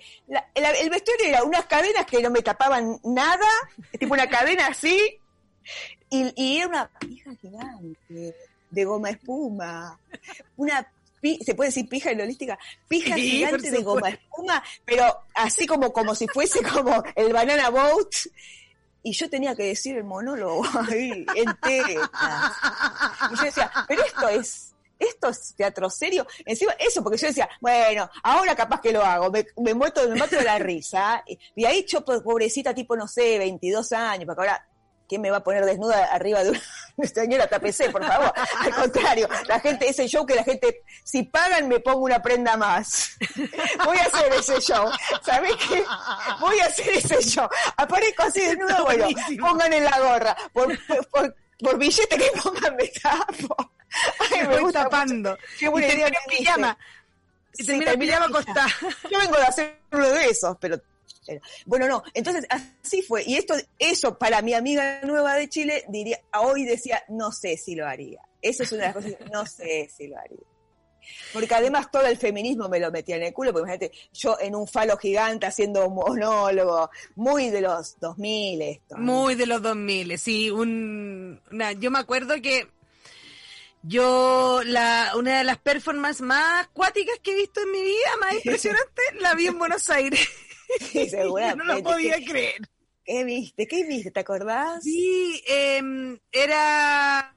el 0.55 0.89
vestuario 0.89 1.27
era 1.27 1.43
unas 1.43 1.65
cadenas 1.65 2.05
que 2.05 2.21
no 2.21 2.29
me 2.29 2.41
tapaban 2.41 2.99
nada, 3.03 3.47
tipo 3.97 4.13
una 4.13 4.29
cadena 4.29 4.67
así, 4.67 5.19
y, 6.09 6.33
y 6.35 6.57
era 6.57 6.67
una 6.67 6.89
pija 6.99 7.33
gigante 7.35 8.35
de 8.69 8.85
goma 8.85 9.11
espuma, 9.11 9.99
una 10.57 10.85
se 11.21 11.55
puede 11.55 11.69
decir 11.69 11.87
pija 11.87 12.11
en 12.11 12.21
holística, 12.21 12.57
pija 12.87 13.15
gigante 13.15 13.71
de 13.71 13.83
goma 13.83 14.09
espuma, 14.09 14.63
pero 14.85 15.23
así 15.35 15.65
como, 15.65 15.91
como 15.91 16.15
si 16.15 16.27
fuese 16.27 16.61
como 16.63 17.03
el 17.15 17.33
banana 17.33 17.69
boat. 17.69 18.13
Y 19.01 19.13
yo 19.13 19.29
tenía 19.29 19.55
que 19.55 19.63
decir 19.63 19.95
el 19.95 20.03
monólogo 20.03 20.63
ahí, 20.89 21.25
entero. 21.35 22.09
Y 23.31 23.37
yo 23.37 23.43
decía, 23.43 23.71
pero 23.87 24.03
esto 24.03 24.27
es, 24.27 24.75
esto 24.99 25.29
es 25.29 25.55
teatro 25.55 25.89
serio. 25.89 26.27
Encima, 26.45 26.73
eso, 26.73 27.01
porque 27.01 27.17
yo 27.17 27.27
decía, 27.27 27.49
bueno, 27.61 28.09
ahora 28.23 28.55
capaz 28.55 28.81
que 28.81 28.91
lo 28.91 29.03
hago, 29.03 29.31
me, 29.31 29.45
me 29.57 29.73
muerto, 29.73 30.07
me 30.09 30.15
mato 30.15 30.35
de 30.35 30.43
la 30.43 30.59
risa. 30.59 31.23
Y 31.55 31.63
ahí 31.63 31.85
yo, 31.87 32.03
pobrecita, 32.03 32.73
tipo, 32.73 32.97
no 32.97 33.07
sé, 33.07 33.37
22 33.37 33.93
años, 33.93 34.25
porque 34.25 34.41
ahora 34.41 34.68
¿quién 35.09 35.21
me 35.21 35.31
va 35.31 35.37
a 35.37 35.43
poner 35.43 35.65
desnuda 35.65 36.05
arriba 36.05 36.43
de 36.43 36.51
una 36.51 37.07
señora 37.13 37.47
tapecé, 37.47 37.89
por 37.89 38.05
favor? 38.05 38.31
Al 38.59 38.75
contrario, 38.75 39.27
la 39.47 39.59
gente, 39.59 39.89
ese 39.89 40.07
show 40.07 40.25
que 40.25 40.35
la 40.35 40.43
gente, 40.43 40.83
si 41.03 41.23
pagan 41.23 41.67
me 41.67 41.79
pongo 41.79 42.05
una 42.05 42.21
prenda 42.21 42.55
más. 42.55 43.17
Voy 43.85 43.97
a 43.97 44.03
hacer 44.03 44.31
ese 44.33 44.61
show. 44.61 44.89
¿Sabés 45.23 45.55
qué? 45.67 45.83
Voy 46.39 46.59
a 46.59 46.65
hacer 46.67 46.89
ese 46.89 47.21
show. 47.21 47.49
Aparezco 47.75 48.23
así 48.23 48.41
desnuda, 48.41 48.81
bueno, 48.83 49.07
pongan 49.39 49.73
en 49.73 49.83
la 49.83 49.99
gorra. 49.99 50.37
Por, 50.53 50.77
por, 51.09 51.35
por 51.59 51.77
billete 51.77 52.15
que 52.15 52.31
pongan 52.41 52.75
me 52.75 52.87
tapo. 52.87 53.71
Ay, 54.31 54.47
me 54.47 54.59
gusta 54.59 54.83
tapando. 54.83 55.35
Qué 55.57 55.67
buena 55.67 55.87
idea. 55.87 56.11
pijama. 56.29 56.77
Y 57.57 57.65
termina 57.65 57.93
pijama 57.93 58.25
acostada. 58.27 58.67
Yo 59.09 59.17
vengo 59.17 59.37
de 59.37 59.43
hacer 59.43 59.79
uno 59.91 60.07
de 60.07 60.27
esos, 60.27 60.55
pero 60.59 60.79
bueno, 61.65 61.87
no, 61.87 62.03
entonces 62.13 62.45
así 62.49 63.01
fue. 63.01 63.23
Y 63.25 63.35
esto, 63.35 63.55
eso 63.77 64.17
para 64.17 64.41
mi 64.41 64.53
amiga 64.53 65.01
nueva 65.03 65.35
de 65.35 65.49
Chile, 65.49 65.83
diría, 65.87 66.19
hoy 66.39 66.65
decía, 66.65 67.03
no 67.09 67.31
sé 67.31 67.57
si 67.57 67.75
lo 67.75 67.87
haría. 67.87 68.21
Eso 68.41 68.63
es 68.63 68.71
una 68.71 68.81
de 68.81 68.87
las 68.87 68.95
cosas, 68.95 69.31
no 69.31 69.45
sé 69.45 69.89
si 69.95 70.07
lo 70.07 70.17
haría. 70.17 70.39
Porque 71.33 71.53
además 71.53 71.91
todo 71.91 72.05
el 72.05 72.17
feminismo 72.17 72.69
me 72.69 72.79
lo 72.79 72.91
metía 72.91 73.15
en 73.15 73.23
el 73.23 73.33
culo, 73.33 73.51
porque 73.51 73.69
imagínate, 73.69 73.97
yo 74.13 74.37
en 74.39 74.55
un 74.55 74.67
falo 74.67 74.97
gigante 74.97 75.45
haciendo 75.45 75.87
un 75.87 75.95
monólogo, 75.95 76.89
muy 77.15 77.49
de 77.49 77.61
los 77.61 77.99
2000 77.99 78.61
esto. 78.61 78.97
Muy 78.97 79.35
de 79.35 79.45
los 79.45 79.61
2000, 79.61 80.17
sí, 80.17 80.49
un, 80.49 81.41
yo 81.79 81.91
me 81.91 81.99
acuerdo 81.99 82.41
que 82.41 82.67
yo, 83.81 84.61
la, 84.65 85.13
una 85.15 85.37
de 85.37 85.43
las 85.45 85.57
performances 85.57 86.21
más 86.21 86.67
cuáticas 86.69 87.17
que 87.23 87.31
he 87.31 87.35
visto 87.35 87.61
en 87.61 87.71
mi 87.71 87.81
vida, 87.81 88.17
más 88.19 88.33
impresionante, 88.45 89.01
la 89.19 89.35
vi 89.35 89.47
en 89.47 89.57
Buenos 89.57 89.89
Aires. 89.89 90.27
Sí, 90.79 91.09
seguramente. 91.09 91.63
no 91.65 91.75
lo 91.75 91.83
podía 91.83 92.17
creer. 92.23 92.61
¿Qué 93.03 93.23
viste? 93.23 93.67
¿Qué 93.67 93.85
viste? 93.85 94.11
¿Te 94.11 94.19
acordás? 94.19 94.83
Sí, 94.83 95.43
em, 95.47 96.19
era 96.31 97.35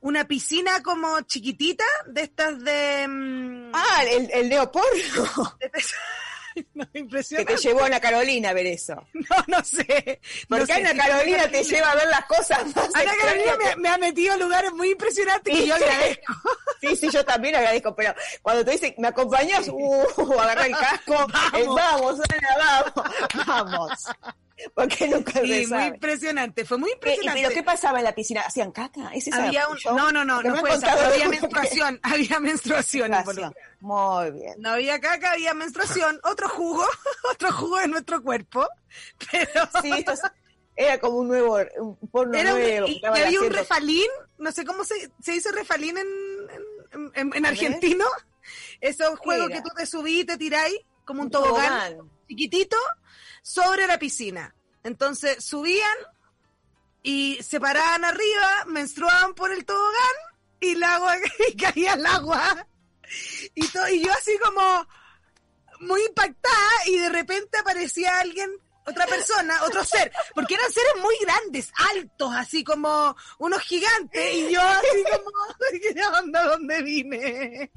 una 0.00 0.26
piscina 0.26 0.82
como 0.82 1.20
chiquitita, 1.22 1.84
de 2.06 2.22
estas 2.22 2.62
de... 2.62 3.02
Em, 3.02 3.70
ah, 3.74 4.04
el, 4.10 4.30
el 4.32 4.48
neoporno. 4.48 5.58
No, 6.74 6.86
impresionante. 6.92 7.52
Que 7.52 7.56
te 7.56 7.68
llevó 7.68 7.82
a 7.82 7.86
Ana 7.86 8.00
Carolina 8.00 8.50
a 8.50 8.52
ver 8.52 8.66
eso. 8.66 8.94
No, 9.14 9.44
no 9.46 9.64
sé. 9.64 10.20
Porque 10.48 10.72
Ana 10.72 10.94
Carolina 10.94 11.48
te 11.48 11.64
lleva 11.64 11.90
a 11.92 11.94
ver 11.94 12.08
las 12.08 12.24
cosas 12.26 12.64
más 12.76 12.94
Ana 12.94 13.12
Carolina 13.20 13.52
me, 13.78 13.88
ha 13.88 13.98
metido 13.98 14.34
a 14.34 14.36
lugares 14.36 14.72
muy 14.72 14.90
impresionantes 14.90 15.54
y 15.54 15.66
yo 15.66 15.74
agradezco. 15.74 16.34
Sí, 16.80 16.96
sí, 16.96 17.08
yo 17.10 17.24
también 17.24 17.56
agradezco, 17.56 17.94
pero 17.94 18.14
cuando 18.42 18.64
te 18.64 18.72
dicen, 18.72 18.94
¿me 18.98 19.08
acompañas? 19.08 19.68
Uh, 19.68 20.40
agarra 20.40 20.66
el 20.66 20.76
casco. 20.76 21.26
Vamos, 21.74 22.20
Ana, 22.28 22.92
vamos. 22.94 23.46
Vamos. 23.46 24.04
Porque 24.74 25.08
nunca 25.08 25.32
sí, 25.40 25.66
muy 25.68 25.84
impresionante, 25.84 26.64
fue 26.64 26.78
muy 26.78 26.92
impresionante. 26.92 27.42
¿Pero 27.42 27.54
qué 27.54 27.62
pasaba 27.62 27.98
en 27.98 28.04
la 28.04 28.14
piscina? 28.14 28.42
¿Hacían 28.42 28.72
caca? 28.72 29.10
¿Es 29.12 29.32
había 29.32 29.68
un, 29.68 29.78
no, 29.96 30.12
no, 30.12 30.24
no, 30.24 30.42
no 30.42 30.56
fue 30.56 30.70
esa, 30.74 30.92
había 31.06 31.28
menstruación, 31.28 32.00
había 32.02 32.40
menstruación. 32.40 33.12
Muy 33.80 34.30
bien. 34.30 34.54
No 34.58 34.70
había 34.70 35.00
caca, 35.00 35.32
había 35.32 35.54
menstruación, 35.54 36.20
otro 36.24 36.48
jugo, 36.48 36.84
otro 37.32 37.52
jugo 37.52 37.78
de 37.78 37.88
nuestro 37.88 38.22
cuerpo, 38.22 38.66
pero... 39.30 39.68
Sí, 39.82 39.90
esto 39.92 40.14
era 40.76 40.98
como 40.98 41.18
un 41.18 41.28
nuevo, 41.28 41.58
un 41.78 41.96
porno 42.08 42.42
nuevo. 42.42 42.88
Y, 42.88 43.00
había 43.04 43.40
un 43.40 43.50
refalín, 43.50 44.08
no 44.38 44.50
sé 44.52 44.64
cómo 44.64 44.84
se, 44.84 45.10
se 45.20 45.32
dice 45.32 45.52
refalín 45.52 45.96
en, 45.98 47.10
en, 47.14 47.34
en, 47.34 47.46
argentino, 47.46 48.04
esos 48.80 49.18
juegos 49.18 49.50
que 49.50 49.62
tú 49.62 49.68
te 49.76 49.86
subís 49.86 50.22
y 50.22 50.24
te 50.24 50.36
tiráis, 50.36 50.76
como 51.04 51.22
un, 51.22 51.30
tobogán 51.30 52.10
chiquitito, 52.28 52.76
sobre 53.44 53.86
la 53.86 53.98
piscina. 53.98 54.54
Entonces 54.82 55.44
subían 55.44 55.96
y 57.02 57.38
se 57.42 57.60
paraban 57.60 58.04
arriba, 58.04 58.64
menstruaban 58.66 59.34
por 59.34 59.52
el 59.52 59.66
tobogán 59.66 60.16
y 60.60 60.70
el 60.70 60.82
agua 60.82 61.16
y 61.48 61.56
caía 61.56 61.92
el 61.92 62.06
agua. 62.06 62.66
Y, 63.54 63.68
todo, 63.68 63.86
y 63.90 64.02
yo 64.02 64.10
así 64.12 64.36
como 64.38 64.88
muy 65.80 66.02
impactada 66.06 66.86
y 66.86 66.96
de 66.96 67.10
repente 67.10 67.58
aparecía 67.58 68.18
alguien 68.18 68.50
otra 68.86 69.06
persona, 69.06 69.62
otro 69.64 69.84
ser, 69.84 70.12
porque 70.34 70.54
eran 70.54 70.70
seres 70.70 70.92
muy 71.00 71.16
grandes, 71.20 71.72
altos, 71.94 72.32
así 72.34 72.62
como 72.62 73.16
unos 73.38 73.60
gigantes, 73.62 74.34
y 74.34 74.52
yo 74.52 74.60
así 74.60 75.04
como, 75.10 75.30
¿qué 75.80 76.06
onda 76.18 76.44
dónde 76.44 76.82
vine? 76.82 77.70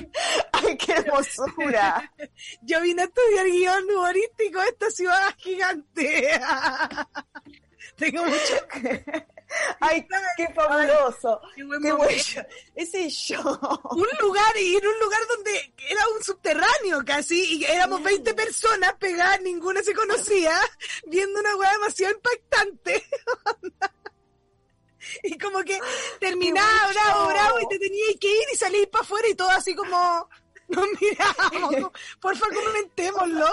¡Ay, 0.52 0.78
qué 0.78 0.94
hermosura! 0.94 2.12
Yo 2.62 2.82
vine 2.82 3.04
a 3.04 3.06
estudiar 3.06 3.46
guion 3.46 3.84
humorístico 3.90 4.62
esta 4.62 4.90
ciudad 4.92 5.36
gigante. 5.38 6.40
Tengo 7.98 8.24
mucho... 8.26 8.68
¡Ay, 9.80 10.06
qué 10.36 10.48
fabuloso! 10.54 11.40
¡Qué, 11.56 11.64
bueno! 11.64 11.98
Ese 12.76 13.10
yo. 13.10 13.42
Un 13.92 14.08
lugar, 14.20 14.58
y 14.58 14.76
en 14.76 14.88
un 14.88 15.00
lugar 15.00 15.22
donde 15.30 15.74
era 15.90 16.02
un 16.16 16.24
subterráneo 16.24 17.04
casi, 17.06 17.58
y 17.58 17.66
éramos 17.66 18.04
20 18.04 18.34
personas 18.34 18.94
pegadas, 18.96 19.42
ninguna 19.42 19.82
se 19.84 19.94
conocía, 19.94 20.60
viendo 21.06 21.40
una 21.40 21.56
weá 21.56 21.72
demasiado 21.74 22.14
impactante. 22.14 23.04
y 25.24 25.38
como 25.38 25.64
que 25.64 25.80
terminaba 26.20 26.92
bravo, 26.92 27.28
bravo, 27.28 27.60
y 27.62 27.68
te 27.68 27.80
tenías 27.80 28.16
que 28.20 28.28
ir 28.28 28.46
y 28.54 28.58
salir 28.58 28.90
para 28.90 29.04
afuera 29.04 29.28
y 29.30 29.36
todo 29.36 29.50
así 29.50 29.76
como 29.76 30.30
no 30.76 30.84
miramos. 31.00 31.92
Por 32.20 32.38
favor, 32.38 32.56
comentémoslo. 32.56 33.48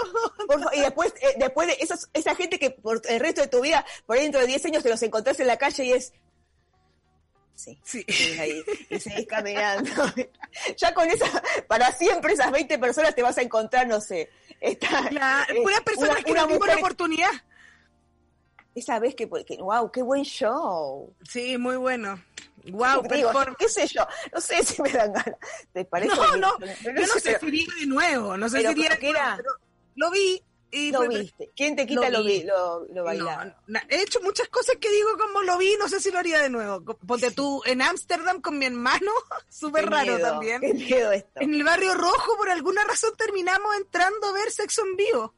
y 0.73 0.81
después, 0.81 1.15
eh, 1.21 1.35
después 1.39 1.69
de 1.69 1.77
esos, 1.81 2.09
esa 2.12 2.35
gente 2.35 2.59
que 2.59 2.71
por 2.71 3.01
el 3.09 3.21
resto 3.21 3.41
de 3.41 3.49
tu 3.49 3.61
vida, 3.61 3.85
por 4.07 4.17
ahí 4.17 4.23
dentro 4.23 4.41
de 4.41 4.49
10 4.49 4.67
años 4.67 4.83
te 4.83 4.91
los 4.91 5.03
encontrás 5.03 5.39
en 5.41 5.47
la 5.47 5.57
calle 5.57 5.85
y 5.85 5.93
es. 5.93 6.12
Sí, 7.55 7.79
sí. 7.85 8.05
ahí, 8.41 8.65
y 8.91 8.99
seguís 8.99 9.27
caminando. 9.29 9.91
ya 10.77 10.93
con 10.93 11.09
esa, 11.09 11.27
para 11.69 11.93
siempre 11.93 12.33
esas 12.33 12.51
20 12.51 12.79
personas 12.79 13.15
te 13.15 13.23
vas 13.23 13.39
a 13.39 13.43
encontrar, 13.43 13.87
no 13.87 14.01
sé. 14.01 14.29
Esta, 14.61 15.11
la, 15.12 15.47
eh, 15.49 15.62
personas 15.85 16.25
que 16.25 16.33
una 16.33 16.47
no 16.47 16.59
la 16.67 16.77
oportunidad. 16.77 17.31
Esa 18.75 18.99
vez 18.99 19.15
que, 19.15 19.29
que, 19.47 19.57
wow, 19.59 19.91
qué 19.93 20.03
buen 20.03 20.25
show. 20.25 21.15
Sí, 21.29 21.57
muy 21.59 21.77
bueno. 21.77 22.21
Wow, 22.71 23.03
Digo, 23.03 23.31
qué 23.59 23.69
sé 23.69 23.87
yo, 23.87 24.07
no 24.33 24.41
sé 24.41 24.65
si 24.65 24.81
me 24.81 24.91
dan 24.91 25.12
ganas. 25.12 25.37
¿Te 25.73 25.85
parece? 25.85 26.15
No, 26.15 26.37
no, 26.37 26.59
yo 26.59 26.93
no 26.93 27.07
sé 27.21 27.39
si 27.39 27.47
iría 27.47 27.67
de 27.79 27.87
nuevo, 27.87 28.37
no 28.37 28.49
sé 28.49 28.61
si 28.61 28.71
iría 28.71 28.91
de 28.91 29.12
nuevo, 29.12 29.43
lo 29.97 30.11
vi 30.11 30.43
y 30.75 30.91
lo 30.91 31.09
viste. 31.09 31.53
¿Quién 31.55 31.77
te 31.77 31.87
quita 31.87 32.11
lo, 32.11 32.25
vi, 32.25 32.43
lo, 32.43 32.85
lo 32.87 33.05
bailar? 33.05 33.57
he 33.89 34.03
hecho 34.03 34.21
muchas 34.23 34.49
cosas 34.49 34.77
que 34.81 34.91
digo 34.91 35.11
como 35.19 35.43
lo 35.43 35.57
vi, 35.57 35.77
no 35.79 35.89
sé 35.89 36.01
si 36.01 36.11
lo 36.11 36.19
haría 36.19 36.41
de 36.41 36.51
nuevo. 36.51 36.83
Ponte 37.07 37.31
tú 37.31 37.62
en 37.65 37.81
Ámsterdam 37.81 38.41
con 38.41 38.59
mi 38.59 38.67
hermano, 38.67 39.12
súper 39.49 39.89
raro 39.89 40.19
también. 40.19 40.61
Qué 40.61 40.75
miedo 40.75 41.12
esto. 41.12 41.41
En 41.41 41.55
el 41.55 41.62
barrio 41.62 41.95
rojo, 41.95 42.37
por 42.37 42.51
alguna 42.51 42.83
razón, 42.85 43.12
terminamos 43.17 43.77
entrando 43.77 44.27
a 44.27 44.33
ver 44.33 44.51
sexo 44.51 44.83
en 44.83 44.97
vivo. 44.97 45.35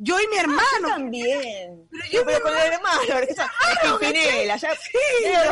Yo 0.00 0.20
y 0.20 0.28
mi 0.28 0.36
ah, 0.36 0.40
hermano. 0.42 0.62
yo 0.80 0.88
también. 0.88 1.88
Pero 1.90 2.04
yo 2.12 2.24
pero 2.24 2.42
con 2.44 2.52
el 2.56 2.72
hermano, 2.72 3.00
Pimpinela, 3.98 4.56
ya. 4.56 4.70
Sí, 4.76 4.90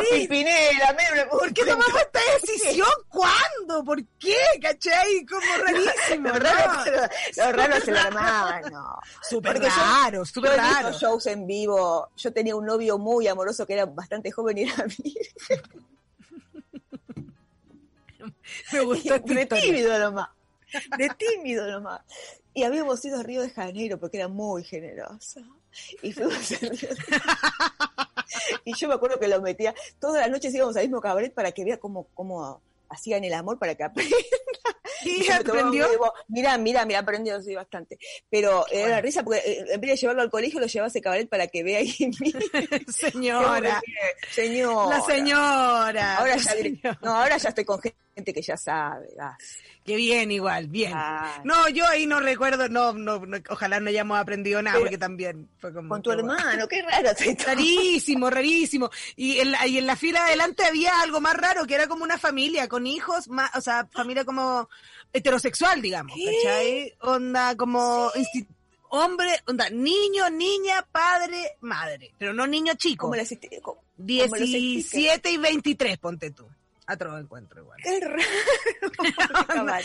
Pimpinela, 0.09 0.95
¿Por 1.29 1.53
qué 1.53 1.65
tomamos 1.65 1.95
esta 1.95 2.19
decisión? 2.41 2.87
¿Cuándo? 3.09 3.83
¿Por 3.83 4.01
qué? 4.17 4.37
¿Cachai? 4.61 5.25
Como 5.25 5.41
rarísimo. 5.65 6.29
Lo 6.29 6.39
raro, 6.39 7.09
lo 7.35 7.51
raro 7.51 7.81
se 7.81 7.91
lo 7.91 7.99
armaban, 7.99 8.61
no. 8.71 8.97
Súper 9.21 9.59
raro, 9.59 10.25
súper 10.25 10.55
raro. 10.55 10.93
shows 10.93 11.25
en 11.25 11.45
vivo. 11.45 12.09
Yo 12.15 12.31
tenía 12.31 12.55
un 12.55 12.65
novio 12.65 12.97
muy 12.97 13.27
amoroso 13.27 13.67
que 13.67 13.73
era 13.73 13.85
bastante 13.85 14.31
joven 14.31 14.59
y 14.59 14.63
era 14.63 14.85
virgen. 14.85 15.61
Me 18.71 18.79
gustó 18.79 19.19
De 19.19 19.45
tímido 19.45 19.99
nomás. 19.99 20.29
De 20.97 21.09
tímido 21.09 21.67
nomás. 21.69 22.01
Y 22.53 22.63
habíamos 22.63 23.03
ido 23.05 23.19
a 23.19 23.23
Río 23.23 23.41
de 23.41 23.49
Janeiro 23.49 23.99
porque 23.99 24.17
era 24.17 24.27
muy 24.27 24.63
generosa. 24.63 25.41
Y 26.01 26.11
fuimos 26.11 26.51
a 26.51 26.57
Río 26.59 26.89
de 26.89 26.97
Y 28.65 28.73
yo 28.75 28.87
me 28.87 28.95
acuerdo 28.95 29.19
que 29.19 29.27
lo 29.27 29.41
metía, 29.41 29.73
todas 29.99 30.21
las 30.21 30.31
noches 30.31 30.53
íbamos 30.53 30.75
al 30.75 30.83
mismo 30.83 31.01
cabaret 31.01 31.33
para 31.33 31.51
que 31.51 31.63
vea 31.63 31.77
cómo, 31.77 32.07
cómo 32.13 32.61
hacían 32.89 33.23
el 33.23 33.33
amor 33.33 33.59
para 33.59 33.75
que 33.75 33.83
aprenda. 33.83 34.15
¿Y 35.03 35.29
aprendió? 35.29 35.87
Mirá, 36.27 36.57
mirá, 36.57 36.85
mirá, 36.85 36.99
aprendió 36.99 37.41
sí, 37.41 37.55
bastante. 37.55 37.97
Pero 38.29 38.65
era 38.71 38.87
eh, 38.87 38.89
la 38.89 39.01
risa 39.01 39.23
porque 39.23 39.39
eh, 39.39 39.65
en 39.69 39.81
vez 39.81 39.91
de 39.91 39.97
llevarlo 39.97 40.21
al 40.21 40.31
colegio, 40.31 40.59
lo 40.59 40.67
llevaba 40.67 40.87
a 40.87 40.89
ese 40.89 41.01
cabaret 41.01 41.29
para 41.29 41.47
que 41.47 41.63
vea 41.63 41.79
ahí. 41.79 41.93
señora. 42.87 43.81
señora. 44.31 44.97
La 44.97 45.05
señora. 45.05 46.17
Ahora 46.17 46.37
ya, 46.37 46.99
No, 47.01 47.15
ahora 47.15 47.37
ya 47.37 47.49
estoy 47.49 47.65
con 47.65 47.79
gente 47.79 48.06
que 48.23 48.41
ya 48.41 48.57
sabe. 48.57 49.07
Qué 49.85 49.95
bien, 49.95 50.31
igual, 50.31 50.67
bien. 50.67 50.93
No, 51.43 51.69
yo 51.69 51.85
ahí 51.87 52.05
no 52.05 52.19
recuerdo, 52.19 52.67
no, 52.69 52.93
no, 52.93 53.21
ojalá 53.49 53.79
no 53.79 53.89
hayamos 53.89 54.19
aprendido 54.19 54.61
nada, 54.61 54.79
porque 54.79 54.97
también 54.97 55.49
fue 55.59 55.73
como. 55.73 55.89
Con 55.89 56.01
tu 56.01 56.11
hermano, 56.11 56.67
qué 56.67 56.81
raro. 56.81 57.09
Rarísimo, 57.45 58.29
rarísimo. 58.29 58.89
Y 59.15 59.39
en, 59.39 59.51
la, 59.51 59.67
y 59.67 59.77
en 59.77 59.87
la 59.87 59.95
fila 59.95 60.25
adelante 60.25 60.65
había 60.65 61.01
algo 61.01 61.21
más 61.21 61.35
raro, 61.35 61.65
que 61.65 61.75
era 61.75 61.87
como 61.87 62.03
una 62.03 62.17
familia 62.17 62.67
con 62.67 62.87
hijos, 62.87 63.27
más, 63.29 63.55
o 63.55 63.61
sea, 63.61 63.87
familia 63.91 64.25
como 64.25 64.69
heterosexual, 65.13 65.81
digamos, 65.81 66.17
¿cachai? 66.17 66.93
Onda 67.01 67.55
como 67.55 68.11
hombre, 68.89 69.41
onda, 69.45 69.69
niño, 69.69 70.29
niña, 70.29 70.85
padre, 70.91 71.57
madre, 71.61 72.13
pero 72.17 72.33
no 72.33 72.47
niño 72.47 72.73
chico. 72.75 73.07
Como 73.07 73.77
17 73.97 75.31
y 75.31 75.37
23, 75.37 75.97
ponte 75.97 76.31
tú 76.31 76.47
a 76.87 76.95
todo 76.95 77.17
encuentro 77.17 77.61
igual. 77.61 77.77
Qué 77.83 77.99
raro. 77.99 78.17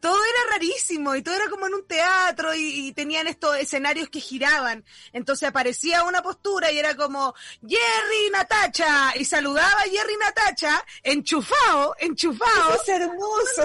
todo 0.00 0.18
era 0.22 0.50
rarísimo 0.50 1.16
y 1.16 1.22
todo 1.22 1.34
era 1.34 1.48
como 1.48 1.66
en 1.66 1.74
un 1.74 1.86
teatro 1.86 2.54
y, 2.54 2.92
tenían 2.92 3.26
estos 3.26 3.56
escenarios 3.56 4.10
que 4.10 4.20
giraban. 4.20 4.84
Entonces 5.14 5.48
aparecía 5.48 6.04
una 6.04 6.22
postura 6.22 6.70
y 6.70 6.78
era 6.78 6.94
como 6.94 7.34
Jerry 7.62 8.30
Natacha 8.32 9.16
y 9.16 9.24
saludaba 9.24 9.80
a 9.80 9.84
Jerry 9.84 10.16
Natacha 10.18 10.84
enchufado, 11.02 11.96
enchufado. 11.98 12.74
Es 12.74 12.88
hermoso, 12.88 13.64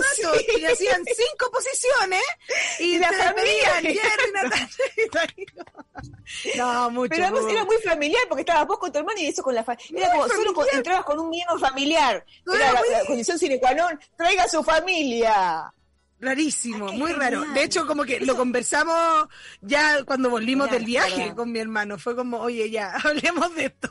Y 0.57 0.63
hacían 0.63 1.03
cinco 1.03 1.51
posiciones 1.51 2.23
y, 2.79 2.97
la 2.99 3.11
familia 3.11 3.73
Jerry 3.81 4.31
Natacha. 4.33 4.83
no, 6.57 6.89
mucho. 6.91 7.09
Pero 7.09 7.25
además 7.25 7.51
era 7.51 7.65
muy 7.65 7.77
familiar 7.77 8.23
porque 8.29 8.41
estabas 8.41 8.65
vos 8.65 8.79
con 8.79 8.93
tu 8.93 8.99
hermano 8.99 9.19
y 9.19 9.27
eso 9.27 9.43
con 9.43 9.53
la 9.53 9.65
familia. 9.65 10.05
Era 10.05 10.11
como 10.13 10.27
solo 10.29 10.53
entrabas 10.71 11.03
con 11.03 11.19
un 11.19 11.29
miembro 11.29 11.59
familiar 11.59 12.25
la, 12.89 13.05
condición 13.05 13.37
sine 13.37 13.59
qua 13.59 13.73
non, 13.73 13.99
traiga 14.15 14.43
a 14.43 14.47
su 14.47 14.63
familia. 14.63 15.71
Rarísimo, 16.19 16.91
muy 16.93 17.13
raro. 17.13 17.41
De 17.53 17.63
hecho, 17.63 17.85
como 17.85 18.03
que 18.03 18.19
lo 18.19 18.35
conversamos 18.35 19.27
ya 19.61 20.03
cuando 20.03 20.31
volvimos 20.31 20.69
del 20.71 20.83
viaje 20.83 21.33
con 21.35 21.51
mi 21.51 21.59
hermano. 21.59 21.99
Fue 21.99 22.15
como, 22.15 22.39
oye, 22.39 22.71
ya, 22.71 22.91
hablemos 23.03 23.53
de 23.55 23.65
esto. 23.65 23.89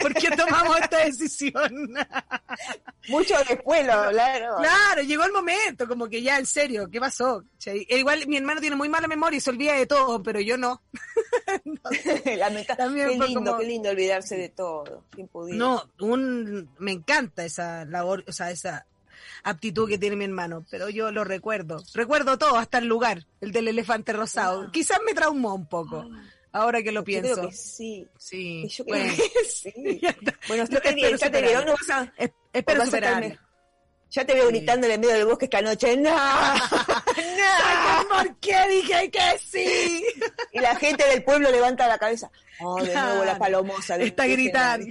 ¿Por 0.00 0.14
qué 0.14 0.30
tomamos 0.30 0.80
esta 0.80 1.04
decisión? 1.04 1.94
Mucho 3.08 3.34
después 3.48 3.86
lo 3.86 3.92
hablaron. 3.92 4.62
Claro, 4.62 5.02
llegó 5.02 5.24
el 5.24 5.32
momento, 5.32 5.86
como 5.86 6.08
que 6.08 6.22
ya, 6.22 6.38
en 6.38 6.46
serio, 6.46 6.88
¿qué 6.90 6.98
pasó? 6.98 7.44
Igual 7.88 8.26
mi 8.26 8.36
hermano 8.36 8.60
tiene 8.60 8.74
muy 8.74 8.88
mala 8.88 9.06
memoria 9.06 9.36
y 9.36 9.40
se 9.40 9.50
olvida 9.50 9.74
de 9.74 9.86
todo, 9.86 10.20
pero 10.22 10.40
yo 10.40 10.56
no. 10.56 10.82
qué 13.18 13.26
lindo, 13.26 13.58
qué 13.58 13.64
lindo 13.64 13.90
olvidarse 13.90 14.36
de 14.36 14.48
todo. 14.48 15.04
No, 15.50 15.88
un, 16.00 16.68
me 16.78 16.92
encanta 16.92 17.44
esa 17.44 17.84
labor, 17.84 18.24
o 18.26 18.32
sea, 18.32 18.50
esa 18.50 18.86
aptitud 19.42 19.88
que 19.88 19.98
tiene 19.98 20.16
mi 20.16 20.24
hermano, 20.24 20.64
pero 20.70 20.88
yo 20.88 21.10
lo 21.10 21.24
recuerdo. 21.24 21.82
Recuerdo 21.94 22.38
todo, 22.38 22.56
hasta 22.56 22.78
el 22.78 22.86
lugar, 22.86 23.26
el 23.40 23.52
del 23.52 23.68
elefante 23.68 24.12
rosado. 24.12 24.62
Ah. 24.62 24.70
Quizás 24.72 24.98
me 25.04 25.14
traumó 25.14 25.54
un 25.54 25.66
poco. 25.66 26.08
Ah. 26.10 26.22
Ahora 26.52 26.82
que 26.82 26.92
lo 26.92 27.04
pienso. 27.04 27.34
Creo 27.34 27.48
que 27.48 27.54
sí. 27.54 28.06
Sí. 28.18 28.68
Yo 28.68 28.84
creo 28.84 29.14
que 29.14 29.44
sí. 29.48 29.72
bueno, 30.48 30.64
ya 30.64 30.80
te, 30.80 31.16
ya 31.16 31.30
te 31.30 31.42
veo, 31.42 31.64
no 31.64 31.72
vas 31.72 31.90
a, 31.90 32.12
espero 32.52 32.84
superar. 32.84 33.38
Ya 34.10 34.24
te 34.24 34.34
veo 34.34 34.48
gritando 34.48 34.86
en 34.86 34.94
el 34.94 35.00
medio 35.00 35.14
del 35.14 35.26
bosque 35.26 35.44
esta 35.44 35.60
noche. 35.60 35.96
¡No! 35.96 36.10
¡No! 36.58 38.08
¿Por 38.08 38.36
qué 38.36 38.56
dije 38.68 39.10
que 39.10 39.38
sí? 39.38 40.04
Y 40.52 40.60
la 40.60 40.74
gente 40.76 41.06
del 41.06 41.22
pueblo 41.22 41.50
levanta 41.50 41.86
la 41.86 41.98
cabeza. 41.98 42.30
Oh, 42.60 42.82
de 42.82 42.92
nuevo 42.92 43.24
la 43.24 43.38
palomosa. 43.38 43.96
Está 43.96 44.26
gritando. 44.26 44.86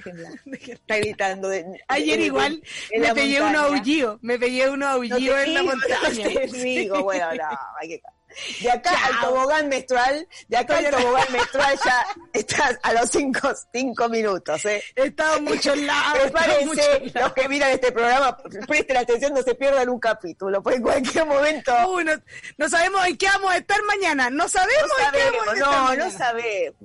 Está 0.45 0.97
gritando. 0.97 1.49
Ayer 1.87 2.19
igual 2.21 2.61
me 2.97 3.13
pegué 3.13 3.41
un 3.41 3.55
aullido. 3.55 4.19
Me 4.21 4.39
pegué 4.39 4.69
un 4.69 4.83
aullido 4.83 5.37
en 5.37 5.53
la 5.53 5.63
montaña. 5.63 6.29
te 6.29 6.47
digo, 6.47 7.03
bueno, 7.03 7.33
no, 7.33 7.59
hay 7.81 7.89
que 7.89 8.01
de 8.61 8.71
acá 8.71 8.91
al 9.05 9.19
tobogán 9.21 9.69
menstrual, 9.69 10.27
de 10.47 10.57
acá 10.57 10.77
al 10.77 10.89
tobogán 10.89 11.31
menstrual 11.31 11.79
ya 11.83 12.05
estás 12.33 12.77
a 12.83 12.93
los 12.93 13.09
cinco, 13.09 13.49
cinco 13.73 14.07
minutos, 14.09 14.63
¿eh? 14.65 14.83
He 14.95 15.07
estado 15.07 15.41
muchos 15.41 15.75
lados. 15.77 16.21
Prepárense, 16.23 17.11
los 17.13 17.33
que 17.33 17.49
miran 17.49 17.71
este 17.71 17.91
programa, 17.91 18.37
presten 18.67 18.97
atención, 18.97 19.33
no 19.33 19.41
se 19.41 19.55
pierdan 19.55 19.89
un 19.89 19.99
capítulo, 19.99 20.61
porque 20.61 20.77
en 20.77 20.83
cualquier 20.83 21.25
momento... 21.25 21.73
Uy, 21.89 22.05
no, 22.57 22.69
sabemos 22.69 23.07
en 23.07 23.17
qué 23.17 23.25
vamos 23.27 23.51
a 23.51 23.57
estar 23.57 23.81
mañana, 23.83 24.29
no 24.29 24.47
sabemos, 24.47 24.89
no 24.97 25.03
sabemos 25.03 25.33
en 25.33 25.33
qué 25.33 25.37
vamos 25.37 25.47
a 25.47 25.53
estar 25.53 25.97
No, 25.97 26.05
no 26.05 26.11
sabemos. 26.11 26.75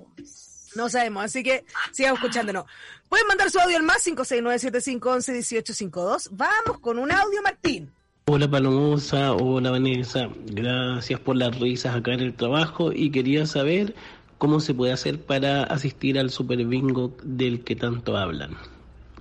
No 0.74 0.88
sabemos, 0.88 1.24
así 1.24 1.42
que 1.42 1.66
sigan 1.92 2.14
escuchándonos. 2.14 2.64
Pueden 3.08 3.26
mandar 3.26 3.50
su 3.50 3.60
audio 3.60 3.76
al 3.76 3.82
más 3.82 4.06
569-7511-1852. 4.06 6.28
Vamos 6.30 6.78
con 6.80 6.98
un 6.98 7.12
audio, 7.12 7.42
Martín. 7.42 7.92
Hola 8.26 8.48
Palomosa, 8.48 9.32
hola 9.32 9.72
Vanessa, 9.72 10.28
gracias 10.46 11.18
por 11.18 11.36
las 11.36 11.58
risas 11.58 11.96
acá 11.96 12.12
en 12.12 12.20
el 12.20 12.36
trabajo 12.36 12.92
y 12.92 13.10
quería 13.10 13.46
saber 13.46 13.96
cómo 14.38 14.60
se 14.60 14.74
puede 14.74 14.92
hacer 14.92 15.26
para 15.26 15.64
asistir 15.64 16.20
al 16.20 16.30
super 16.30 16.64
bingo 16.64 17.16
del 17.24 17.64
que 17.64 17.74
tanto 17.74 18.16
hablan. 18.16 18.56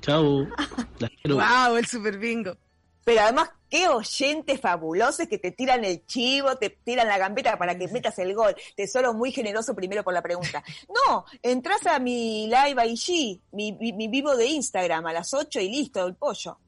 Chao. 0.01 0.45
wow, 1.25 1.75
el 1.77 1.87
super 1.87 2.19
bingo. 2.19 2.55
Pero 3.03 3.21
además, 3.21 3.49
qué 3.71 3.87
oyentes 3.87 4.61
fabulosos 4.61 5.27
que 5.27 5.39
te 5.39 5.49
tiran 5.51 5.83
el 5.83 6.05
chivo, 6.05 6.55
te 6.57 6.69
tiran 6.69 7.07
la 7.07 7.17
gambeta 7.17 7.57
para 7.57 7.75
que 7.75 7.87
metas 7.87 8.19
el 8.19 8.35
gol. 8.35 8.55
Tesoro 8.75 9.15
muy 9.15 9.31
generoso 9.31 9.73
primero 9.73 10.03
por 10.03 10.13
la 10.13 10.21
pregunta. 10.21 10.63
No, 11.07 11.25
entras 11.41 11.87
a 11.87 11.97
mi 11.97 12.45
live 12.45 12.85
IG, 12.87 13.41
mi, 13.53 13.73
mi 13.73 14.07
vivo 14.07 14.37
de 14.37 14.45
Instagram 14.45 15.07
a 15.07 15.13
las 15.13 15.33
8 15.33 15.59
y 15.59 15.69
listo, 15.69 16.05
el 16.05 16.13
pollo. 16.13 16.59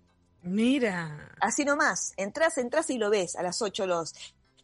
Mira. 0.43 1.31
Así 1.39 1.65
nomás, 1.65 2.13
entras, 2.17 2.57
entras 2.57 2.89
y 2.89 2.97
lo 2.97 3.09
ves 3.09 3.35
a 3.35 3.43
las 3.43 3.61
8 3.61 3.87
los... 3.87 4.13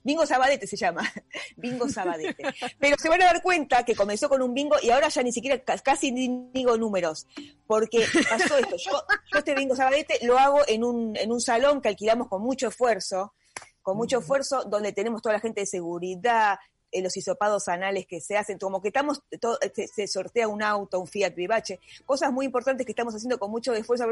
Bingo 0.02 0.26
Sabadete 0.26 0.66
se 0.66 0.78
llama, 0.78 1.02
Bingo 1.58 1.90
Sabadete. 1.90 2.44
Pero 2.80 2.96
se 2.98 3.10
van 3.10 3.22
a 3.22 3.26
dar 3.26 3.42
cuenta 3.42 3.84
que 3.84 3.96
comenzó 3.96 4.30
con 4.30 4.42
un 4.42 4.54
bingo 4.54 4.78
y 4.82 4.92
ahora 4.92 5.10
ya 5.10 5.22
ni 5.24 5.32
siquiera 5.34 5.62
casi 5.84 6.12
ni 6.12 6.50
digo 6.54 6.78
números, 6.78 7.28
porque 7.68 8.06
pasó 8.30 8.58
esto. 8.58 8.78
Yo, 8.78 9.04
este 9.38 9.56
Bingo 9.56 9.76
Sabadete 9.76 10.26
lo 10.26 10.40
hago 10.40 10.62
en 10.68 10.86
un, 10.86 11.18
en 11.18 11.32
un 11.32 11.42
salón 11.42 11.82
que 11.82 11.90
alquilamos 11.90 12.30
con 12.30 12.42
mucho 12.42 12.70
esfuerzo, 12.70 13.34
con 13.82 13.98
mucho 13.98 14.20
esfuerzo, 14.20 14.64
donde 14.64 14.94
tenemos 14.94 15.22
toda 15.22 15.34
la 15.34 15.42
gente 15.42 15.62
de 15.62 15.68
seguridad, 15.68 16.58
en 16.92 17.04
los 17.04 17.16
hisopados 17.18 17.68
anales 17.68 18.06
que 18.08 18.22
se 18.22 18.38
hacen, 18.38 18.58
como 18.58 18.82
que 18.82 18.90
estamos, 18.90 19.22
todo, 19.40 19.58
se, 19.74 20.08
sortea 20.08 20.48
un 20.48 20.64
auto, 20.64 21.00
un 21.00 21.08
Fiat 21.08 21.36
Vivace, 21.36 21.80
cosas 22.06 22.32
muy 22.32 22.46
importantes 22.46 22.86
que 22.86 22.92
estamos 22.92 23.16
haciendo 23.16 23.40
con 23.40 23.52
mucho 23.52 23.74
esfuerzo, 23.74 24.06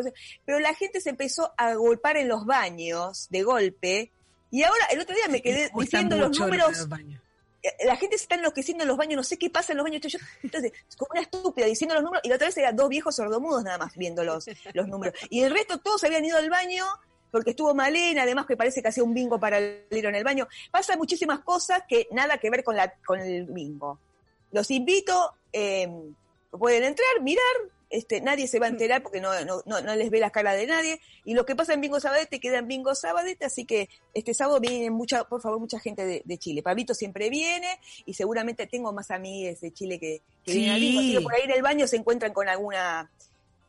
pero 0.45 0.59
la 0.59 0.73
gente 0.73 1.01
se 1.01 1.09
empezó 1.09 1.53
a 1.57 1.73
golpar 1.75 2.17
en 2.17 2.27
los 2.27 2.45
baños 2.45 3.27
de 3.29 3.43
golpe, 3.43 4.11
y 4.51 4.63
ahora 4.63 4.85
el 4.91 4.99
otro 4.99 5.15
día 5.15 5.27
me 5.27 5.41
quedé 5.41 5.69
diciendo 5.77 6.15
los 6.17 6.39
números. 6.39 6.87
Eh, 7.63 7.85
la 7.85 7.95
gente 7.95 8.17
se 8.17 8.23
está 8.23 8.35
enloqueciendo 8.35 8.83
en 8.83 8.87
los 8.87 8.97
baños, 8.97 9.17
no 9.17 9.23
sé 9.23 9.37
qué 9.37 9.49
pasa 9.49 9.73
en 9.73 9.77
los 9.77 9.83
baños. 9.83 10.01
Yo, 10.01 10.19
entonces, 10.43 10.71
como 10.95 11.09
una 11.11 11.21
estúpida 11.21 11.65
diciendo 11.65 11.95
los 11.95 12.03
números, 12.03 12.21
y 12.23 12.29
la 12.29 12.35
otra 12.35 12.47
vez 12.47 12.57
eran 12.57 12.75
dos 12.75 12.87
viejos 12.87 13.15
sordomudos 13.15 13.63
nada 13.63 13.77
más 13.77 13.95
viendo 13.97 14.23
los, 14.23 14.45
los 14.73 14.87
números. 14.87 15.15
Y 15.29 15.41
el 15.41 15.51
resto 15.51 15.79
todos 15.79 16.03
habían 16.03 16.23
ido 16.23 16.37
al 16.37 16.49
baño 16.49 16.85
porque 17.31 17.51
estuvo 17.51 17.73
Malena, 17.73 18.23
además 18.23 18.45
que 18.45 18.57
parece 18.57 18.81
que 18.81 18.87
hacía 18.87 19.03
un 19.03 19.13
bingo 19.13 19.39
para 19.39 19.57
el 19.57 19.85
libro 19.89 20.09
en 20.09 20.15
el 20.15 20.23
baño. 20.23 20.47
Pasa 20.71 20.95
muchísimas 20.97 21.39
cosas 21.39 21.83
que 21.87 22.07
nada 22.11 22.37
que 22.37 22.49
ver 22.49 22.63
con, 22.63 22.75
la, 22.75 22.93
con 23.05 23.19
el 23.19 23.45
bingo. 23.45 23.99
Los 24.51 24.71
invito, 24.71 25.33
eh, 25.51 25.89
pueden 26.51 26.83
entrar, 26.83 27.21
mirar, 27.21 27.43
este, 27.89 28.19
nadie 28.19 28.47
se 28.47 28.59
va 28.59 28.65
a 28.65 28.69
enterar 28.69 29.01
porque 29.01 29.21
no, 29.21 29.31
no, 29.45 29.61
no, 29.65 29.95
les 29.95 30.09
ve 30.09 30.19
la 30.19 30.29
cara 30.29 30.53
de 30.53 30.67
nadie. 30.67 30.99
Y 31.23 31.33
lo 31.33 31.45
que 31.45 31.55
pasa 31.55 31.73
en 31.73 31.81
Bingo 31.81 31.99
Sabadete 31.99 32.39
queda 32.39 32.59
en 32.59 32.67
Bingo 32.67 32.93
Sabadete, 32.95 33.45
así 33.45 33.65
que 33.65 33.89
este 34.13 34.33
sábado 34.33 34.59
viene 34.59 34.89
mucha, 34.89 35.23
por 35.23 35.41
favor, 35.41 35.59
mucha 35.59 35.79
gente 35.79 36.23
de, 36.23 36.37
Chile. 36.37 36.61
Pablito 36.61 36.93
siempre 36.93 37.29
viene 37.29 37.79
y 38.05 38.13
seguramente 38.13 38.67
tengo 38.67 38.91
más 38.91 39.11
amigas 39.11 39.61
de 39.61 39.71
Chile 39.71 39.99
que, 39.99 40.21
vienen 40.45 40.71
al 40.71 40.79
bingo. 40.79 41.21
por 41.21 41.33
ahí 41.33 41.43
en 41.43 41.51
el 41.51 41.61
baño 41.61 41.87
se 41.87 41.97
encuentran 41.97 42.33
con 42.33 42.49
alguna, 42.49 43.09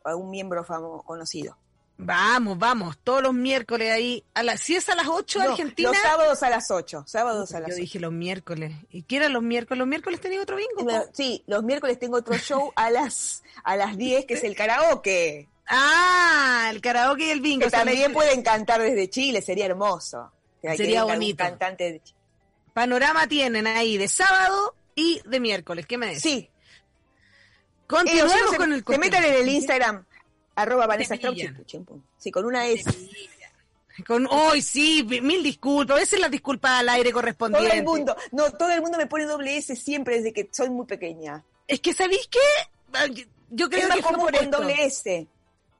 algún 0.03 0.29
miembro 0.29 0.63
famoso, 0.63 1.03
conocido. 1.03 1.57
Vamos, 2.01 2.57
vamos, 2.57 2.97
todos 3.03 3.21
los 3.21 3.33
miércoles 3.33 3.91
ahí. 3.91 4.23
A 4.33 4.41
las, 4.41 4.61
si 4.61 4.73
es 4.73 4.87
a 4.87 4.95
las 4.95 5.07
8 5.07 5.41
Argentina. 5.41 5.89
Los 5.89 5.97
sábados 5.97 6.43
a 6.43 6.49
las 6.49 6.71
8. 6.71 7.03
Sábados 7.05 7.53
a 7.53 7.59
las 7.59 7.71
Yo 7.71 7.75
dije 7.75 7.99
los 7.99 8.13
miércoles. 8.13 8.71
¿Y 8.89 9.03
qué 9.03 9.17
eran 9.17 9.33
los 9.33 9.43
miércoles? 9.43 9.79
¿Los 9.79 9.87
miércoles 9.87 10.21
tenía 10.21 10.41
otro 10.41 10.55
bingo? 10.55 10.89
sí, 11.11 11.43
los 11.45 11.61
miércoles 11.63 11.99
tengo 11.99 12.15
otro 12.15 12.37
show 12.37 12.71
a 12.77 12.89
las, 12.89 13.43
a 13.65 13.75
las 13.75 13.97
10, 13.97 14.25
que 14.25 14.35
es 14.35 14.45
el 14.45 14.55
karaoke. 14.55 15.49
Ah, 15.67 16.69
el 16.71 16.79
karaoke 16.79 17.27
y 17.27 17.31
el 17.31 17.41
bingo. 17.41 17.65
Que 17.65 17.71
también 17.71 18.13
pueden 18.13 18.43
cantar 18.43 18.81
desde 18.81 19.09
Chile, 19.09 19.41
sería 19.41 19.65
hermoso. 19.65 20.31
sería 20.61 21.03
bonito. 21.03 21.43
Cantante 21.43 21.91
de 21.91 21.99
Chile. 22.01 22.19
Panorama 22.73 23.27
tienen 23.27 23.67
ahí 23.67 23.97
de 23.97 24.07
sábado 24.07 24.73
y 24.95 25.21
de 25.25 25.41
miércoles. 25.41 25.85
¿Qué 25.85 25.97
me 25.97 26.05
decís? 26.05 26.21
Sí. 26.21 26.49
Continuamos 27.87 28.55
con 28.55 28.71
el 28.71 28.85
Te 28.85 28.97
metan 28.97 29.25
en 29.25 29.33
el 29.33 29.49
Instagram 29.49 30.05
arroba 30.61 30.87
Vanessa 30.87 31.15
Strauch, 31.15 31.37
sí, 32.17 32.31
con 32.31 32.45
una 32.45 32.67
S. 32.67 32.89
Con 34.07 34.27
hoy 34.31 34.61
sí, 34.61 35.03
mil 35.03 35.43
disculpas, 35.43 35.97
a 35.97 35.99
veces 35.99 36.19
las 36.21 36.31
disculpas 36.31 36.79
al 36.79 36.87
aire 36.89 37.11
correspondiente. 37.11 37.67
Todo 37.69 37.77
el 37.79 37.83
mundo, 37.83 38.15
no, 38.31 38.49
todo 38.51 38.71
el 38.71 38.81
mundo 38.81 38.97
me 38.97 39.07
pone 39.07 39.25
doble 39.25 39.57
S 39.57 39.75
siempre 39.75 40.17
desde 40.17 40.31
que 40.31 40.47
soy 40.51 40.69
muy 40.69 40.85
pequeña. 40.85 41.43
Es 41.67 41.81
que 41.81 41.93
¿sabéis 41.93 42.27
qué? 42.31 43.25
Yo 43.49 43.69
creo 43.69 43.81
es 43.83 43.87
más 43.89 43.97
que 43.97 44.03
común 44.03 44.19
por 44.21 44.35
con 44.35 44.43
esto. 44.45 44.57
doble 44.57 44.75
S. 44.85 45.27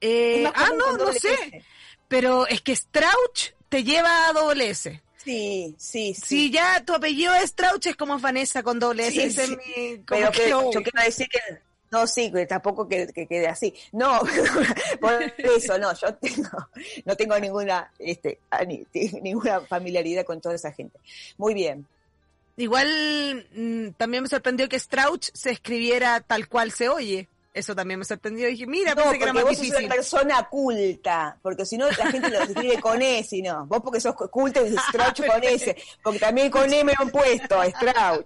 Eh, 0.01 0.35
Es 0.37 0.43
más 0.43 0.53
ah, 0.55 0.69
no, 0.77 0.85
con 0.85 0.97
no 0.97 1.13
sé. 1.13 1.33
S. 1.33 1.63
Pero 2.09 2.45
es 2.47 2.61
que 2.61 2.75
Strauch 2.75 3.53
te 3.69 3.83
lleva 3.85 4.27
a 4.27 4.33
doble 4.33 4.69
S. 4.71 5.01
Sí, 5.23 5.75
sí, 5.77 6.13
sí. 6.13 6.21
Si 6.25 6.51
ya 6.51 6.83
tu 6.83 6.93
apellido 6.95 7.33
es 7.35 7.51
Strauch, 7.51 7.85
es 7.85 7.95
como 7.95 8.19
Vanessa 8.19 8.63
con 8.63 8.79
doble 8.79 9.07
S. 9.07 9.11
Sí, 9.13 9.21
Ese 9.21 9.45
sí. 9.47 9.53
es 9.53 9.57
mi- 9.57 9.97
como 10.03 10.19
Pero 10.19 10.31
que, 10.31 10.41
que- 10.43 10.49
yo 10.49 10.83
quiero 10.83 11.03
decir 11.05 11.29
que 11.29 11.39
no, 11.91 12.07
sí, 12.07 12.31
tampoco 12.47 12.87
que, 12.87 13.07
que 13.07 13.25
quede 13.27 13.47
así. 13.47 13.73
No, 13.91 14.21
por 15.01 15.21
eso, 15.37 15.77
no, 15.77 15.93
yo 15.93 16.13
tengo, 16.15 16.49
no 17.05 17.15
tengo 17.15 17.39
ninguna, 17.39 17.91
este, 17.99 18.39
ani- 18.49 18.85
ninguna 19.21 19.61
familiaridad 19.61 20.23
con 20.25 20.39
toda 20.41 20.55
esa 20.55 20.71
gente. 20.71 20.99
Muy 21.37 21.53
bien. 21.53 21.85
Igual 22.57 23.47
mm, 23.55 23.91
también 23.97 24.23
me 24.23 24.29
sorprendió 24.29 24.67
que 24.67 24.77
Strauch 24.79 25.29
se 25.33 25.51
escribiera 25.51 26.19
tal 26.19 26.47
cual 26.47 26.71
se 26.71 26.89
oye. 26.89 27.27
Eso 27.51 27.75
también 27.75 27.99
me 27.99 28.05
sorprendió. 28.05 28.47
Dije, 28.47 28.67
mira, 28.67 28.93
No, 28.93 29.03
pensé 29.03 29.17
que 29.17 29.23
era 29.23 29.33
porque 29.33 29.45
más 29.49 29.57
vos 29.57 29.67
sos 29.67 29.79
una 29.79 29.95
persona 29.95 30.49
culta, 30.49 31.37
porque 31.41 31.65
si 31.65 31.77
no 31.77 31.89
la 31.89 32.11
gente 32.11 32.29
lo 32.29 32.41
escribe 32.41 32.79
con 32.79 33.01
S 33.01 33.35
y 33.35 33.41
no. 33.41 33.65
Vos 33.65 33.81
porque 33.83 33.99
sos 33.99 34.13
culta 34.15 34.61
y 34.61 34.75
Strauch 34.77 35.25
con 35.25 35.43
S, 35.43 35.75
porque 36.03 36.19
también 36.19 36.51
con 36.51 36.71
M 36.71 36.93
lo 36.97 37.03
han 37.05 37.09
puesto, 37.09 37.63
Strauch. 37.63 38.25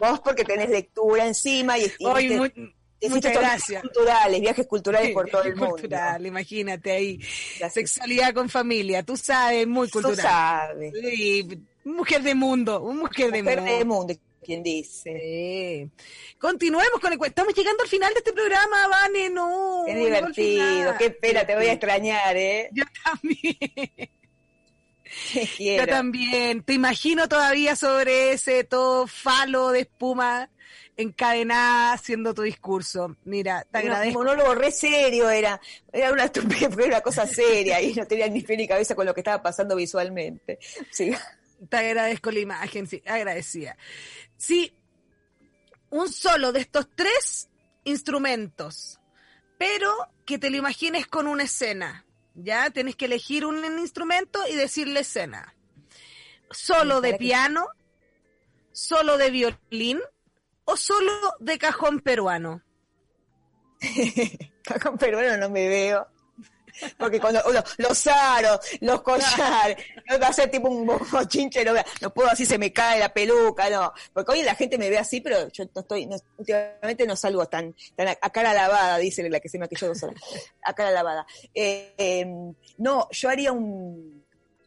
Vos 0.00 0.20
porque 0.20 0.44
tenés 0.44 0.70
lectura 0.70 1.26
encima 1.26 1.76
y, 1.78 1.92
y 1.98 2.06
Hoy, 2.06 2.74
muchas 3.10 3.32
gracias. 3.32 3.68
viajes 3.68 3.82
culturales, 3.82 4.40
viajes 4.40 4.66
culturales 4.66 5.10
por 5.12 5.28
todo 5.28 5.42
el 5.42 5.56
mundo. 5.56 5.70
Cultural, 5.72 6.26
imagínate 6.26 6.90
ahí. 6.92 7.16
Gracias. 7.58 7.72
Sexualidad 7.74 8.34
con 8.34 8.48
familia, 8.48 9.02
tú 9.02 9.16
sabes, 9.16 9.66
muy 9.66 9.88
Tú 9.88 10.00
cultural. 10.00 10.16
sabes. 10.16 10.92
Sí, 11.00 11.48
mujer 11.84 12.22
de 12.22 12.34
mundo, 12.34 12.80
un 12.82 12.98
mujer 12.98 13.30
de 13.30 13.42
Mujer 13.42 13.60
mundo. 13.60 13.78
de 13.78 13.84
mundo, 13.84 14.14
quien 14.44 14.62
dice. 14.62 15.18
Sí. 15.20 15.90
Continuemos 16.38 17.00
con 17.00 17.12
el 17.12 17.18
Estamos 17.24 17.54
llegando 17.54 17.82
al 17.82 17.88
final 17.88 18.12
de 18.14 18.18
este 18.18 18.32
programa, 18.32 18.88
Vane, 18.88 19.30
no. 19.30 19.82
Qué 19.86 19.94
divertido, 19.94 20.94
qué 20.98 21.10
pena, 21.10 21.44
te 21.46 21.54
voy 21.54 21.66
a 21.66 21.72
extrañar, 21.72 22.36
¿eh? 22.36 22.70
Yo 22.72 22.84
también. 23.04 23.56
Yo 25.58 25.86
también. 25.86 26.62
Te 26.62 26.72
imagino 26.74 27.28
todavía 27.28 27.76
sobre 27.76 28.32
ese 28.32 28.64
todo 28.64 29.06
falo 29.06 29.70
de 29.70 29.80
espuma 29.80 30.50
encadenada 30.96 31.92
haciendo 31.92 32.34
tu 32.34 32.42
discurso. 32.42 33.16
Mira, 33.24 33.62
te 33.70 33.78
Era 33.78 33.80
un 33.86 33.92
agradezco. 33.92 34.18
monólogo 34.20 34.54
re 34.54 34.70
serio, 34.72 35.28
era, 35.30 35.60
era 35.92 36.12
una 36.12 36.24
estupidez, 36.24 36.72
era 36.76 36.86
una 36.86 37.00
cosa 37.00 37.26
seria 37.26 37.80
y 37.80 37.94
no 37.94 38.06
tenía 38.06 38.28
ni 38.28 38.42
pie 38.42 38.56
ni 38.56 38.66
cabeza 38.68 38.94
con 38.94 39.06
lo 39.06 39.14
que 39.14 39.20
estaba 39.20 39.42
pasando 39.42 39.76
visualmente. 39.76 40.58
Sí. 40.90 41.12
Te 41.68 41.76
agradezco 41.76 42.30
la 42.30 42.40
imagen, 42.40 42.86
sí, 42.86 43.02
agradecida. 43.06 43.76
Sí, 44.36 44.72
un 45.90 46.12
solo 46.12 46.52
de 46.52 46.60
estos 46.60 46.88
tres 46.94 47.48
instrumentos, 47.84 49.00
pero 49.58 49.90
que 50.26 50.38
te 50.38 50.50
lo 50.50 50.56
imagines 50.58 51.06
con 51.06 51.26
una 51.26 51.44
escena. 51.44 52.04
Ya 52.34 52.68
tienes 52.70 52.96
que 52.96 53.06
elegir 53.06 53.46
un 53.46 53.64
instrumento 53.78 54.40
y 54.48 54.54
decirle 54.56 55.00
escena. 55.00 55.54
Solo 56.50 57.00
de 57.00 57.14
piano, 57.14 57.66
solo 58.72 59.16
de 59.16 59.30
violín 59.30 60.00
o 60.66 60.76
solo 60.76 61.12
de 61.40 61.58
cajón 61.58 62.00
peruano. 62.00 62.62
Con 64.82 64.98
peruano 64.98 65.36
no 65.36 65.50
me 65.50 65.68
veo. 65.68 66.06
Porque 66.98 67.18
cuando 67.18 67.40
los, 67.50 67.64
los 67.78 68.06
aros, 68.06 68.60
los 68.82 69.00
collares, 69.00 69.78
no 70.10 70.18
va 70.18 70.26
a 70.28 70.32
ser 70.34 70.50
tipo 70.50 70.68
un 70.68 70.84
bochinche, 71.10 71.64
no, 71.64 71.72
no 72.02 72.12
puedo 72.12 72.28
así, 72.28 72.44
se 72.44 72.58
me 72.58 72.70
cae 72.70 72.98
la 72.98 73.14
peluca, 73.14 73.70
no. 73.70 73.94
Porque 74.12 74.32
hoy 74.32 74.42
la 74.42 74.54
gente 74.54 74.76
me 74.76 74.90
ve 74.90 74.98
así, 74.98 75.22
pero 75.22 75.48
yo 75.48 75.64
no 75.74 75.80
estoy, 75.80 76.04
no- 76.04 76.18
últimamente 76.36 77.06
no 77.06 77.16
salgo 77.16 77.46
tan, 77.46 77.74
tan 77.96 78.08
a, 78.08 78.18
a 78.20 78.30
cara 78.30 78.52
lavada, 78.52 78.98
dice 78.98 79.26
la 79.30 79.40
que 79.40 79.48
se 79.48 79.56
me 79.56 79.64
maquilló 79.64 79.88
dos 79.88 80.02
horas, 80.02 80.20
a 80.64 80.74
cara 80.74 80.90
lavada. 80.90 81.26
Eh, 81.54 81.94
eh, 81.96 82.26
no, 82.76 83.08
yo 83.10 83.28
haría 83.30 83.52
un, 83.52 84.25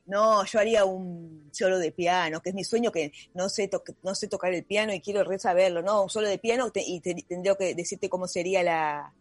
no, 0.09 0.43
yo 0.45 0.59
haría 0.59 0.83
un 0.85 1.49
solo 1.53 1.79
de 1.79 1.91
piano, 1.91 2.41
que 2.41 2.49
es 2.49 2.55
mi 2.55 2.63
sueño, 2.63 2.91
que 2.91 3.11
no 3.33 3.47
sé, 3.47 3.67
to- 3.67 3.83
no 4.03 4.13
sé 4.15 4.27
tocar 4.27 4.53
el 4.53 4.65
piano 4.65 4.93
y 4.93 4.99
quiero 5.01 5.23
saberlo, 5.39 5.81
¿no? 5.81 6.03
Un 6.03 6.09
solo 6.09 6.27
de 6.27 6.37
piano 6.37 6.69
te- 6.71 6.83
y 6.85 6.99
te- 6.99 7.23
tendría 7.27 7.55
que 7.55 7.73
decirte 7.75 8.09
cómo 8.09 8.27
sería 8.27 8.63
la... 8.63 9.13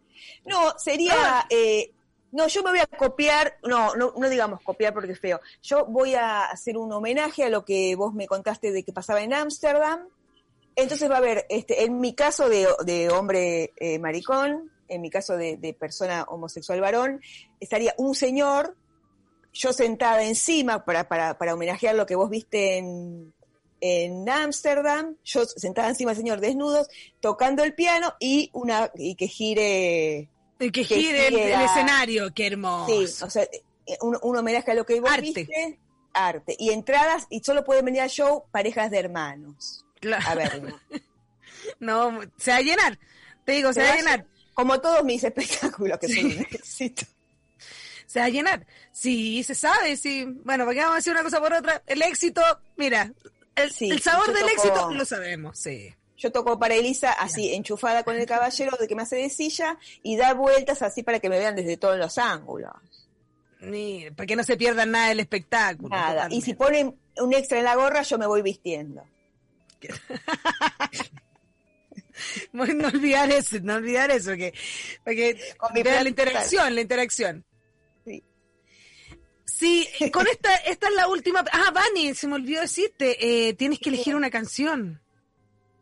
No, 0.45 0.73
sería... 0.77 1.45
eh, 1.49 1.91
no, 2.31 2.47
yo 2.47 2.61
me 2.61 2.69
voy 2.69 2.79
a 2.79 2.85
copiar, 2.85 3.57
no, 3.63 3.95
no, 3.95 4.13
no 4.15 4.29
digamos 4.29 4.61
copiar 4.61 4.93
porque 4.93 5.13
es 5.13 5.19
feo. 5.19 5.39
Yo 5.63 5.85
voy 5.87 6.13
a 6.13 6.43
hacer 6.45 6.77
un 6.77 6.91
homenaje 6.91 7.43
a 7.43 7.49
lo 7.49 7.65
que 7.65 7.95
vos 7.95 8.13
me 8.13 8.27
contaste 8.27 8.71
de 8.71 8.83
que 8.83 8.93
pasaba 8.93 9.23
en 9.23 9.33
Ámsterdam. 9.33 10.07
Entonces 10.75 11.09
va 11.09 11.15
a 11.15 11.17
haber, 11.17 11.45
este, 11.49 11.83
en 11.85 11.99
mi 11.99 12.13
caso 12.13 12.47
de, 12.47 12.67
de 12.85 13.09
hombre 13.09 13.73
eh, 13.77 13.97
maricón, 13.97 14.71
en 14.87 15.01
mi 15.01 15.09
caso 15.09 15.35
de, 15.37 15.57
de 15.57 15.73
persona 15.73 16.23
homosexual 16.29 16.79
varón, 16.81 17.19
estaría 17.59 17.93
un 17.97 18.13
señor, 18.13 18.75
yo 19.59 19.73
sentada 19.73 20.23
encima 20.23 20.85
para, 20.85 21.09
para, 21.09 21.37
para 21.37 21.53
homenajear 21.53 21.93
lo 21.93 22.05
que 22.05 22.15
vos 22.15 22.29
viste 22.29 22.77
en 22.77 23.33
en 23.81 24.29
Ámsterdam, 24.29 25.15
yo 25.23 25.45
sentada 25.45 25.89
encima 25.89 26.11
del 26.11 26.17
señor 26.17 26.39
desnudos, 26.39 26.87
tocando 27.19 27.63
el 27.63 27.73
piano 27.73 28.13
y 28.19 28.49
una 28.53 28.91
y 28.95 29.15
que 29.15 29.27
gire 29.27 30.29
Y 30.59 30.71
que 30.71 30.83
Que 30.83 30.83
gire 30.83 31.27
el, 31.27 31.61
escenario, 31.61 32.33
qué 32.33 32.47
hermoso. 32.47 33.07
Sí, 33.07 33.23
o 33.23 33.29
sea, 33.29 33.47
un, 34.01 34.17
un 34.21 34.37
homenaje 34.37 34.71
a 34.71 34.75
lo 34.75 34.85
que 34.85 34.99
vos 34.99 35.09
Arte. 35.09 35.21
viste. 35.21 35.79
Arte. 36.13 36.55
Y 36.59 36.71
entradas, 36.71 37.27
y 37.29 37.41
solo 37.41 37.63
pueden 37.63 37.85
venir 37.85 38.01
al 38.01 38.09
show 38.09 38.43
parejas 38.51 38.91
de 38.91 38.99
hermanos. 38.99 39.85
Claro. 39.99 40.25
A 40.27 40.35
verlo. 40.35 40.79
No, 41.79 42.19
se 42.37 42.51
va 42.51 42.57
a 42.57 42.61
llenar. 42.61 42.99
Te 43.45 43.51
digo, 43.51 43.71
se 43.73 43.81
Se 43.81 43.81
va 43.81 43.85
a 43.85 43.89
va 43.89 43.93
a 43.93 43.97
llenar. 43.97 44.25
Como 44.53 44.81
todos 44.81 45.03
mis 45.03 45.23
espectáculos, 45.23 45.99
que 45.99 46.07
son 46.07 46.25
un 46.25 46.39
éxito. 46.39 47.05
Se 48.09 48.19
va 48.19 48.25
a 48.25 48.29
llenar. 48.29 48.65
Sí, 48.91 49.43
se 49.43 49.53
sabe, 49.53 49.95
sí. 49.95 50.25
Bueno, 50.43 50.65
porque 50.65 50.79
vamos 50.79 50.93
a 50.93 50.95
decir 50.95 51.13
una 51.13 51.21
cosa 51.21 51.39
por 51.39 51.53
otra. 51.53 51.83
El 51.85 52.01
éxito, 52.01 52.41
mira, 52.75 53.13
el, 53.55 53.71
Sí, 53.71 53.91
el 53.91 54.01
sabor 54.01 54.33
del 54.33 54.49
éxito 54.49 54.91
lo 54.91 55.05
sabemos, 55.05 55.59
sí. 55.59 55.93
Yo 56.17 56.31
toco 56.31 56.57
para 56.57 56.73
Elisa 56.73 57.11
así, 57.11 57.53
enchufada 57.53 58.03
con 58.03 58.15
el 58.15 58.25
caballero 58.25 58.75
de 58.79 58.87
que 58.87 58.95
me 58.95 59.03
hace 59.03 59.17
de 59.17 59.29
silla 59.29 59.77
y 60.01 60.17
da 60.17 60.33
vueltas 60.33 60.81
así 60.81 61.03
para 61.03 61.19
que 61.19 61.29
me 61.29 61.37
vean 61.37 61.55
desde 61.55 61.77
todos 61.77 61.99
los 61.99 62.17
ángulos. 62.17 62.73
Ni, 63.59 64.09
para 64.09 64.25
que 64.25 64.35
no 64.35 64.43
se 64.43 64.57
pierdan 64.57 64.89
nada 64.89 65.09
del 65.09 65.19
espectáculo. 65.19 65.89
Nada. 65.89 66.29
Y 66.31 66.41
si 66.41 66.55
ponen 66.55 66.97
un 67.17 67.33
extra 67.33 67.59
en 67.59 67.65
la 67.65 67.75
gorra, 67.75 68.01
yo 68.01 68.17
me 68.17 68.25
voy 68.25 68.41
vistiendo. 68.41 69.03
No 72.51 72.63
olvidar 72.63 73.31
eso, 73.31 73.59
no 73.61 73.75
olvidar 73.75 74.11
eso, 74.11 74.35
que, 74.35 74.53
porque 75.05 75.37
la 75.85 76.09
interacción, 76.09 76.75
la 76.75 76.81
interacción. 76.81 77.45
Sí. 79.59 79.87
Con 80.13 80.25
esta, 80.27 80.55
esta 80.55 80.87
es 80.87 80.95
la 80.95 81.07
última. 81.09 81.43
Ah, 81.51 81.71
Vani, 81.73 82.15
se 82.15 82.27
me 82.27 82.35
olvidó 82.35 82.61
decirte, 82.61 83.17
eh, 83.49 83.53
tienes 83.55 83.79
que 83.79 83.89
elegir 83.89 84.15
una 84.15 84.29
canción. 84.29 85.01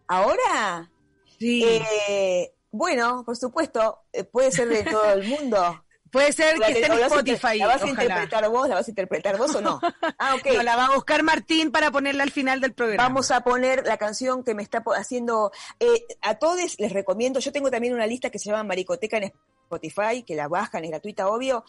¿Ahora? 0.07 0.89
Sí. 1.37 1.63
Eh, 1.63 2.51
bueno, 2.71 3.23
por 3.23 3.37
supuesto, 3.37 3.99
eh, 4.11 4.23
puede 4.23 4.51
ser 4.51 4.67
de 4.69 4.83
todo 4.83 5.11
el 5.13 5.27
mundo. 5.27 5.83
Puede 6.09 6.31
ser 6.31 6.57
La 6.57 6.67
que 6.67 6.71
esté 6.71 6.85
en 6.85 6.93
la 6.93 7.09
vas 7.09 7.11
Spotify. 7.11 7.57
¿La 7.57 7.67
vas 7.67 7.83
a 7.83 7.87
interpretar 7.89 8.49
vos? 8.49 8.69
¿La 8.69 8.75
vas 8.75 8.87
a 8.87 8.91
interpretar 8.91 9.37
vos 9.37 9.53
o 9.55 9.61
no? 9.61 9.81
Ah, 10.17 10.35
ok. 10.35 10.55
No, 10.55 10.63
la 10.63 10.77
va 10.77 10.85
a 10.85 10.95
buscar 10.95 11.21
Martín 11.21 11.69
para 11.69 11.91
ponerla 11.91 12.23
al 12.23 12.31
final 12.31 12.61
del 12.61 12.73
programa. 12.73 13.03
Vamos 13.03 13.29
a 13.29 13.41
poner 13.41 13.85
la 13.85 13.97
canción 13.97 14.41
que 14.41 14.55
me 14.55 14.63
está 14.63 14.81
haciendo. 14.95 15.51
eh, 15.81 16.05
a 16.21 16.35
todos 16.35 16.79
les 16.79 16.93
recomiendo. 16.93 17.41
Yo 17.41 17.51
tengo 17.51 17.69
también 17.69 17.93
una 17.93 18.07
lista 18.07 18.29
que 18.29 18.39
se 18.39 18.49
llama 18.49 18.63
Maricoteca 18.63 19.17
en 19.17 19.33
Spotify, 19.65 20.23
que 20.25 20.33
la 20.35 20.47
bajan, 20.47 20.85
es 20.85 20.91
gratuita, 20.91 21.27
obvio. 21.27 21.65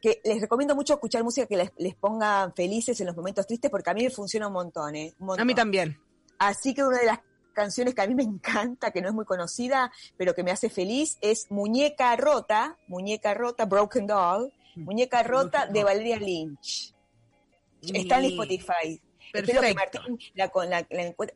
Que 0.00 0.20
les 0.24 0.40
recomiendo 0.40 0.74
mucho 0.74 0.94
escuchar 0.94 1.22
música 1.22 1.46
que 1.46 1.56
les, 1.56 1.72
les 1.76 1.94
ponga 1.94 2.52
felices 2.56 2.98
en 3.00 3.06
los 3.06 3.16
momentos 3.16 3.46
tristes, 3.46 3.70
porque 3.70 3.90
a 3.90 3.94
mí 3.94 4.02
me 4.04 4.10
funciona 4.10 4.46
un 4.46 4.54
montón, 4.54 4.94
¿eh? 4.96 5.14
Un 5.18 5.24
A 5.24 5.26
montón. 5.26 5.46
mí 5.46 5.54
también. 5.54 5.98
Así 6.38 6.72
que 6.72 6.82
una 6.84 6.98
de 6.98 7.06
las 7.06 7.20
canciones 7.52 7.94
que 7.94 8.00
a 8.00 8.06
mí 8.06 8.14
me 8.14 8.22
encanta, 8.24 8.90
que 8.92 9.02
no 9.02 9.08
es 9.08 9.14
muy 9.14 9.24
conocida, 9.26 9.92
pero 10.16 10.34
que 10.34 10.42
me 10.42 10.50
hace 10.52 10.70
feliz, 10.70 11.18
es 11.20 11.50
Muñeca 11.50 12.16
Rota, 12.16 12.78
Muñeca 12.88 13.34
Rota, 13.34 13.66
Broken 13.66 14.06
Doll, 14.06 14.52
Muñeca 14.76 15.22
Rota 15.22 15.66
de 15.66 15.84
Valeria 15.84 16.16
Lynch. 16.16 16.94
Está 17.82 18.18
en 18.18 18.24
Y- 18.26 18.28
Spotify. 19.32 19.52
Espero 19.52 19.60
que 19.60 19.74
Perfecto. 19.74 20.00
Martín 20.00 20.18
la. 20.34 20.50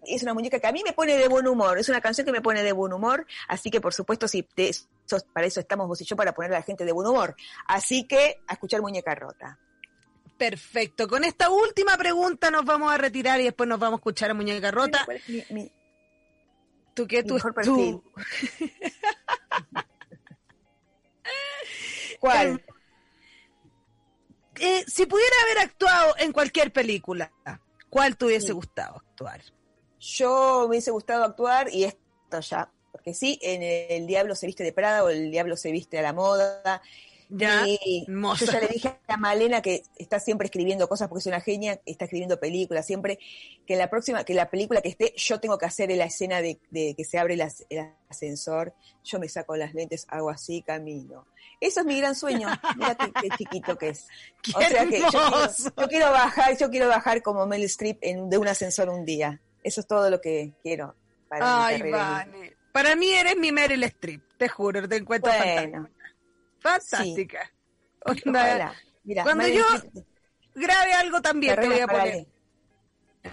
Es 0.07 0.23
una 0.23 0.35
muñeca 0.35 0.59
que 0.59 0.67
a 0.67 0.73
mí 0.73 0.83
me 0.85 0.93
pone 0.93 1.17
de 1.17 1.29
buen 1.29 1.47
humor, 1.47 1.79
es 1.79 1.89
una 1.89 2.01
canción 2.01 2.25
que 2.25 2.33
me 2.33 2.41
pone 2.41 2.63
de 2.63 2.73
buen 2.73 2.93
humor, 2.93 3.27
así 3.49 3.71
que 3.71 3.81
por 3.81 3.95
supuesto, 3.95 4.29
si 4.29 4.43
para 5.33 5.47
eso 5.47 5.61
estamos 5.61 5.87
vos 5.89 6.01
y 6.01 6.05
yo, 6.05 6.17
para 6.17 6.33
poner 6.35 6.53
a 6.53 6.59
la 6.59 6.63
gente 6.63 6.85
de 6.85 6.93
buen 6.93 7.07
humor. 7.09 7.35
Así 7.67 8.07
que 8.07 8.41
a 8.47 8.55
escuchar 8.55 8.81
Muñeca 8.83 9.15
Rota. 9.15 9.59
Perfecto. 10.37 11.07
Con 11.07 11.23
esta 11.25 11.49
última 11.51 11.97
pregunta 11.97 12.51
nos 12.51 12.65
vamos 12.65 12.93
a 12.93 12.99
retirar 12.99 13.41
y 13.41 13.45
después 13.45 13.69
nos 13.69 13.79
vamos 13.79 13.99
a 13.99 14.01
escuchar 14.01 14.31
a 14.31 14.35
Muñeca 14.35 14.71
Rota. 14.73 15.03
¿Cuál 15.05 15.19
es 15.19 15.29
mi- 15.29 15.45
mi- 15.51 15.73
¿Tú 16.95 17.07
qué? 17.07 17.23
mi 17.23 17.29
Tú, 17.29 17.35
mejor 17.35 17.55
tú-? 17.65 18.03
¿Cuál? 22.21 22.63
eh, 24.61 24.85
si 24.87 25.07
pudiera 25.07 25.35
haber 25.45 25.59
actuado 25.67 26.15
en 26.19 26.33
cualquier 26.33 26.73
película, 26.73 27.31
¿cuál 27.95 28.17
te 28.17 28.25
hubiese 28.25 28.53
gustado 28.53 28.97
actuar? 28.97 29.41
Yo 30.01 30.63
me 30.63 30.67
hubiese 30.67 30.91
gustado 30.91 31.23
actuar, 31.23 31.73
y 31.73 31.85
esto 31.85 32.41
ya, 32.41 32.69
porque 32.91 33.15
sí, 33.15 33.39
en 33.41 33.63
El 33.63 34.09
Diablo 34.09 34.35
se 34.35 34.47
viste 34.47 34.65
de 34.65 34.73
Prada 34.73 35.05
o 35.05 35.11
El 35.11 35.31
Diablo 35.31 35.57
se 35.57 35.71
viste 35.71 35.97
a 36.01 36.03
la 36.03 36.13
moda. 36.13 36.83
Ya, 37.37 37.67
y 37.67 38.07
yo 38.07 38.47
ya 38.47 38.61
le 38.61 38.69
dije 38.69 38.97
a 39.09 39.17
Malena 39.17 39.61
que 39.61 39.83
está 39.97 40.21
siempre 40.21 40.47
escribiendo 40.47 40.89
cosas 40.89 41.09
porque 41.09 41.21
es 41.21 41.27
una 41.27 41.41
genia, 41.41 41.81
está 41.85 42.05
escribiendo 42.05 42.39
películas 42.39 42.87
siempre, 42.87 43.19
que 43.67 43.75
la 43.75 43.91
próxima, 43.91 44.23
que 44.23 44.35
la 44.35 44.51
película 44.51 44.81
que 44.81 44.91
esté, 44.91 45.13
yo 45.17 45.41
tengo 45.41 45.59
que 45.59 45.67
hacer 45.67 45.91
la 45.91 46.05
escena 46.05 46.41
de, 46.41 46.59
que 46.71 47.05
se 47.05 47.19
abre 47.19 47.35
el 47.35 47.91
ascensor, 48.09 48.73
yo 49.03 49.19
me 49.19 49.29
saco 49.29 49.57
las 49.57 49.75
lentes, 49.75 50.07
hago 50.11 50.31
así, 50.31 50.63
camino. 50.63 51.27
Eso 51.61 51.81
es 51.81 51.87
mi 51.87 51.99
gran 51.99 52.15
sueño. 52.15 52.49
Mira 52.77 52.95
qué, 52.95 53.29
chiquito 53.37 53.77
que 53.77 53.89
es. 53.89 54.07
o 54.55 54.61
sea 54.61 54.87
que 54.87 55.01
yo 55.01 55.89
quiero, 55.89 56.13
bajar, 56.13 56.57
yo 56.57 56.71
quiero 56.71 56.89
bajar 56.89 57.23
como 57.23 57.47
Mel 57.47 57.65
Streep 57.65 57.99
en, 58.01 58.31
de 58.31 58.39
un 58.39 58.47
ascensor 58.47 58.89
un 58.89 59.05
día. 59.05 59.41
Eso 59.65 59.81
es 59.81 59.87
todo 59.89 60.09
lo 60.09 60.21
que 60.21 60.53
quiero 60.63 60.95
para 61.29 61.67
Ay, 61.67 61.91
Vale. 61.91 62.57
Para 62.71 62.97
mí 62.97 63.11
eres 63.11 63.37
mi 63.37 63.53
Meryl 63.53 63.85
Streep, 63.85 64.23
te 64.37 64.49
juro, 64.49 64.89
te 64.89 64.97
encuentro 64.97 65.33
bueno, 65.33 65.89
fantástica. 66.65 67.53
Mira, 69.05 69.23
cuando 69.23 69.47
yo 69.47 69.65
grabe 70.55 70.93
algo 70.95 71.21
también 71.21 71.55
te 71.61 71.69
voy 71.69 71.81
a 71.81 71.87
poner. 71.87 72.27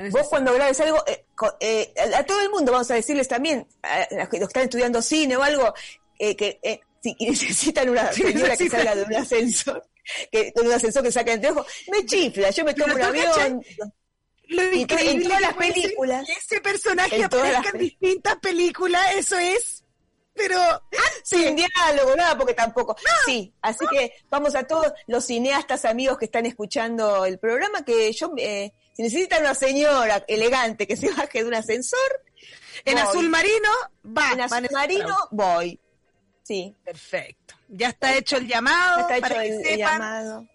Vos 0.09 0.27
cuando 0.29 0.53
grabes 0.53 0.79
algo, 0.79 1.03
eh, 1.05 1.25
eh, 1.59 1.93
a 2.15 2.23
todo 2.23 2.41
el 2.41 2.49
mundo 2.49 2.71
vamos 2.71 2.89
a 2.91 2.95
decirles 2.95 3.27
también, 3.27 3.67
a 3.83 4.07
los 4.11 4.29
que 4.29 4.37
están 4.37 4.63
estudiando 4.63 5.01
cine 5.01 5.35
o 5.35 5.43
algo, 5.43 5.73
eh, 6.17 6.35
que 6.35 6.59
si 7.01 7.15
necesitan 7.19 7.89
una 7.89 8.11
señora 8.11 8.55
que 8.55 8.69
salga 8.69 8.95
de 8.95 9.03
un 9.03 9.15
ascensor, 9.15 9.85
que, 10.31 10.53
de 10.55 10.61
un 10.61 10.71
ascensor 10.71 11.03
que 11.03 11.11
saca 11.11 11.33
el 11.33 11.45
ojo, 11.45 11.65
me 11.91 12.05
chifla, 12.05 12.51
yo 12.51 12.63
me 12.63 12.73
tomo 12.73 12.95
un 12.95 13.01
avión. 13.01 13.63
Lo 14.47 14.73
increíble 14.73 15.11
en 15.11 15.23
todas 15.23 15.41
las 15.41 15.53
películas. 15.53 16.29
ese 16.29 16.59
personaje 16.61 17.23
aparezca 17.23 17.69
en 17.69 17.77
distintas 17.77 18.35
películas, 18.37 19.05
eso 19.15 19.37
es. 19.37 19.83
Pero 20.33 20.57
sin 21.23 21.55
diálogo, 21.55 22.15
nada, 22.15 22.37
porque 22.37 22.53
tampoco. 22.53 22.95
sí, 23.25 23.53
así 23.61 23.85
que 23.91 24.13
vamos 24.29 24.55
a 24.55 24.63
todos 24.63 24.91
los 25.07 25.25
cineastas 25.25 25.85
amigos 25.85 26.17
que 26.17 26.25
están 26.25 26.45
escuchando 26.45 27.25
el 27.25 27.37
programa, 27.37 27.83
que 27.83 28.11
yo, 28.13 28.31
eh, 28.37 28.71
si 28.93 29.03
necesitan 29.03 29.41
una 29.41 29.55
señora 29.55 30.23
elegante 30.27 30.87
que 30.87 30.95
se 30.95 31.11
baje 31.11 31.39
de 31.43 31.47
un 31.47 31.55
ascensor, 31.55 32.23
en 32.85 32.97
azul 32.97 33.29
marino, 33.29 33.69
va. 34.05 34.31
En 34.31 34.41
azul 34.41 34.67
marino, 34.71 35.15
voy. 35.31 35.79
Sí. 36.43 36.75
Perfecto. 36.83 37.55
Ya 37.67 37.89
está 37.89 38.15
hecho 38.15 38.37
el 38.37 38.47
llamado. 38.47 39.01
está 39.01 39.17
hecho 39.17 39.39
el, 39.39 39.77
llamado. 39.77 40.47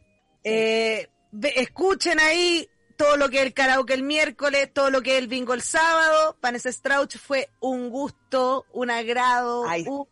Eh, 0.42 1.08
escuchen 1.54 2.20
ahí 2.20 2.68
todo 2.97 3.16
lo 3.16 3.28
que 3.28 3.38
es 3.38 3.47
el 3.47 3.55
karaoke 3.55 3.94
el 3.94 4.03
miércoles, 4.03 4.72
todo 4.72 4.90
lo 4.90 5.03
que 5.03 5.12
es 5.12 5.18
el 5.18 5.28
bingo 5.28 5.55
el 5.55 5.62
sábado. 5.62 6.36
Vanessa 6.40 6.70
Strauch 6.70 7.16
fue 7.16 7.51
un 7.61 7.90
gusto, 7.90 8.66
un 8.72 8.90
agrado, 8.90 9.62
un 9.62 10.09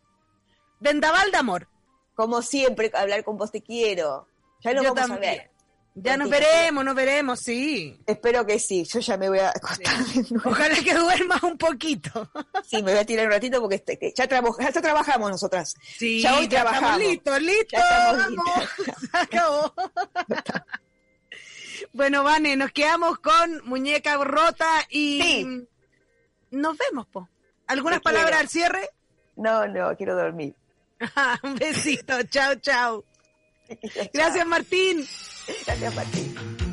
vendaval 0.79 1.31
de 1.31 1.37
amor. 1.37 1.67
Como 2.15 2.41
siempre, 2.41 2.91
hablar 2.93 3.23
con 3.23 3.37
vos 3.37 3.51
te 3.51 3.61
quiero. 3.61 4.27
Ya 4.61 4.73
nos 4.73 4.93
vamos 4.93 5.17
a 5.17 5.19
ver. 5.19 5.51
Ya 5.97 6.17
nos 6.17 6.29
veremos, 6.29 6.83
nos 6.83 6.93
veremos, 6.93 7.39
sí. 7.39 7.97
Espero 8.05 8.45
que 8.45 8.59
sí. 8.59 8.83
Yo 8.83 8.99
ya 8.99 9.15
me 9.15 9.29
voy 9.29 9.39
a 9.39 9.49
acostar. 9.49 9.95
Ojalá 10.43 10.75
que 10.83 10.93
duermas 10.93 11.41
un 11.43 11.57
poquito. 11.57 12.29
Sí, 12.65 12.83
me 12.83 12.91
voy 12.91 12.99
a 12.99 13.05
tirar 13.05 13.27
un 13.27 13.31
ratito 13.31 13.61
porque 13.61 13.75
este, 13.75 14.13
ya, 14.13 14.27
ya 14.27 14.81
trabajamos 14.81 15.31
nosotras. 15.31 15.73
Sí, 15.97 16.21
ya 16.21 16.37
hoy 16.37 16.49
trabajamos. 16.49 16.99
Listo, 16.99 17.39
listo. 17.39 17.77
Se 18.99 19.17
acabó. 19.17 19.73
bueno, 21.95 22.23
Vane, 22.25 22.57
nos 22.57 22.73
quedamos 22.73 23.19
con 23.19 23.61
muñeca 23.63 24.17
rota 24.17 24.85
y 24.89 25.21
sí. 25.21 25.67
nos 26.51 26.77
vemos, 26.77 27.07
po. 27.07 27.29
¿Algunas 27.67 28.01
palabras 28.01 28.41
al 28.41 28.49
cierre? 28.49 28.89
No, 29.37 29.65
no, 29.65 29.95
quiero 29.95 30.13
dormir. 30.13 30.53
un 31.43 31.55
besito, 31.55 32.21
chao, 32.23 32.55
chao. 32.55 33.05
Gracias, 34.13 34.45
Martín. 34.45 35.07
Gracias, 35.65 35.95
Martín. 35.95 36.64